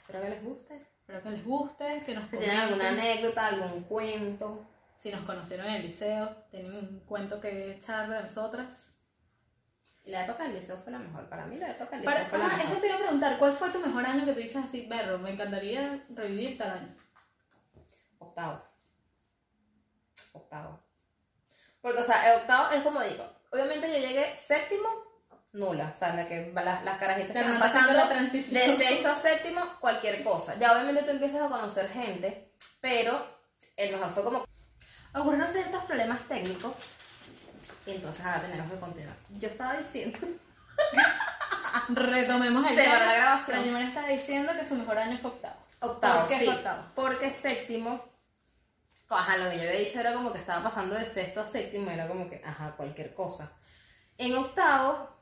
Espero 0.00 0.22
que 0.22 0.30
les 0.30 0.42
guste. 0.42 0.86
Espero 1.00 1.22
que 1.22 1.30
les 1.30 1.44
guste, 1.44 2.02
que 2.04 2.14
nos 2.14 2.30
Si 2.30 2.38
tienen 2.38 2.56
alguna 2.56 2.88
anécdota, 2.88 3.46
algún 3.46 3.82
cuento. 3.84 4.66
Si 5.04 5.12
nos 5.12 5.26
conocieron 5.26 5.66
en 5.66 5.74
el 5.74 5.82
liceo, 5.82 6.34
tienen 6.50 6.74
un 6.74 7.00
cuento 7.00 7.38
que 7.38 7.72
echar 7.72 8.08
de 8.08 8.22
nosotras. 8.22 8.96
Y 10.02 10.10
la 10.10 10.24
época 10.24 10.44
del 10.44 10.54
liceo 10.54 10.78
fue 10.78 10.92
la 10.92 10.98
mejor. 10.98 11.28
Para 11.28 11.44
mí 11.44 11.58
la 11.58 11.72
época 11.72 11.90
del 11.90 12.06
liceo 12.06 12.14
Para, 12.14 12.30
fue 12.30 12.38
la 12.38 12.44
ah, 12.46 12.56
mejor. 12.56 12.72
eso 12.72 12.80
te 12.80 12.86
iba 12.86 12.96
a 12.96 13.00
preguntar, 13.00 13.38
¿cuál 13.38 13.52
fue 13.52 13.68
tu 13.68 13.80
mejor 13.80 14.06
año 14.06 14.24
que 14.24 14.32
tú 14.32 14.38
dices 14.38 14.64
así, 14.64 14.86
berro? 14.86 15.18
Me 15.18 15.32
encantaría 15.32 16.06
revivir 16.08 16.56
tal 16.56 16.70
año. 16.70 16.96
Octavo. 18.18 18.62
Octavo. 20.32 20.80
Porque, 21.82 22.00
o 22.00 22.04
sea, 22.04 22.32
el 22.32 22.40
octavo 22.40 22.72
es 22.72 22.82
como 22.82 23.02
digo. 23.02 23.30
Obviamente 23.52 23.92
yo 23.92 24.08
llegué 24.08 24.34
séptimo, 24.38 24.88
nula. 25.52 25.90
O 25.94 25.98
sea, 25.98 26.16
la 26.16 26.24
que 26.24 26.50
las, 26.54 26.82
las 26.82 26.98
carajitas 26.98 27.30
que 27.30 27.42
van 27.42 27.60
siento 27.60 27.66
pasando 27.66 27.92
la 27.92 28.08
transición. 28.08 28.54
de 28.54 28.76
sexto 28.82 29.10
a 29.10 29.14
séptimo, 29.14 29.60
cualquier 29.80 30.24
cosa. 30.24 30.54
Ya 30.58 30.72
obviamente 30.72 31.02
tú 31.02 31.10
empiezas 31.10 31.42
a 31.42 31.50
conocer 31.50 31.90
gente, 31.90 32.54
pero 32.80 33.22
el 33.76 33.92
mejor 33.92 34.08
fue 34.08 34.24
como... 34.24 34.53
Ocurrieron 35.14 35.48
ciertos 35.48 35.84
problemas 35.84 36.20
técnicos 36.28 36.96
y 37.86 37.92
entonces 37.92 38.24
ahora 38.24 38.40
tenemos 38.42 38.70
que 38.70 38.78
continuar. 38.78 39.16
Yo 39.38 39.48
estaba 39.48 39.76
diciendo... 39.78 40.18
Retomemos 41.88 42.64
el 42.70 42.76
Se 42.76 42.88
va 42.88 42.92
la 42.94 42.98
tema. 43.00 43.14
grabación. 43.14 43.76
Estaba 43.76 44.08
diciendo 44.08 44.52
que 44.58 44.64
su 44.66 44.74
mejor 44.74 44.98
año 44.98 45.18
fue 45.18 45.30
octavo. 45.30 45.56
Octavo, 45.80 46.20
¿Por 46.20 46.28
qué 46.28 46.38
sí. 46.38 46.44
fue 46.46 46.54
octavo? 46.54 46.82
Porque 46.94 47.30
séptimo, 47.30 48.04
ajá, 49.08 49.36
lo 49.36 49.50
que 49.50 49.56
yo 49.56 49.62
había 49.62 49.80
dicho 49.80 50.00
era 50.00 50.14
como 50.14 50.32
que 50.32 50.38
estaba 50.38 50.62
pasando 50.62 50.94
de 50.94 51.04
sexto 51.06 51.40
a 51.42 51.46
séptimo, 51.46 51.90
era 51.90 52.08
como 52.08 52.28
que, 52.28 52.42
ajá, 52.44 52.72
cualquier 52.76 53.14
cosa. 53.14 53.52
En 54.16 54.34
octavo, 54.36 55.13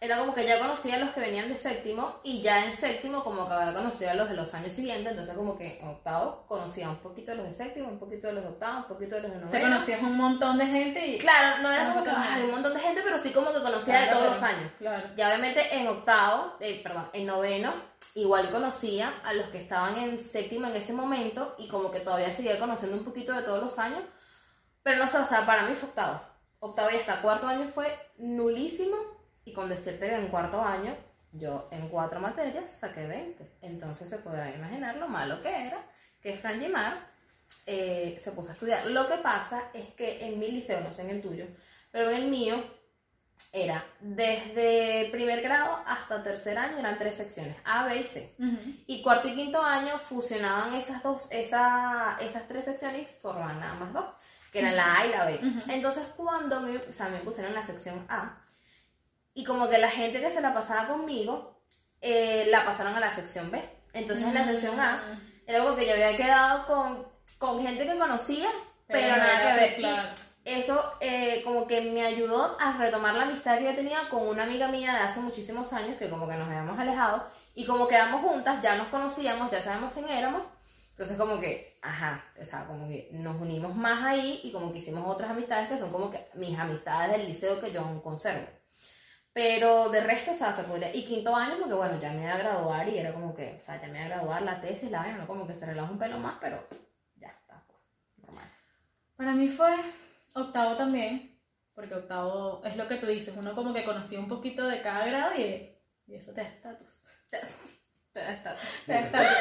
era 0.00 0.18
como 0.18 0.34
que 0.34 0.46
ya 0.46 0.58
conocía 0.58 0.96
a 0.96 0.98
los 0.98 1.10
que 1.10 1.20
venían 1.20 1.48
de 1.48 1.56
séptimo 1.56 2.16
y 2.24 2.42
ya 2.42 2.64
en 2.66 2.74
séptimo 2.74 3.24
como 3.24 3.46
que 3.48 3.54
había 3.54 3.72
conocido 3.72 4.10
a 4.10 4.14
los 4.14 4.28
de 4.28 4.34
los 4.34 4.52
años 4.54 4.72
siguientes, 4.74 5.10
entonces 5.10 5.34
como 5.34 5.56
que 5.56 5.78
en 5.80 5.88
octavo 5.88 6.44
conocía 6.46 6.90
un 6.90 6.96
poquito 6.96 7.30
de 7.30 7.38
los 7.38 7.46
de 7.46 7.52
séptimo, 7.52 7.88
un 7.88 7.98
poquito 7.98 8.26
de 8.26 8.34
los 8.34 8.42
de 8.44 8.50
octavo, 8.50 8.78
un 8.78 8.84
poquito 8.84 9.14
de 9.16 9.22
los 9.22 9.30
de 9.30 9.36
noveno. 9.38 9.50
Se 9.50 9.60
conocías 9.62 10.02
un 10.02 10.16
montón 10.16 10.58
de 10.58 10.66
gente 10.66 11.06
y... 11.06 11.18
Claro, 11.18 11.62
no 11.62 11.70
era 11.70 11.88
Ah, 11.90 11.92
como 11.94 12.04
que 12.04 12.10
ay, 12.10 12.42
un 12.42 12.50
montón 12.50 12.74
de 12.74 12.80
gente, 12.80 13.00
pero 13.04 13.18
sí 13.18 13.30
como 13.30 13.52
que 13.52 13.60
conocía 13.62 14.00
de 14.00 14.06
Claro, 14.08 14.18
todos 14.18 14.32
los 14.34 14.42
años. 14.42 14.72
Claro. 14.78 15.08
Ya 15.16 15.28
obviamente 15.28 15.76
en 15.76 15.88
octavo, 15.88 16.56
eh, 16.60 16.80
perdón, 16.82 17.08
en 17.12 17.26
noveno, 17.26 17.72
igual 18.14 18.50
conocía 18.50 19.12
a 19.24 19.32
los 19.32 19.46
que 19.48 19.58
estaban 19.58 19.96
en 19.98 20.18
séptimo 20.18 20.66
en 20.66 20.76
ese 20.76 20.92
momento 20.92 21.54
y 21.58 21.68
como 21.68 21.90
que 21.90 22.00
todavía 22.00 22.30
seguía 22.30 22.58
conociendo 22.58 22.96
un 22.96 23.04
poquito 23.04 23.32
de 23.32 23.42
todos 23.42 23.62
los 23.62 23.78
años. 23.78 24.00
Pero 24.82 24.98
no 25.02 25.10
sé, 25.10 25.16
o 25.18 25.26
sea, 25.26 25.46
para 25.46 25.62
mí 25.62 25.74
fue 25.74 25.88
octavo. 25.88 26.20
Octavo 26.60 26.90
y 26.90 26.96
hasta 26.96 27.20
cuarto 27.22 27.46
año 27.46 27.66
fue 27.68 27.96
nulísimo 28.18 28.96
y 29.44 29.52
con 29.52 29.68
decirte 29.68 30.08
que 30.08 30.14
en 30.14 30.28
cuarto 30.28 30.62
año 30.62 30.96
yo 31.32 31.68
en 31.72 31.88
cuatro 31.88 32.20
materias 32.20 32.70
saqué 32.80 33.06
20. 33.06 33.58
Entonces 33.62 34.08
se 34.08 34.18
podrán 34.18 34.54
imaginar 34.54 34.96
lo 34.96 35.08
malo 35.08 35.42
que 35.42 35.66
era 35.66 35.84
que 36.20 36.36
Fran 36.38 36.60
Gemar 36.60 37.06
eh, 37.66 38.16
se 38.18 38.32
puso 38.32 38.50
a 38.50 38.52
estudiar. 38.52 38.86
Lo 38.86 39.08
que 39.08 39.16
pasa 39.16 39.64
es 39.74 39.92
que 39.94 40.24
en 40.26 40.38
mi 40.38 40.50
liceo, 40.50 40.80
no 40.80 40.92
sé 40.92 41.02
en 41.02 41.10
el 41.10 41.22
tuyo, 41.22 41.46
pero 41.90 42.10
en 42.10 42.16
el 42.16 42.28
mío 42.28 42.62
era 43.52 43.84
desde 44.00 45.08
primer 45.10 45.40
grado 45.40 45.80
hasta 45.86 46.22
tercer 46.22 46.58
año 46.58 46.78
eran 46.78 46.98
tres 46.98 47.14
secciones, 47.14 47.56
A, 47.64 47.86
B 47.86 47.98
y 47.98 48.04
C. 48.04 48.34
Y 48.86 49.02
cuarto 49.02 49.28
y 49.28 49.34
quinto 49.34 49.62
año 49.62 49.98
fusionaban 49.98 50.74
esas 50.74 51.02
dos, 51.02 51.28
esa, 51.30 52.16
esas 52.20 52.48
tres 52.48 52.64
secciones 52.64 53.02
y 53.02 53.20
formaban 53.20 53.60
nada 53.60 53.74
más 53.74 53.92
dos, 53.92 54.06
que 54.50 54.60
eran 54.60 54.76
la 54.76 54.98
A 54.98 55.06
y 55.06 55.10
la 55.10 55.24
B. 55.26 55.40
Entonces 55.68 56.04
cuando 56.16 56.60
me, 56.60 56.78
o 56.78 56.92
sea, 56.92 57.08
me 57.08 57.18
pusieron 57.18 57.54
la 57.54 57.62
sección 57.62 58.04
A, 58.08 58.42
y 59.34 59.44
como 59.44 59.68
que 59.68 59.78
la 59.78 59.90
gente 59.90 60.20
que 60.20 60.30
se 60.30 60.40
la 60.40 60.54
pasaba 60.54 60.86
conmigo, 60.86 61.60
eh, 62.00 62.46
la 62.50 62.64
pasaron 62.64 62.94
a 62.94 63.00
la 63.00 63.14
sección 63.14 63.50
B. 63.50 63.62
Entonces 63.92 64.26
en 64.26 64.34
la 64.34 64.44
sección 64.44 64.78
A, 64.80 65.20
era 65.46 65.60
como 65.60 65.76
que 65.76 65.86
yo 65.86 65.92
había 65.92 66.16
quedado 66.16 66.66
con, 66.66 67.06
con 67.38 67.62
gente 67.64 67.86
que 67.86 67.98
conocía, 67.98 68.48
pero, 68.86 69.16
nada 69.16 69.40
que 69.42 69.60
ver. 69.60 69.80
Y 69.80 70.50
eso 70.50 70.94
eh, 71.00 71.42
como 71.44 71.66
que 71.66 71.80
me 71.80 72.04
ayudó 72.04 72.56
a 72.60 72.76
retomar 72.76 73.14
la 73.14 73.22
amistad 73.22 73.58
que 73.58 73.64
yo 73.64 73.74
tenía 73.74 74.08
con 74.08 74.28
una 74.28 74.44
amiga 74.44 74.68
mía 74.68 74.92
de 74.92 74.98
hace 75.00 75.20
muchísimos 75.20 75.72
años, 75.72 75.96
que 75.98 76.08
como 76.08 76.28
que 76.28 76.34
nos 76.34 76.48
habíamos 76.48 76.78
alejado, 76.78 77.26
y 77.54 77.64
como 77.66 77.88
quedamos 77.88 78.20
juntas, 78.20 78.60
ya 78.60 78.76
nos 78.76 78.88
conocíamos, 78.88 79.50
ya 79.50 79.62
sabemos 79.62 79.92
quién 79.94 80.08
éramos, 80.08 80.42
entonces 80.90 81.16
como 81.16 81.40
que, 81.40 81.78
ajá, 81.82 82.24
o 82.40 82.44
sea, 82.44 82.66
como 82.66 82.86
que 82.88 83.08
nos 83.12 83.40
unimos 83.40 83.74
más 83.74 84.04
ahí 84.04 84.40
y 84.44 84.52
como 84.52 84.72
que 84.72 84.78
hicimos 84.78 85.04
otras 85.06 85.30
amistades 85.30 85.68
que 85.68 85.78
son 85.78 85.90
como 85.90 86.08
que 86.08 86.24
mis 86.34 86.56
amistades 86.56 87.10
del 87.10 87.26
liceo 87.26 87.60
que 87.60 87.72
yo 87.72 87.80
aún 87.80 88.00
conservo. 88.00 88.46
Pero 89.34 89.88
de 89.90 90.00
resto, 90.00 90.30
o 90.30 90.34
sea, 90.34 90.52
se 90.52 90.62
podría... 90.62 90.94
Y 90.94 91.04
quinto 91.04 91.34
año, 91.34 91.56
porque 91.58 91.74
bueno, 91.74 91.98
ya 91.98 92.12
me 92.12 92.22
iba 92.22 92.34
a 92.34 92.38
graduar 92.38 92.88
y 92.88 92.98
era 92.98 93.12
como 93.12 93.34
que, 93.34 93.58
o 93.60 93.64
sea, 93.64 93.82
ya 93.82 93.88
me 93.88 93.98
iba 93.98 94.06
a 94.06 94.08
graduar 94.08 94.42
la 94.42 94.60
tesis, 94.60 94.90
la 94.92 95.00
vaina, 95.00 95.18
no 95.18 95.26
como 95.26 95.44
que 95.44 95.54
se 95.54 95.66
relaja 95.66 95.90
un 95.90 95.98
pelo 95.98 96.18
más, 96.18 96.36
pero 96.40 96.64
ya 97.16 97.28
está, 97.28 97.60
pues, 97.66 97.80
normal. 98.18 98.48
Para 99.16 99.32
mí 99.32 99.48
fue 99.48 99.74
octavo 100.34 100.76
también, 100.76 101.36
porque 101.74 101.96
octavo 101.96 102.62
es 102.64 102.76
lo 102.76 102.86
que 102.86 102.94
tú 102.94 103.06
dices, 103.06 103.34
uno 103.36 103.56
como 103.56 103.74
que 103.74 103.84
conocía 103.84 104.20
un 104.20 104.28
poquito 104.28 104.68
de 104.68 104.80
cada 104.82 105.04
grado 105.04 105.34
y, 105.36 105.76
y 106.06 106.14
eso 106.14 106.32
te 106.32 106.42
da 106.42 106.48
estatus. 106.48 107.06
Te 108.12 108.20
da 108.20 108.32
estatus. 108.34 108.68
Te 108.86 108.92
da 108.92 109.00
estatus. 109.00 109.36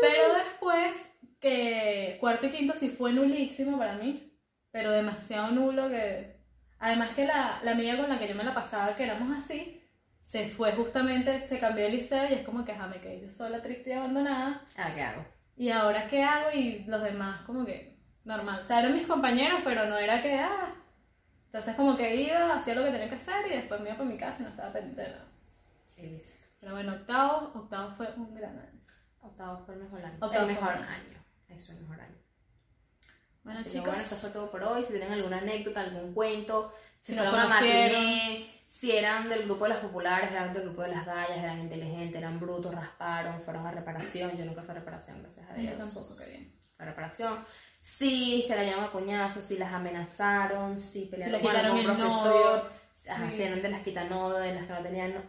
Pero 0.00 0.34
después, 0.34 1.08
que 1.38 2.16
cuarto 2.18 2.46
y 2.46 2.50
quinto 2.50 2.74
sí 2.74 2.88
fue 2.88 3.12
nulísimo 3.12 3.78
para 3.78 3.94
mí, 3.94 4.36
pero 4.72 4.90
demasiado 4.90 5.52
nulo 5.52 5.88
que... 5.88 6.35
Además 6.78 7.10
que 7.10 7.26
la, 7.26 7.60
la 7.62 7.72
amiga 7.72 7.96
con 7.96 8.08
la 8.08 8.18
que 8.18 8.28
yo 8.28 8.34
me 8.34 8.44
la 8.44 8.54
pasaba, 8.54 8.96
que 8.96 9.04
éramos 9.04 9.36
así, 9.36 9.82
se 10.20 10.48
fue 10.48 10.72
justamente, 10.72 11.46
se 11.46 11.58
cambió 11.58 11.84
de 11.84 11.90
liceo 11.92 12.28
y 12.28 12.34
es 12.34 12.44
como 12.44 12.64
que, 12.64 12.72
ajá, 12.72 12.86
me 12.88 13.00
quedé 13.00 13.20
yo 13.22 13.30
sola, 13.30 13.62
triste 13.62 13.90
y 13.90 13.92
abandonada. 13.94 14.62
Ah, 14.76 14.90
¿qué 14.94 15.02
hago? 15.02 15.24
¿Y 15.56 15.70
ahora 15.70 16.08
qué 16.08 16.22
hago? 16.22 16.50
Y 16.52 16.84
los 16.84 17.02
demás 17.02 17.42
como 17.42 17.64
que 17.64 17.96
normal. 18.24 18.60
O 18.60 18.64
sea, 18.64 18.80
eran 18.80 18.92
mis 18.94 19.06
compañeros, 19.06 19.60
pero 19.64 19.86
no 19.86 19.96
era 19.96 20.20
que, 20.20 20.38
ah. 20.38 20.74
Entonces 21.46 21.74
como 21.76 21.96
que 21.96 22.14
iba, 22.16 22.54
hacía 22.54 22.74
lo 22.74 22.84
que 22.84 22.90
tenía 22.90 23.08
que 23.08 23.14
hacer 23.14 23.46
y 23.46 23.50
después 23.50 23.80
me 23.80 23.88
iba 23.88 23.96
para 23.98 24.10
mi 24.10 24.18
casa 24.18 24.40
y 24.40 24.42
no 24.42 24.50
estaba 24.50 24.72
pendiente 24.72 25.02
de 25.02 25.10
nada. 25.10 25.28
Y 25.96 26.02
listo. 26.08 26.44
Pero 26.60 26.72
bueno, 26.72 26.92
octavo, 26.92 27.52
octavo 27.54 27.90
fue 27.92 28.12
un 28.16 28.34
gran 28.34 28.58
año. 28.58 28.80
Octavo 29.20 29.58
fue 29.64 29.74
el 29.74 29.82
mejor 29.82 30.04
año. 30.04 30.18
Octavo 30.20 30.42
el 30.42 30.54
mejor 30.54 30.72
el 30.74 30.80
mejor. 30.80 30.94
año. 30.94 31.24
Eso 31.48 31.72
es 31.72 31.78
el 31.78 31.82
mejor 31.82 32.00
año. 32.00 32.25
Bueno, 33.46 33.60
Así 33.60 33.68
que 33.68 33.74
chicos, 33.76 33.86
bueno, 33.94 34.02
eso 34.02 34.16
fue 34.16 34.30
todo 34.30 34.50
por 34.50 34.62
hoy. 34.64 34.82
Si 34.84 34.90
tienen 34.90 35.12
alguna 35.12 35.38
anécdota, 35.38 35.80
algún 35.80 36.12
cuento, 36.12 36.72
si, 37.00 37.12
Si 37.12 37.16
nos 37.18 37.28
fueron 37.30 37.46
a 37.46 37.54
matiné, 37.54 38.62
si 38.66 38.90
eran 38.96 39.28
del 39.28 39.44
grupo 39.44 39.64
de 39.64 39.70
las 39.70 39.78
populares, 39.78 40.32
eran 40.32 40.52
del 40.52 40.64
grupo 40.64 40.82
de 40.82 40.88
las 40.88 41.06
gallas, 41.06 41.38
eran 41.38 41.60
inteligentes, 41.60 42.16
eran 42.16 42.40
brutos, 42.40 42.74
rasparon, 42.74 43.40
fueron 43.40 43.64
a 43.66 43.70
reparación. 43.70 44.36
Yo 44.36 44.44
nunca 44.44 44.62
fui 44.62 44.72
a 44.72 44.74
reparación, 44.74 45.22
gracias 45.22 45.48
a 45.48 45.54
yo 45.54 45.60
Dios. 45.62 45.78
tampoco, 45.78 46.16
qué 46.18 46.28
bien. 46.30 46.52
A 46.78 46.84
reparación. 46.84 47.38
Si 47.80 48.42
se 48.42 48.54
cayeron 48.56 48.82
a 48.82 48.90
coñazos, 48.90 49.44
si 49.44 49.56
las 49.58 49.72
amenazaron, 49.72 50.80
si 50.80 51.06
pelearon 51.06 51.34
les 51.34 51.42
con 51.42 51.54
algún 51.56 51.84
profesor, 51.84 52.68
Sí. 52.92 53.10
si 53.30 53.42
eran 53.44 53.62
de 53.62 53.68
las 53.68 53.82
quitanoves, 53.82 54.42
de 54.42 54.54
las 54.54 54.66
que 54.66 54.72
no 54.72 54.82
tenían 54.82 55.14
no- 55.14 55.22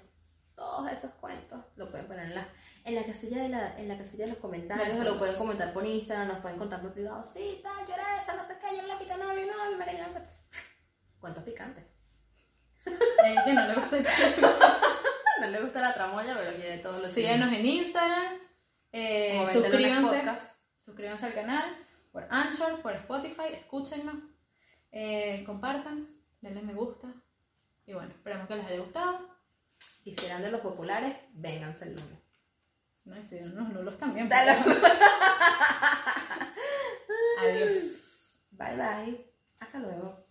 todos 0.55 0.91
esos 0.91 1.11
cuentos 1.21 1.59
lo 1.75 1.91
pueden 1.91 2.07
poner 2.07 2.25
en 2.25 2.35
la, 2.35 2.47
en 2.87 2.95
la 2.95 3.03
casilla 3.03 3.43
de 3.43 3.49
la, 3.49 3.77
en 3.77 3.87
la 3.89 3.97
casilla 3.97 4.23
de 4.25 4.31
los 4.31 4.39
comentarios, 4.39 4.87
Las 4.87 4.99
o 4.99 5.03
lo 5.03 5.19
pueden 5.19 5.35
comentar 5.35 5.73
por 5.73 5.85
Instagram, 5.85 6.29
nos 6.29 6.39
pueden 6.39 6.57
contar 6.57 6.81
por 6.81 6.93
privado, 6.93 7.21
sí, 7.23 7.59
tal, 7.61 7.83
esa, 7.83 8.35
no 8.35 8.47
sé 8.47 8.57
qué, 8.59 8.67
yo 8.75 8.79
era 8.79 8.87
la 8.87 8.97
quitanovia, 8.97 9.45
no, 9.45 9.61
a 9.63 9.69
mí 9.69 9.75
me 9.75 9.85
cayeron 9.85 10.11
cuentos. 10.11 10.35
Cuentos 11.19 11.43
picantes. 11.43 11.83
Ella 13.25 13.43
que 13.43 13.53
no 13.53 13.67
le 13.67 13.73
gusta 13.75 13.97
el. 13.97 14.05
No 15.41 15.47
le 15.51 15.61
gusta 15.61 15.81
la 15.81 15.93
tramoya, 15.93 16.35
pero 16.35 16.55
quiere 16.55 16.77
todos 16.79 16.99
los 17.01 17.11
Síganos 17.11 17.53
en 17.53 17.63
Instagram. 17.63 18.39
eh, 18.91 19.45
suscríbanse. 19.53 20.23
Suscríbanse 20.79 21.25
al 21.27 21.33
canal. 21.35 21.77
Por 22.11 22.25
Anchor, 22.31 22.81
por 22.81 22.93
Spotify. 22.93 23.49
Escúchennos. 23.51 24.15
eh, 24.91 25.43
compartan. 25.45 26.07
Denle 26.41 26.63
me 26.63 26.73
gusta. 26.73 27.13
Y 27.85 27.93
bueno, 27.93 28.09
esperemos 28.09 28.47
que 28.47 28.55
les 28.55 28.65
haya 28.65 28.79
gustado. 28.79 29.29
Y 30.05 30.15
si 30.15 30.25
eran 30.25 30.41
de 30.41 30.49
los 30.49 30.61
populares, 30.61 31.15
vénganse 31.33 31.85
el 31.85 31.91
lunes. 31.95 32.26
No, 33.07 33.15
ese, 33.15 33.41
no, 33.41 33.67
no 33.69 33.81
lo 33.83 33.91
están. 33.91 34.17
Adiós. 37.39 38.33
Bye 38.51 38.75
bye. 38.75 39.25
Hasta 39.59 39.79
luego. 39.79 40.25